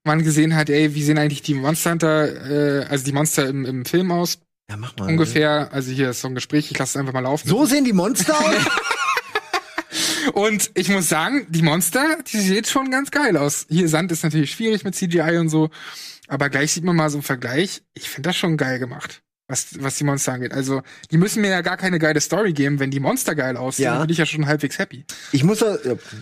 man 0.04 0.24
gesehen 0.24 0.56
hat, 0.56 0.70
ey, 0.70 0.96
wie 0.96 1.04
sehen 1.04 1.18
eigentlich 1.18 1.42
die 1.42 1.54
Monster 1.54 1.92
Hunter, 1.92 2.82
äh, 2.82 2.86
also 2.86 3.06
die 3.06 3.14
Monster 3.14 3.48
im, 3.48 3.66
im 3.66 3.86
Film 3.86 4.12
aus? 4.12 4.40
Ja, 4.70 4.78
mach 4.78 4.96
mal. 4.98 5.08
Ungefähr, 5.10 5.70
also 5.72 5.92
hier 5.92 6.12
ist 6.12 6.22
so 6.22 6.28
ein 6.28 6.36
Gespräch, 6.36 6.72
ich 6.72 6.78
lasse 6.78 6.92
es 6.92 6.98
einfach 6.98 7.14
mal 7.14 7.22
laufen. 7.22 7.48
So 7.48 7.66
sehen 7.66 7.86
die 7.86 7.94
Monster 7.94 8.38
aus? 8.38 8.56
Und 10.34 10.72
ich 10.74 10.90
muss 10.90 11.10
sagen, 11.10 11.46
die 11.50 11.62
Monster, 11.62 12.18
die 12.32 12.40
sieht 12.40 12.68
schon 12.68 12.90
ganz 12.90 13.12
geil 13.12 13.38
aus. 13.38 13.66
Hier 13.70 13.90
Sand 13.90 14.12
ist 14.12 14.24
natürlich 14.24 14.52
schwierig 14.52 14.84
mit 14.84 14.96
CGI 14.96 15.38
und 15.38 15.50
so, 15.50 15.70
aber 16.28 16.50
gleich 16.50 16.72
sieht 16.72 16.84
man 16.84 16.96
mal 16.96 17.10
so 17.10 17.18
einen 17.18 17.24
Vergleich. 17.24 17.84
Ich 17.94 18.10
finde 18.10 18.30
das 18.30 18.38
schon 18.38 18.58
geil 18.58 18.80
gemacht, 18.80 19.22
was, 19.54 19.68
was 19.80 19.96
die 19.98 20.04
Monster 20.04 20.34
angeht. 20.34 20.52
Also, 20.52 20.82
die 21.12 21.18
müssen 21.18 21.42
mir 21.42 21.50
ja 21.52 21.62
gar 21.62 21.78
keine 21.78 22.00
geile 22.00 22.20
Story 22.20 22.54
geben. 22.54 22.80
Wenn 22.80 22.92
die 22.92 23.00
Monster 23.00 23.36
geil 23.36 23.56
aussehen, 23.56 23.86
Ja. 23.86 24.00
bin 24.02 24.10
ich 24.10 24.18
ja 24.18 24.26
schon 24.26 24.46
halbwegs 24.48 24.80
happy. 24.80 25.06
Ich 25.32 25.44
muss, 25.44 25.60
ja, 25.62 25.76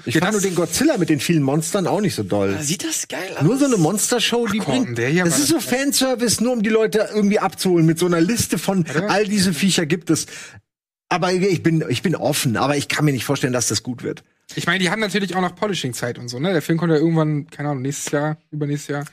ich 0.06 0.16
Ja, 0.16 0.22
fand 0.22 0.34
nur 0.34 0.42
den 0.42 0.54
Godzilla 0.56 0.98
mit 0.98 1.10
den 1.10 1.20
vielen 1.20 1.42
Monstern 1.44 1.88
auch 1.88 2.02
nicht 2.02 2.14
so 2.16 2.24
doll. 2.24 2.58
Sieht 2.62 2.84
das 2.84 3.08
geil 3.08 3.32
aus? 3.38 3.44
Nur 3.44 3.58
so 3.58 3.66
eine 3.66 3.78
Monstershow, 3.78 4.48
die 4.48 4.60
komm, 4.60 4.84
bringt. 4.84 4.98
der 4.98 5.10
hier 5.10 5.24
das 5.24 5.40
ist 5.40 5.48
so 5.48 5.60
Fanservice, 5.60 6.42
nur 6.44 6.54
um 6.54 6.62
die 6.62 6.70
Leute 6.70 7.10
irgendwie 7.14 7.40
abzuholen. 7.40 7.86
Mit 7.86 7.98
so 7.98 8.06
einer 8.06 8.22
Liste 8.22 8.58
von 8.58 8.86
Warte. 8.88 9.10
all 9.10 9.26
diese 9.26 9.54
Viecher 9.54 9.86
gibt 9.86 10.10
es. 10.10 10.26
Aber 11.10 11.34
ich 11.34 11.62
bin, 11.64 11.84
ich 11.90 12.02
bin 12.02 12.16
offen, 12.16 12.56
aber 12.58 12.78
ich 12.78 12.88
kann 12.88 13.04
mir 13.06 13.12
nicht 13.12 13.26
vorstellen, 13.26 13.54
dass 13.54 13.68
das 13.68 13.84
gut 13.84 14.04
wird. 14.04 14.24
Ich 14.56 14.66
meine, 14.68 14.80
die 14.80 14.90
haben 14.90 15.00
natürlich 15.00 15.36
auch 15.36 15.42
noch 15.42 15.56
Polishing-Zeit 15.56 16.18
und 16.20 16.28
so, 16.28 16.40
ne? 16.40 16.52
Der 16.54 16.62
Film 16.62 16.78
kommt 16.78 16.92
ja 16.92 16.98
irgendwann, 16.98 17.48
keine 17.48 17.70
Ahnung, 17.70 17.82
nächstes 17.84 18.12
Jahr, 18.12 18.38
übernächstes 18.52 18.88
Jahr. 18.90 19.06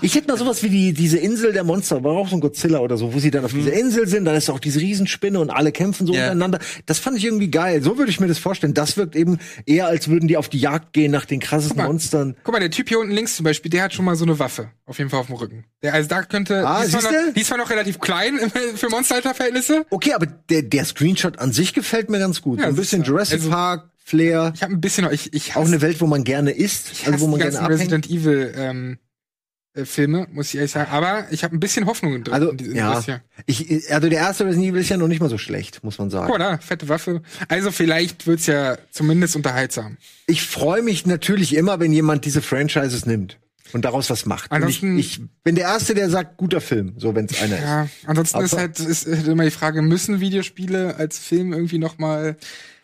Ich 0.00 0.14
hätte 0.14 0.28
mal 0.28 0.38
sowas 0.38 0.62
wie 0.62 0.70
die, 0.70 0.94
diese 0.94 1.18
Insel 1.18 1.52
der 1.52 1.64
Monster, 1.64 2.02
war 2.02 2.12
auch 2.12 2.26
so 2.26 2.36
ein 2.36 2.40
Godzilla 2.40 2.78
oder 2.78 2.96
so, 2.96 3.12
wo 3.12 3.18
sie 3.18 3.30
dann 3.30 3.44
auf 3.44 3.52
dieser 3.52 3.74
Insel 3.74 4.08
sind, 4.08 4.24
dann 4.24 4.34
ist 4.34 4.48
auch 4.48 4.58
diese 4.58 4.80
Riesenspinne 4.80 5.38
und 5.38 5.50
alle 5.50 5.70
kämpfen 5.70 6.06
so 6.06 6.14
Ja. 6.14 6.22
untereinander. 6.22 6.60
Das 6.86 6.98
fand 6.98 7.18
ich 7.18 7.24
irgendwie 7.26 7.50
geil. 7.50 7.82
So 7.82 7.98
würde 7.98 8.10
ich 8.10 8.18
mir 8.18 8.26
das 8.26 8.38
vorstellen. 8.38 8.72
Das 8.72 8.96
wirkt 8.96 9.14
eben 9.16 9.38
eher, 9.66 9.88
als 9.88 10.08
würden 10.08 10.28
die 10.28 10.38
auf 10.38 10.48
die 10.48 10.58
Jagd 10.60 10.94
gehen 10.94 11.12
nach 11.12 11.26
den 11.26 11.40
krassesten 11.40 11.76
mal. 11.76 11.88
Monstern. 11.88 12.36
Guck 12.42 12.54
mal, 12.54 12.60
der 12.60 12.70
Typ 12.70 12.88
hier 12.88 13.00
unten 13.00 13.12
links 13.12 13.36
zum 13.36 13.44
Beispiel, 13.44 13.70
der 13.70 13.82
hat 13.82 13.92
schon 13.92 14.06
mal 14.06 14.16
so 14.16 14.24
eine 14.24 14.38
Waffe. 14.38 14.70
Auf 14.86 14.96
jeden 14.96 15.10
Fall 15.10 15.20
auf 15.20 15.26
dem 15.26 15.36
Rücken. 15.36 15.64
Der, 15.82 15.92
also 15.92 16.08
da 16.08 16.22
könnte, 16.22 16.66
Ah, 16.66 16.80
die, 16.80 16.86
ist 16.86 16.94
noch, 16.94 17.10
die 17.36 17.40
ist 17.42 17.48
zwar 17.48 17.58
noch 17.58 17.68
relativ 17.68 17.98
klein 18.00 18.38
für 18.76 18.88
Monster-Verhältnisse. 18.88 19.84
Okay, 19.90 20.14
aber 20.14 20.24
der, 20.26 20.62
der 20.62 20.84
Screenshot 20.86 21.38
an 21.38 21.52
sich 21.52 21.74
gefällt 21.74 22.08
mir 22.08 22.18
ganz 22.18 22.40
gut. 22.40 22.60
Ja, 22.60 22.66
ein 22.66 22.76
bisschen. 22.76 23.02
Jurassic 23.02 23.40
Also- 23.40 23.50
Park, 23.50 23.90
Flair. 24.12 24.52
Ich 24.54 24.62
habe 24.62 24.74
ein 24.74 24.80
bisschen, 24.80 25.08
ich, 25.10 25.32
ich 25.32 25.56
Auch 25.56 25.64
eine 25.66 25.80
Welt, 25.80 26.00
wo 26.02 26.06
man 26.06 26.22
gerne 26.22 26.50
isst, 26.50 26.92
Ich 26.92 27.06
also 27.06 27.12
wo 27.12 27.14
hasse 27.14 27.30
man 27.30 27.38
die 27.40 27.42
gerne 27.44 27.58
abhängt. 27.60 27.80
Resident 27.80 28.10
Evil 28.10 28.52
ähm, 28.56 28.98
äh, 29.74 29.86
Filme, 29.86 30.26
muss 30.32 30.48
ich 30.48 30.56
ehrlich 30.56 30.70
sagen. 30.70 30.90
Aber 30.92 31.26
ich 31.30 31.44
habe 31.44 31.56
ein 31.56 31.60
bisschen 31.60 31.86
Hoffnung 31.86 32.22
drin. 32.22 32.34
Also, 32.34 32.50
in 32.50 32.74
ja. 32.76 33.02
Ich, 33.46 33.90
also 33.90 34.08
der 34.10 34.18
erste 34.18 34.44
Resident 34.44 34.68
Evil 34.68 34.82
ist 34.82 34.90
ja 34.90 34.98
noch 34.98 35.08
nicht 35.08 35.20
mal 35.20 35.30
so 35.30 35.38
schlecht, 35.38 35.82
muss 35.82 35.96
man 35.98 36.10
sagen. 36.10 36.28
Mal 36.28 36.38
da, 36.38 36.58
fette 36.58 36.90
Waffe. 36.90 37.22
Also 37.48 37.70
vielleicht 37.70 38.26
wird's 38.26 38.46
ja 38.46 38.76
zumindest 38.90 39.34
unterhaltsam. 39.34 39.96
Ich 40.26 40.42
freue 40.42 40.82
mich 40.82 41.06
natürlich 41.06 41.56
immer, 41.56 41.80
wenn 41.80 41.92
jemand 41.92 42.26
diese 42.26 42.42
Franchises 42.42 43.06
nimmt 43.06 43.38
und 43.72 43.86
daraus 43.86 44.10
was 44.10 44.26
macht. 44.26 44.50
Und 44.50 44.58
ich, 44.58 44.62
Ansonsten- 44.82 44.98
ich 44.98 45.20
bin 45.42 45.54
der 45.54 45.64
Erste, 45.64 45.94
der 45.94 46.10
sagt, 46.10 46.36
guter 46.36 46.60
Film, 46.60 46.92
so 46.98 47.14
wenn 47.14 47.24
es 47.24 47.40
einer 47.40 47.56
ist. 47.56 47.62
Ja, 47.64 47.88
ansonsten 48.04 48.36
Aber- 48.36 48.44
ist 48.44 48.52
halt 48.58 48.78
ist 48.78 49.06
halt 49.06 49.26
immer 49.26 49.44
die 49.44 49.50
Frage, 49.50 49.80
müssen 49.80 50.20
Videospiele 50.20 50.96
als 50.96 51.18
Film 51.18 51.54
irgendwie 51.54 51.78
noch 51.78 51.96
mal 51.96 52.36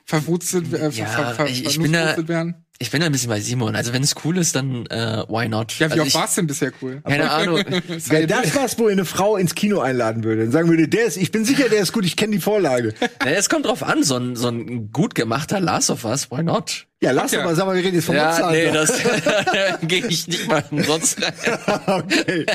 verwurzelt, 0.08 0.72
äh, 0.72 0.88
Ja, 0.88 1.06
ver, 1.06 1.34
ver, 1.34 1.46
ich- 1.46 1.64
ich 1.66 1.78
bin 1.80 1.92
da- 1.92 2.16
werden? 2.26 2.64
Ich 2.80 2.92
bin 2.92 3.00
da 3.00 3.06
ein 3.06 3.12
bisschen 3.12 3.28
bei 3.28 3.40
Simon. 3.40 3.74
Also 3.74 3.92
wenn 3.92 4.04
es 4.04 4.14
cool 4.24 4.38
ist, 4.38 4.54
dann 4.54 4.86
äh, 4.86 5.24
why 5.28 5.48
not? 5.48 5.76
Ja, 5.80 5.88
wie 5.88 5.92
also 5.94 6.02
oft 6.02 6.08
ich, 6.10 6.14
war's 6.14 6.34
denn 6.36 6.46
bisher 6.46 6.70
cool? 6.80 7.02
Keine 7.04 7.28
Ahnung. 7.28 7.56
Wäre 7.88 8.28
das 8.28 8.54
was, 8.54 8.78
wo 8.78 8.84
ihr 8.86 8.92
eine 8.92 9.04
Frau 9.04 9.36
ins 9.36 9.56
Kino 9.56 9.80
einladen 9.80 10.22
würde 10.22 10.44
und 10.44 10.52
sagen 10.52 10.68
würde, 10.68 10.86
der 10.86 11.06
ist, 11.06 11.16
ich 11.16 11.32
bin 11.32 11.44
sicher, 11.44 11.68
der 11.68 11.80
ist 11.80 11.92
gut, 11.92 12.04
ich 12.06 12.14
kenne 12.16 12.36
die 12.36 12.40
Vorlage. 12.40 12.94
Naja, 13.24 13.36
es 13.36 13.48
kommt 13.48 13.66
drauf 13.66 13.82
an, 13.82 14.04
so 14.04 14.14
ein, 14.16 14.36
so 14.36 14.46
ein 14.48 14.92
gut 14.92 15.16
gemachter 15.16 15.58
Last 15.58 15.90
of 15.90 16.04
Us, 16.04 16.30
why 16.30 16.44
not? 16.44 16.86
Ja, 17.02 17.10
lass 17.10 17.32
Ja. 17.32 17.38
doch 17.40 17.46
mal, 17.46 17.56
sag 17.56 17.66
mal, 17.66 17.74
wir 17.76 17.82
reden 17.82 17.96
jetzt 17.96 18.04
vom 18.06 18.14
Ja, 18.14 18.26
Monster 18.26 18.50
nee, 18.52 18.70
das 18.70 18.92
gehe 19.88 20.06
ich 20.06 20.28
nicht 20.28 20.46
mal 20.48 20.62
umsonst 20.70 21.18
rein. 21.20 21.80
okay. 21.86 22.46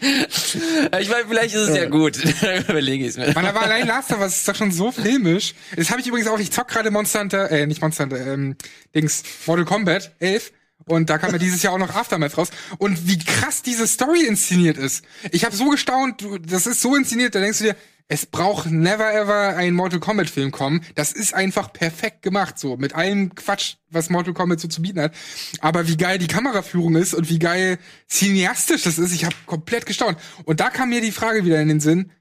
Ich 0.00 1.08
meine, 1.08 1.26
vielleicht 1.28 1.54
ist 1.54 1.68
es 1.68 1.76
ja 1.76 1.86
gut. 1.88 2.18
Dann 2.42 2.64
überlege 2.68 3.04
ich 3.04 3.10
es 3.10 3.16
mir. 3.16 3.32
Man, 3.34 3.46
aber 3.46 3.62
allein 3.62 3.86
Last 3.86 4.12
of 4.12 4.20
Us 4.20 4.36
ist 4.36 4.48
doch 4.48 4.54
schon 4.54 4.72
so 4.72 4.92
filmisch. 4.92 5.54
Das 5.76 5.90
habe 5.90 6.00
ich 6.00 6.06
übrigens 6.06 6.28
auch, 6.28 6.38
ich 6.38 6.50
zock 6.50 6.68
gerade 6.68 6.90
Monster 6.90 7.20
Hunter, 7.20 7.50
äh, 7.50 7.66
nicht 7.66 7.80
Monster 7.80 8.04
Hunter, 8.04 8.26
ähm, 8.26 8.56
Dings, 8.94 9.22
Mortal 9.46 9.64
Kombat 9.64 10.12
11. 10.20 10.52
Und 10.88 11.10
da 11.10 11.18
kam 11.18 11.32
ja 11.32 11.38
dieses 11.38 11.62
Jahr 11.62 11.72
auch 11.72 11.78
noch 11.78 11.94
Aftermath 11.94 12.38
raus. 12.38 12.50
Und 12.78 13.08
wie 13.08 13.18
krass 13.18 13.62
diese 13.62 13.86
Story 13.86 14.24
inszeniert 14.26 14.78
ist. 14.78 15.04
Ich 15.32 15.44
habe 15.44 15.56
so 15.56 15.68
gestaunt, 15.68 16.22
du, 16.22 16.38
das 16.38 16.66
ist 16.66 16.80
so 16.80 16.94
inszeniert, 16.94 17.34
da 17.34 17.40
denkst 17.40 17.58
du 17.58 17.64
dir, 17.64 17.76
es 18.08 18.26
braucht 18.26 18.70
never 18.70 19.12
ever 19.12 19.56
ein 19.56 19.74
Mortal 19.74 19.98
Kombat 19.98 20.30
Film 20.30 20.52
kommen. 20.52 20.84
Das 20.94 21.12
ist 21.12 21.34
einfach 21.34 21.72
perfekt 21.72 22.22
gemacht, 22.22 22.58
so 22.58 22.76
mit 22.76 22.94
allem 22.94 23.34
Quatsch, 23.34 23.76
was 23.90 24.10
Mortal 24.10 24.34
Kombat 24.34 24.60
so 24.60 24.68
zu 24.68 24.82
bieten 24.82 25.00
hat. 25.00 25.14
Aber 25.60 25.88
wie 25.88 25.96
geil 25.96 26.18
die 26.18 26.28
Kameraführung 26.28 26.96
ist 26.96 27.14
und 27.14 27.28
wie 27.28 27.38
geil 27.38 27.78
cineastisch 28.08 28.84
das 28.84 28.98
ist, 28.98 29.12
ich 29.12 29.24
habe 29.24 29.34
komplett 29.46 29.86
gestaunt. 29.86 30.18
Und 30.44 30.60
da 30.60 30.70
kam 30.70 30.90
mir 30.90 31.00
die 31.00 31.12
Frage 31.12 31.44
wieder 31.44 31.60
in 31.60 31.68
den 31.68 31.80
Sinn, 31.80 32.12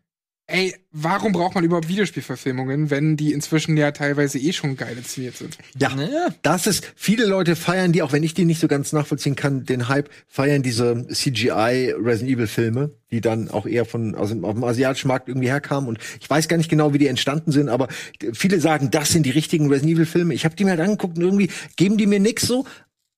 ey, 0.47 0.75
warum 0.91 1.31
braucht 1.31 1.55
man 1.55 1.63
überhaupt 1.63 1.87
Videospielverfilmungen, 1.87 2.89
wenn 2.91 3.17
die 3.17 3.33
inzwischen 3.33 3.75
ja 3.77 3.91
teilweise 3.91 4.37
eh 4.37 4.53
schon 4.53 4.77
geil 4.77 4.95
inszeniert 4.97 5.35
sind? 5.37 5.57
Ja, 5.79 5.89
Ja. 5.95 6.29
das 6.43 6.67
ist, 6.67 6.91
viele 6.95 7.25
Leute 7.25 7.55
feiern 7.55 7.91
die, 7.91 8.01
auch 8.03 8.11
wenn 8.11 8.21
ich 8.23 8.33
die 8.33 8.45
nicht 8.45 8.59
so 8.59 8.67
ganz 8.67 8.93
nachvollziehen 8.93 9.35
kann, 9.35 9.65
den 9.65 9.87
Hype, 9.89 10.09
feiern 10.27 10.61
diese 10.61 11.07
CGI 11.07 11.95
Resident 11.97 12.31
Evil 12.31 12.47
Filme, 12.47 12.91
die 13.11 13.21
dann 13.21 13.49
auch 13.49 13.65
eher 13.65 13.85
von, 13.85 14.13
aus 14.15 14.29
dem, 14.29 14.45
auf 14.45 14.53
dem 14.53 14.63
asiatischen 14.63 15.07
Markt 15.07 15.27
irgendwie 15.29 15.49
herkamen 15.49 15.89
und 15.89 15.99
ich 16.19 16.29
weiß 16.29 16.47
gar 16.47 16.57
nicht 16.57 16.69
genau, 16.69 16.93
wie 16.93 16.99
die 16.99 17.07
entstanden 17.07 17.51
sind, 17.51 17.69
aber 17.69 17.87
viele 18.33 18.59
sagen, 18.59 18.91
das 18.91 19.09
sind 19.09 19.25
die 19.25 19.31
richtigen 19.31 19.67
Resident 19.69 19.95
Evil 19.95 20.05
Filme. 20.05 20.33
Ich 20.33 20.45
habe 20.45 20.55
die 20.55 20.63
mir 20.63 20.71
halt 20.71 20.81
angeguckt 20.81 21.17
und 21.17 21.23
irgendwie 21.23 21.49
geben 21.75 21.97
die 21.97 22.05
mir 22.07 22.19
nix 22.19 22.43
so. 22.45 22.65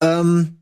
Ähm, 0.01 0.61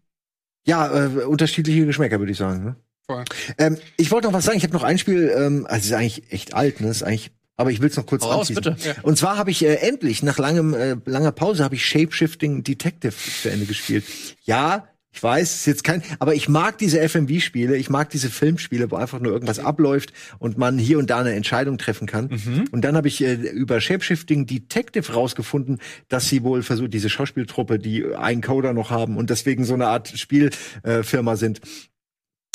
ja, 0.66 1.05
äh, 1.05 1.07
unterschiedliche 1.26 1.86
Geschmäcker, 1.86 2.18
würde 2.20 2.32
ich 2.32 2.38
sagen. 2.39 2.63
Ne? 2.63 2.76
Voll. 3.08 3.24
Ähm, 3.58 3.78
ich 3.97 4.12
wollte 4.12 4.28
noch 4.28 4.34
was 4.34 4.45
sagen. 4.45 4.58
Ich 4.58 4.64
habe 4.64 4.74
noch 4.74 4.84
ein 4.84 4.97
Spiel, 4.97 5.32
ähm, 5.36 5.66
also 5.68 5.78
es 5.78 5.86
ist 5.86 5.93
eigentlich 5.93 6.32
echt 6.32 6.53
alt, 6.53 6.82
ne? 6.82 6.89
Ist 6.89 7.03
eigentlich, 7.03 7.32
aber 7.56 7.72
ich 7.72 7.82
will 7.82 7.89
es 7.89 7.97
noch 7.97 8.06
kurz 8.06 8.24
raus, 8.24 8.51
bitte. 8.53 8.76
Und 9.03 9.18
zwar 9.18 9.38
habe 9.38 9.51
ich 9.51 9.64
äh, 9.64 9.76
endlich 9.76 10.24
nach 10.24 10.39
langem 10.39 10.74
äh, 10.74 10.95
langer 11.06 11.32
Pause 11.32 11.64
habe 11.64 11.76
ich 11.76 11.86
Shapeshifting 11.86 12.64
Detective 12.64 13.14
zu 13.41 13.49
Ende 13.49 13.66
gespielt. 13.66 14.06
Ja, 14.43 14.88
ich 15.16 15.24
weiß, 15.24 15.49
es 15.49 15.56
ist 15.60 15.66
jetzt 15.66 15.84
kein, 15.86 16.03
aber 16.20 16.36
ich 16.36 16.49
mag 16.49 16.78
diese 16.78 16.99
FMV-Spiele, 17.08 17.78
ich 17.78 17.89
mag 17.89 18.10
diese 18.10 18.30
Filmspiele, 18.30 18.91
wo 18.91 18.97
einfach 18.97 19.22
nur 19.22 19.32
irgendwas 19.32 19.60
abläuft 19.60 20.12
und 20.39 20.58
man 20.58 20.78
hier 20.78 20.99
und 20.99 21.10
da 21.10 21.20
eine 21.20 21.32
Entscheidung 21.34 21.78
treffen 21.78 22.06
kann. 22.06 22.28
Und 22.72 22.82
dann 22.82 22.97
habe 22.97 23.08
ich 23.08 23.24
äh, 23.24 23.36
über 23.36 23.80
Shapeshifting 23.80 24.45
Detective 24.45 25.14
rausgefunden, 25.14 25.80
dass 26.10 26.28
sie 26.28 26.43
wohl 26.43 26.64
versucht, 26.64 26.93
diese 26.93 27.10
Schauspieltruppe, 27.10 27.80
die 27.80 28.14
einen 28.14 28.41
Coder 28.41 28.74
noch 28.74 28.89
haben 28.89 29.16
und 29.16 29.30
deswegen 29.30 29.64
so 29.64 29.74
eine 29.74 29.88
Art 29.88 30.10
Spielfirma 30.10 31.34
äh, 31.34 31.38
sind, 31.38 31.62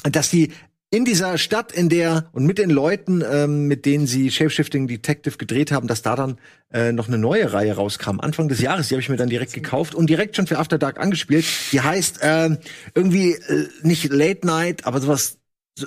dass 0.05 0.31
die 0.31 0.53
in 0.93 1.05
dieser 1.05 1.39
Stadt, 1.39 1.71
in 1.71 1.89
der 1.89 2.29
und 2.33 2.47
mit 2.47 2.59
den 2.59 2.69
Leuten, 2.69 3.23
ähm, 3.25 3.69
mit 3.69 3.87
denen 3.87 4.09
sie 4.09 4.31
Shapeshifting 4.31 4.89
Detective 4.89 5.37
gedreht 5.37 5.71
haben, 5.71 5.87
dass 5.87 6.03
da 6.03 6.17
dann 6.17 6.39
äh, 6.73 6.91
noch 6.91 7.07
eine 7.07 7.17
neue 7.19 7.53
Reihe 7.53 7.75
rauskam. 7.77 8.19
Anfang 8.19 8.49
des 8.49 8.61
Jahres, 8.61 8.89
die 8.89 8.95
habe 8.95 9.01
ich 9.01 9.09
mir 9.09 9.17
dann 9.17 9.29
direkt 9.29 9.53
gekauft 9.53 9.95
und 9.95 10.11
direkt 10.11 10.35
schon 10.35 10.49
für 10.49 10.59
After 10.59 10.79
Dark 10.79 10.99
angespielt. 10.99 11.45
Die 11.71 11.81
heißt 11.81 12.19
ähm, 12.23 12.59
irgendwie 12.95 13.35
äh, 13.35 13.69
nicht 13.83 14.11
Late 14.13 14.45
Night, 14.45 14.85
aber 14.85 15.01
sowas 15.01 15.39
so- 15.79 15.87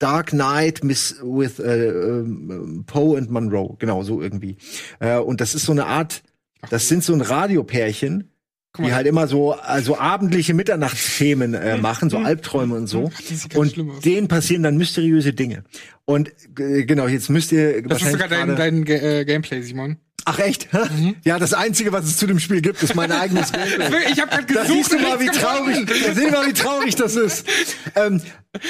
Dark 0.00 0.30
Knight 0.30 0.82
Miss 0.82 1.16
with 1.22 1.60
äh, 1.60 1.88
ähm, 1.88 2.84
Poe 2.86 3.18
and 3.18 3.30
Monroe, 3.30 3.76
genau 3.78 4.02
so 4.02 4.20
irgendwie. 4.20 4.56
Äh, 4.98 5.18
und 5.18 5.40
das 5.40 5.54
ist 5.54 5.66
so 5.66 5.72
eine 5.72 5.86
Art, 5.86 6.22
das 6.70 6.88
sind 6.88 7.04
so 7.04 7.12
ein 7.12 7.20
Radiopärchen, 7.20 8.29
die 8.78 8.94
halt 8.94 9.06
immer 9.06 9.26
so 9.26 9.52
also 9.52 9.98
abendliche 9.98 10.54
Mitternachtsthemen 10.54 11.54
äh, 11.54 11.76
machen, 11.78 12.08
so 12.08 12.18
Albträume 12.18 12.74
und 12.76 12.86
so. 12.86 13.10
Ganz 13.28 13.48
Und 13.54 14.04
denen 14.04 14.28
passieren 14.28 14.62
dann 14.62 14.76
mysteriöse 14.76 15.32
Dinge. 15.32 15.64
Und 16.04 16.30
äh, 16.58 16.84
genau, 16.84 17.08
jetzt 17.08 17.30
müsst 17.30 17.52
ihr 17.52 17.82
das 17.82 18.02
ist 18.02 18.12
sogar 18.12 18.28
dein, 18.28 18.56
dein 18.56 18.86
äh, 18.86 19.24
Gameplay, 19.24 19.62
Simon. 19.62 19.96
Ach 20.24 20.38
echt? 20.38 20.68
Ja, 21.24 21.38
das 21.38 21.54
einzige, 21.54 21.92
was 21.92 22.04
es 22.04 22.16
zu 22.16 22.26
dem 22.26 22.38
Spiel 22.38 22.60
gibt, 22.60 22.82
ist 22.82 22.94
mein 22.94 23.10
eigenes 23.10 23.52
Gameplay. 23.52 24.12
Ich 24.12 24.20
habe 24.20 24.30
gerade 24.30 24.54
Da 24.54 24.62
gesucht. 24.62 24.68
siehst 24.68 24.92
du 24.92 24.98
mal, 24.98 25.20
wie 25.20 25.26
traurig, 25.26 25.86
da 25.86 26.14
sehen 26.14 26.30
mal, 26.30 26.46
wie 26.46 26.52
traurig 26.52 26.94
das 26.94 27.16
ist. 27.16 27.46
Ähm, 27.94 28.20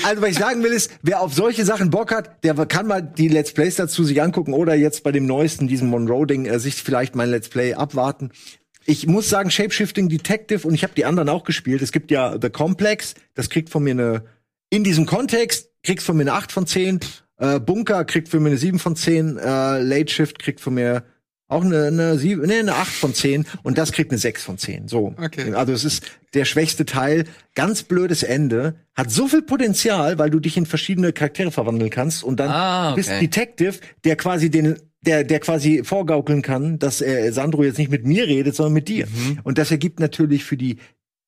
also, 0.04 0.22
was 0.22 0.30
ich 0.30 0.38
sagen 0.38 0.62
will, 0.62 0.72
ist, 0.72 0.90
wer 1.02 1.20
auf 1.20 1.34
solche 1.34 1.64
Sachen 1.64 1.90
Bock 1.90 2.12
hat, 2.12 2.44
der 2.44 2.54
kann 2.66 2.86
mal 2.86 3.02
die 3.02 3.28
Let's 3.28 3.52
Plays 3.52 3.76
dazu 3.76 4.04
sich 4.04 4.22
angucken 4.22 4.52
oder 4.52 4.74
jetzt 4.74 5.02
bei 5.02 5.12
dem 5.12 5.26
neuesten, 5.26 5.68
diesem 5.68 5.88
Monroe-Ding, 5.88 6.46
äh, 6.46 6.58
sich 6.58 6.76
vielleicht 6.76 7.14
mein 7.16 7.30
Let's 7.30 7.48
Play 7.48 7.74
abwarten. 7.74 8.30
Ich 8.86 9.06
muss 9.06 9.28
sagen, 9.28 9.50
Shapeshifting 9.50 10.08
Detective 10.08 10.66
und 10.66 10.74
ich 10.74 10.82
habe 10.82 10.94
die 10.96 11.04
anderen 11.04 11.28
auch 11.28 11.44
gespielt. 11.44 11.82
Es 11.82 11.92
gibt 11.92 12.10
ja 12.10 12.36
The 12.40 12.50
Complex, 12.50 13.14
das 13.34 13.50
kriegt 13.50 13.70
von 13.70 13.82
mir 13.82 13.92
eine, 13.92 14.24
in 14.70 14.84
diesem 14.84 15.06
Kontext, 15.06 15.70
kriegst 15.82 16.06
von 16.06 16.16
mir 16.16 16.22
eine 16.22 16.32
8 16.32 16.50
von 16.52 16.66
10. 16.66 17.00
Äh, 17.38 17.60
Bunker 17.60 18.04
kriegt 18.04 18.28
von 18.28 18.42
mir 18.42 18.48
eine 18.50 18.58
7 18.58 18.78
von 18.78 18.96
10. 18.96 19.36
Äh, 19.38 19.82
Late 19.82 20.12
Shift 20.12 20.38
kriegt 20.38 20.60
von 20.60 20.74
mir 20.74 21.04
Auch 21.48 21.64
eine, 21.64 21.86
eine, 21.88 22.16
sieben, 22.16 22.42
nee, 22.46 22.60
eine 22.60 22.74
8 22.76 22.92
von 22.92 23.12
10 23.12 23.44
und 23.64 23.76
das 23.76 23.90
kriegt 23.90 24.12
eine 24.12 24.18
6 24.18 24.44
von 24.44 24.56
10. 24.56 24.86
So. 24.88 25.14
Okay. 25.20 25.52
Also 25.54 25.72
es 25.72 25.84
ist 25.84 26.04
der 26.32 26.44
schwächste 26.44 26.84
Teil. 26.86 27.24
Ganz 27.56 27.82
blödes 27.82 28.22
Ende. 28.22 28.76
Hat 28.94 29.10
so 29.10 29.26
viel 29.26 29.42
Potenzial, 29.42 30.18
weil 30.18 30.30
du 30.30 30.38
dich 30.38 30.56
in 30.56 30.64
verschiedene 30.64 31.12
Charaktere 31.12 31.50
verwandeln 31.50 31.90
kannst 31.90 32.22
und 32.22 32.38
dann 32.38 32.50
Ah, 32.50 32.94
bist 32.94 33.08
okay. 33.10 33.20
Detective, 33.20 33.78
der 34.04 34.14
quasi 34.16 34.48
den 34.48 34.76
der, 35.02 35.24
der 35.24 35.40
quasi 35.40 35.82
vorgaukeln 35.84 36.42
kann, 36.42 36.78
dass 36.78 37.00
äh, 37.00 37.30
Sandro 37.32 37.64
jetzt 37.64 37.78
nicht 37.78 37.90
mit 37.90 38.04
mir 38.04 38.26
redet, 38.26 38.54
sondern 38.54 38.74
mit 38.74 38.88
dir. 38.88 39.06
Mhm. 39.06 39.40
Und 39.42 39.58
das 39.58 39.70
ergibt 39.70 40.00
natürlich 40.00 40.44
für 40.44 40.56
die 40.56 40.78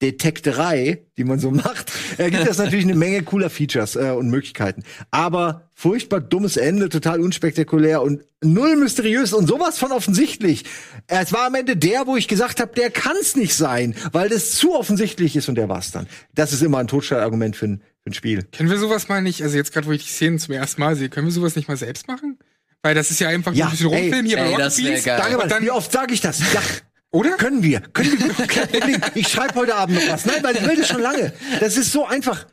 Detekterei, 0.03 1.07
die 1.17 1.23
man 1.23 1.39
so 1.39 1.53
macht, 1.53 1.93
ergibt 2.19 2.47
das 2.47 2.59
natürlich 2.59 2.85
eine 2.85 2.97
Menge 2.97 3.23
cooler 3.23 3.49
Features 3.49 3.95
äh, 3.95 4.11
und 4.11 4.29
Möglichkeiten. 4.31 4.83
Aber 5.13 5.71
furchtbar 5.75 6.21
dummes 6.21 6.57
Ende, 6.57 6.89
total 6.89 7.21
unspektakulär 7.21 8.03
und 8.03 8.25
null 8.43 8.77
mysteriös 8.77 9.33
und 9.33 9.47
sowas 9.47 9.79
von 9.79 9.93
offensichtlich. 9.93 10.65
Es 11.07 11.33
war 11.33 11.47
am 11.47 11.55
Ende 11.55 11.77
der, 11.77 12.09
wo 12.09 12.17
ich 12.17 12.27
gesagt 12.27 12.61
habe, 12.61 12.75
der 12.75 12.91
kann's 12.91 13.37
nicht 13.37 13.55
sein, 13.55 13.95
weil 14.11 14.29
das 14.29 14.51
zu 14.53 14.75
offensichtlich 14.75 15.37
ist 15.37 15.49
und 15.49 15.55
der 15.55 15.69
war's 15.69 15.93
dann. 15.93 16.09
Das 16.35 16.53
ist 16.53 16.63
immer 16.63 16.79
ein 16.79 16.89
Totschallargument 16.89 17.55
für 17.55 17.67
ein, 17.67 17.83
für 18.03 18.11
ein 18.11 18.15
Spiel. 18.15 18.43
Können 18.51 18.71
wir 18.71 18.79
sowas 18.79 19.09
mal 19.09 19.23
nicht, 19.23 19.43
also 19.43 19.57
jetzt 19.57 19.73
gerade, 19.73 19.87
wo 19.87 19.93
ich 19.93 20.03
die 20.03 20.11
Szenen 20.11 20.41
zum 20.41 20.53
ersten 20.53 20.81
Mal 20.81 20.97
sehe, 20.97 21.11
können 21.11 21.29
wir 21.29 21.33
sowas 21.33 21.55
nicht 21.55 21.69
mal 21.69 21.77
selbst 21.77 22.09
machen? 22.09 22.39
Weil 22.83 22.95
das 22.95 23.11
ist 23.11 23.21
ja 23.21 23.29
einfach 23.29 23.55
Ja, 23.55 23.67
ein 23.67 23.71
bisschen 23.71 23.93
ey, 23.93 24.01
rumfilmen 24.03 24.27
hier 24.27 24.39
ey, 24.39 24.45
bei 24.45 24.51
Rocket 24.51 24.67
das 24.67 24.79
wär 24.79 24.91
Beans. 24.91 25.05
Danke, 25.05 25.49
dann, 25.49 25.63
Wie 25.63 25.71
oft 25.71 25.93
sage 25.93 26.15
ich 26.15 26.21
das? 26.21 26.41
Ja. 26.53 26.61
oder? 27.13 27.37
Können 27.37 27.63
wir. 27.63 27.81
Können 27.81 28.19
wir. 28.19 28.47
Kein 28.47 28.69
Problem. 28.69 29.01
Ich 29.15 29.29
schreibe 29.29 29.55
heute 29.55 29.75
Abend 29.77 29.97
noch 29.97 30.13
was. 30.13 30.27
Nein, 30.27 30.43
weil 30.43 30.57
ich 30.57 30.67
will 30.67 30.77
das 30.77 30.89
schon 30.89 31.01
lange. 31.01 31.33
Das 31.61 31.77
ist 31.77 31.93
so 31.93 32.07
einfach. 32.07 32.47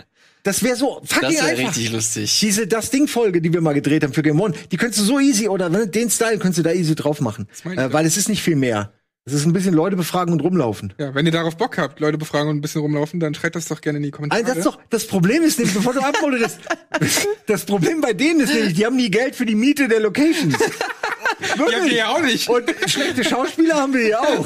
Das 0.43 0.63
wäre 0.63 0.75
so 0.75 1.01
fucking 1.03 1.21
Das 1.21 1.33
wäre 1.33 1.45
einfach. 1.47 1.67
richtig 1.69 1.91
lustig. 1.91 2.39
Diese 2.39 2.65
das 2.67 2.91
Ding 2.91 3.07
Folge, 3.07 3.41
die 3.41 3.51
wir 3.51 3.59
mal 3.59 3.73
gedreht 3.73 4.03
haben 4.03 4.13
für 4.13 4.21
Game 4.23 4.39
One, 4.39 4.53
die 4.71 4.77
könntest 4.77 5.01
du 5.01 5.03
so 5.05 5.19
easy 5.19 5.49
oder 5.49 5.67
ne, 5.67 5.85
den 5.87 6.09
Style 6.09 6.37
könntest 6.37 6.59
du 6.59 6.63
da 6.63 6.71
easy 6.71 6.95
drauf 6.95 7.19
machen, 7.19 7.47
äh, 7.65 7.91
weil 7.91 8.05
es 8.05 8.15
ist 8.15 8.29
nicht 8.29 8.41
viel 8.41 8.55
mehr. 8.55 8.93
Es 9.25 9.33
ist 9.33 9.45
ein 9.45 9.53
bisschen 9.53 9.73
Leute 9.73 9.95
befragen 9.95 10.33
und 10.33 10.39
rumlaufen. 10.41 10.93
Ja, 10.97 11.13
wenn 11.13 11.25
ihr 11.25 11.31
darauf 11.31 11.55
Bock 11.55 11.77
habt, 11.77 11.99
Leute 11.99 12.17
befragen 12.17 12.49
und 12.49 12.57
ein 12.57 12.61
bisschen 12.61 12.81
rumlaufen, 12.81 13.19
dann 13.19 13.35
schreibt 13.35 13.55
das 13.55 13.67
doch 13.67 13.79
gerne 13.79 13.97
in 13.97 14.03
die 14.03 14.11
Kommentare. 14.11 14.41
Also 14.41 14.55
das, 14.55 14.57
ist 14.57 14.65
doch, 14.65 14.79
das 14.89 15.07
Problem 15.07 15.43
ist 15.43 15.59
nämlich, 15.59 15.75
bevor 15.75 15.93
du 15.93 15.99
abmoderierst, 15.99 16.59
das 17.45 17.65
Problem 17.65 18.01
bei 18.01 18.13
denen 18.13 18.39
ist 18.39 18.53
nämlich, 18.53 18.73
die 18.73 18.85
haben 18.85 18.95
nie 18.95 19.11
Geld 19.11 19.35
für 19.35 19.45
die 19.45 19.55
Miete 19.55 19.87
der 19.87 19.99
Locations. 19.99 20.55
Wirklich. 21.57 21.77
Ja, 21.77 21.85
wir 21.85 21.93
ja 21.95 22.07
auch 22.09 22.21
nicht. 22.21 22.49
Und 22.49 22.69
schlechte 22.87 23.23
Schauspieler 23.23 23.75
haben 23.75 23.93
wir 23.93 24.07
ja 24.07 24.19
auch. 24.19 24.45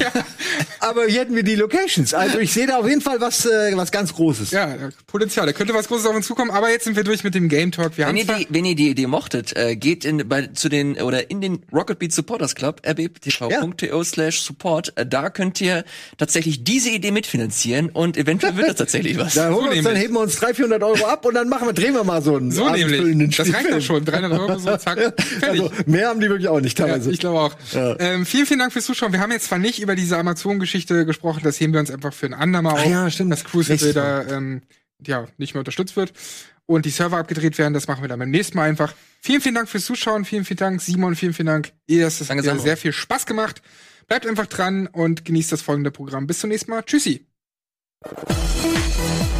Aber 0.80 1.06
hier 1.06 1.20
hätten 1.20 1.34
wir 1.34 1.42
die 1.42 1.54
Locations. 1.56 2.12
Also 2.14 2.38
ich 2.38 2.52
sehe 2.52 2.66
da 2.66 2.78
auf 2.78 2.88
jeden 2.88 3.00
Fall 3.00 3.20
was, 3.20 3.46
äh, 3.46 3.72
was 3.74 3.90
ganz 3.90 4.14
Großes. 4.14 4.50
Ja, 4.50 4.76
Potenzial. 5.06 5.46
Da 5.46 5.52
könnte 5.52 5.74
was 5.74 5.88
Großes 5.88 6.06
auf 6.06 6.14
uns 6.14 6.26
zukommen, 6.26 6.50
aber 6.50 6.70
jetzt 6.70 6.84
sind 6.84 6.96
wir 6.96 7.04
durch 7.04 7.24
mit 7.24 7.34
dem 7.34 7.48
Game 7.48 7.72
Talk. 7.72 7.96
Wir 7.96 8.06
Wenn 8.06 8.16
ihr, 8.16 8.26
die, 8.26 8.46
wenn 8.50 8.64
ihr 8.64 8.74
die 8.74 8.90
Idee 8.90 9.06
mochtet, 9.06 9.56
äh, 9.56 9.76
geht 9.76 10.04
in, 10.04 10.28
bei, 10.28 10.48
zu 10.48 10.68
den 10.68 10.96
oder 11.00 11.30
in 11.30 11.40
den 11.40 11.62
Rocket 11.72 11.98
Beat 11.98 12.12
Supporters 12.12 12.54
Club, 12.54 12.80
rbtv.to 12.84 14.04
slash 14.04 14.40
support. 14.42 14.92
Äh, 14.96 15.06
Da 15.06 15.30
könnt 15.30 15.60
ihr 15.60 15.84
tatsächlich 16.18 16.64
diese 16.64 16.90
Idee 16.90 17.10
mitfinanzieren 17.10 17.88
und 17.90 18.16
eventuell 18.16 18.56
wird 18.56 18.68
das 18.68 18.76
tatsächlich 18.76 19.18
was. 19.18 19.34
Da 19.34 19.50
holen 19.50 19.64
So 19.66 19.70
wir 19.70 19.76
uns, 19.78 19.84
dann 19.84 19.96
heben 19.96 20.14
wir 20.14 20.20
uns 20.20 20.36
300, 20.36 20.56
400 20.56 20.82
Euro 20.82 21.06
ab 21.06 21.24
und 21.26 21.34
dann 21.34 21.48
machen 21.48 21.66
wir, 21.68 21.72
drehen 21.72 21.94
wir 21.94 22.04
mal 22.04 22.22
so 22.22 22.36
einen 22.36 22.50
so 22.50 22.68
nämlich. 22.68 23.36
Das 23.36 23.52
reicht 23.52 23.72
doch 23.72 23.80
schon. 23.80 24.04
300 24.04 24.32
Euro, 24.38 24.58
so 24.58 24.76
zack, 24.76 24.98
fertig. 25.40 25.42
Also, 25.42 25.70
mehr 25.86 26.08
haben 26.08 26.20
die 26.20 26.28
wirklich 26.28 26.48
auch 26.48 26.60
nicht 26.60 26.78
Ja, 26.86 26.92
teilweise. 26.94 27.10
ich 27.10 27.18
glaube 27.18 27.40
auch. 27.40 27.56
Ja. 27.72 27.98
Ähm, 27.98 28.26
vielen, 28.26 28.46
vielen 28.46 28.60
Dank 28.60 28.72
fürs 28.72 28.84
Zuschauen. 28.84 29.12
Wir 29.12 29.20
haben 29.20 29.32
jetzt 29.32 29.46
zwar 29.46 29.58
nicht 29.58 29.80
über 29.80 29.96
diese 29.96 30.18
Amazon-Geschichte 30.18 31.06
gesprochen, 31.06 31.40
das 31.44 31.60
heben 31.60 31.72
wir 31.72 31.80
uns 31.80 31.90
einfach 31.90 32.12
für 32.12 32.26
ein 32.26 32.34
andermal 32.34 32.74
auf. 32.74 32.86
ja, 32.86 33.10
stimmt. 33.10 33.32
Dass 33.32 33.44
Crucible 33.44 34.26
ähm, 34.30 34.62
ja, 35.06 35.26
nicht 35.38 35.54
mehr 35.54 35.60
unterstützt 35.60 35.96
wird 35.96 36.12
und 36.66 36.84
die 36.86 36.90
Server 36.90 37.18
abgedreht 37.18 37.58
werden. 37.58 37.74
Das 37.74 37.88
machen 37.88 38.02
wir 38.02 38.08
dann 38.08 38.18
beim 38.18 38.30
nächsten 38.30 38.56
Mal 38.56 38.68
einfach. 38.68 38.94
Vielen, 39.20 39.40
vielen 39.40 39.54
Dank 39.54 39.68
fürs 39.68 39.84
Zuschauen. 39.84 40.24
Vielen, 40.24 40.44
vielen 40.44 40.58
Dank, 40.58 40.80
Simon. 40.80 41.16
Vielen, 41.16 41.34
vielen 41.34 41.46
Dank. 41.46 41.72
Ihr, 41.86 42.04
das 42.04 42.20
hat 42.20 42.30
Danke, 42.30 42.42
mir 42.42 42.48
Sandro. 42.48 42.64
sehr 42.64 42.76
viel 42.76 42.92
Spaß 42.92 43.26
gemacht. 43.26 43.62
Bleibt 44.06 44.26
einfach 44.26 44.46
dran 44.46 44.86
und 44.86 45.24
genießt 45.24 45.52
das 45.52 45.62
folgende 45.62 45.90
Programm. 45.90 46.26
Bis 46.26 46.40
zum 46.40 46.50
nächsten 46.50 46.70
Mal. 46.70 46.82
Tschüssi. 46.82 47.26
Thank 48.04 49.33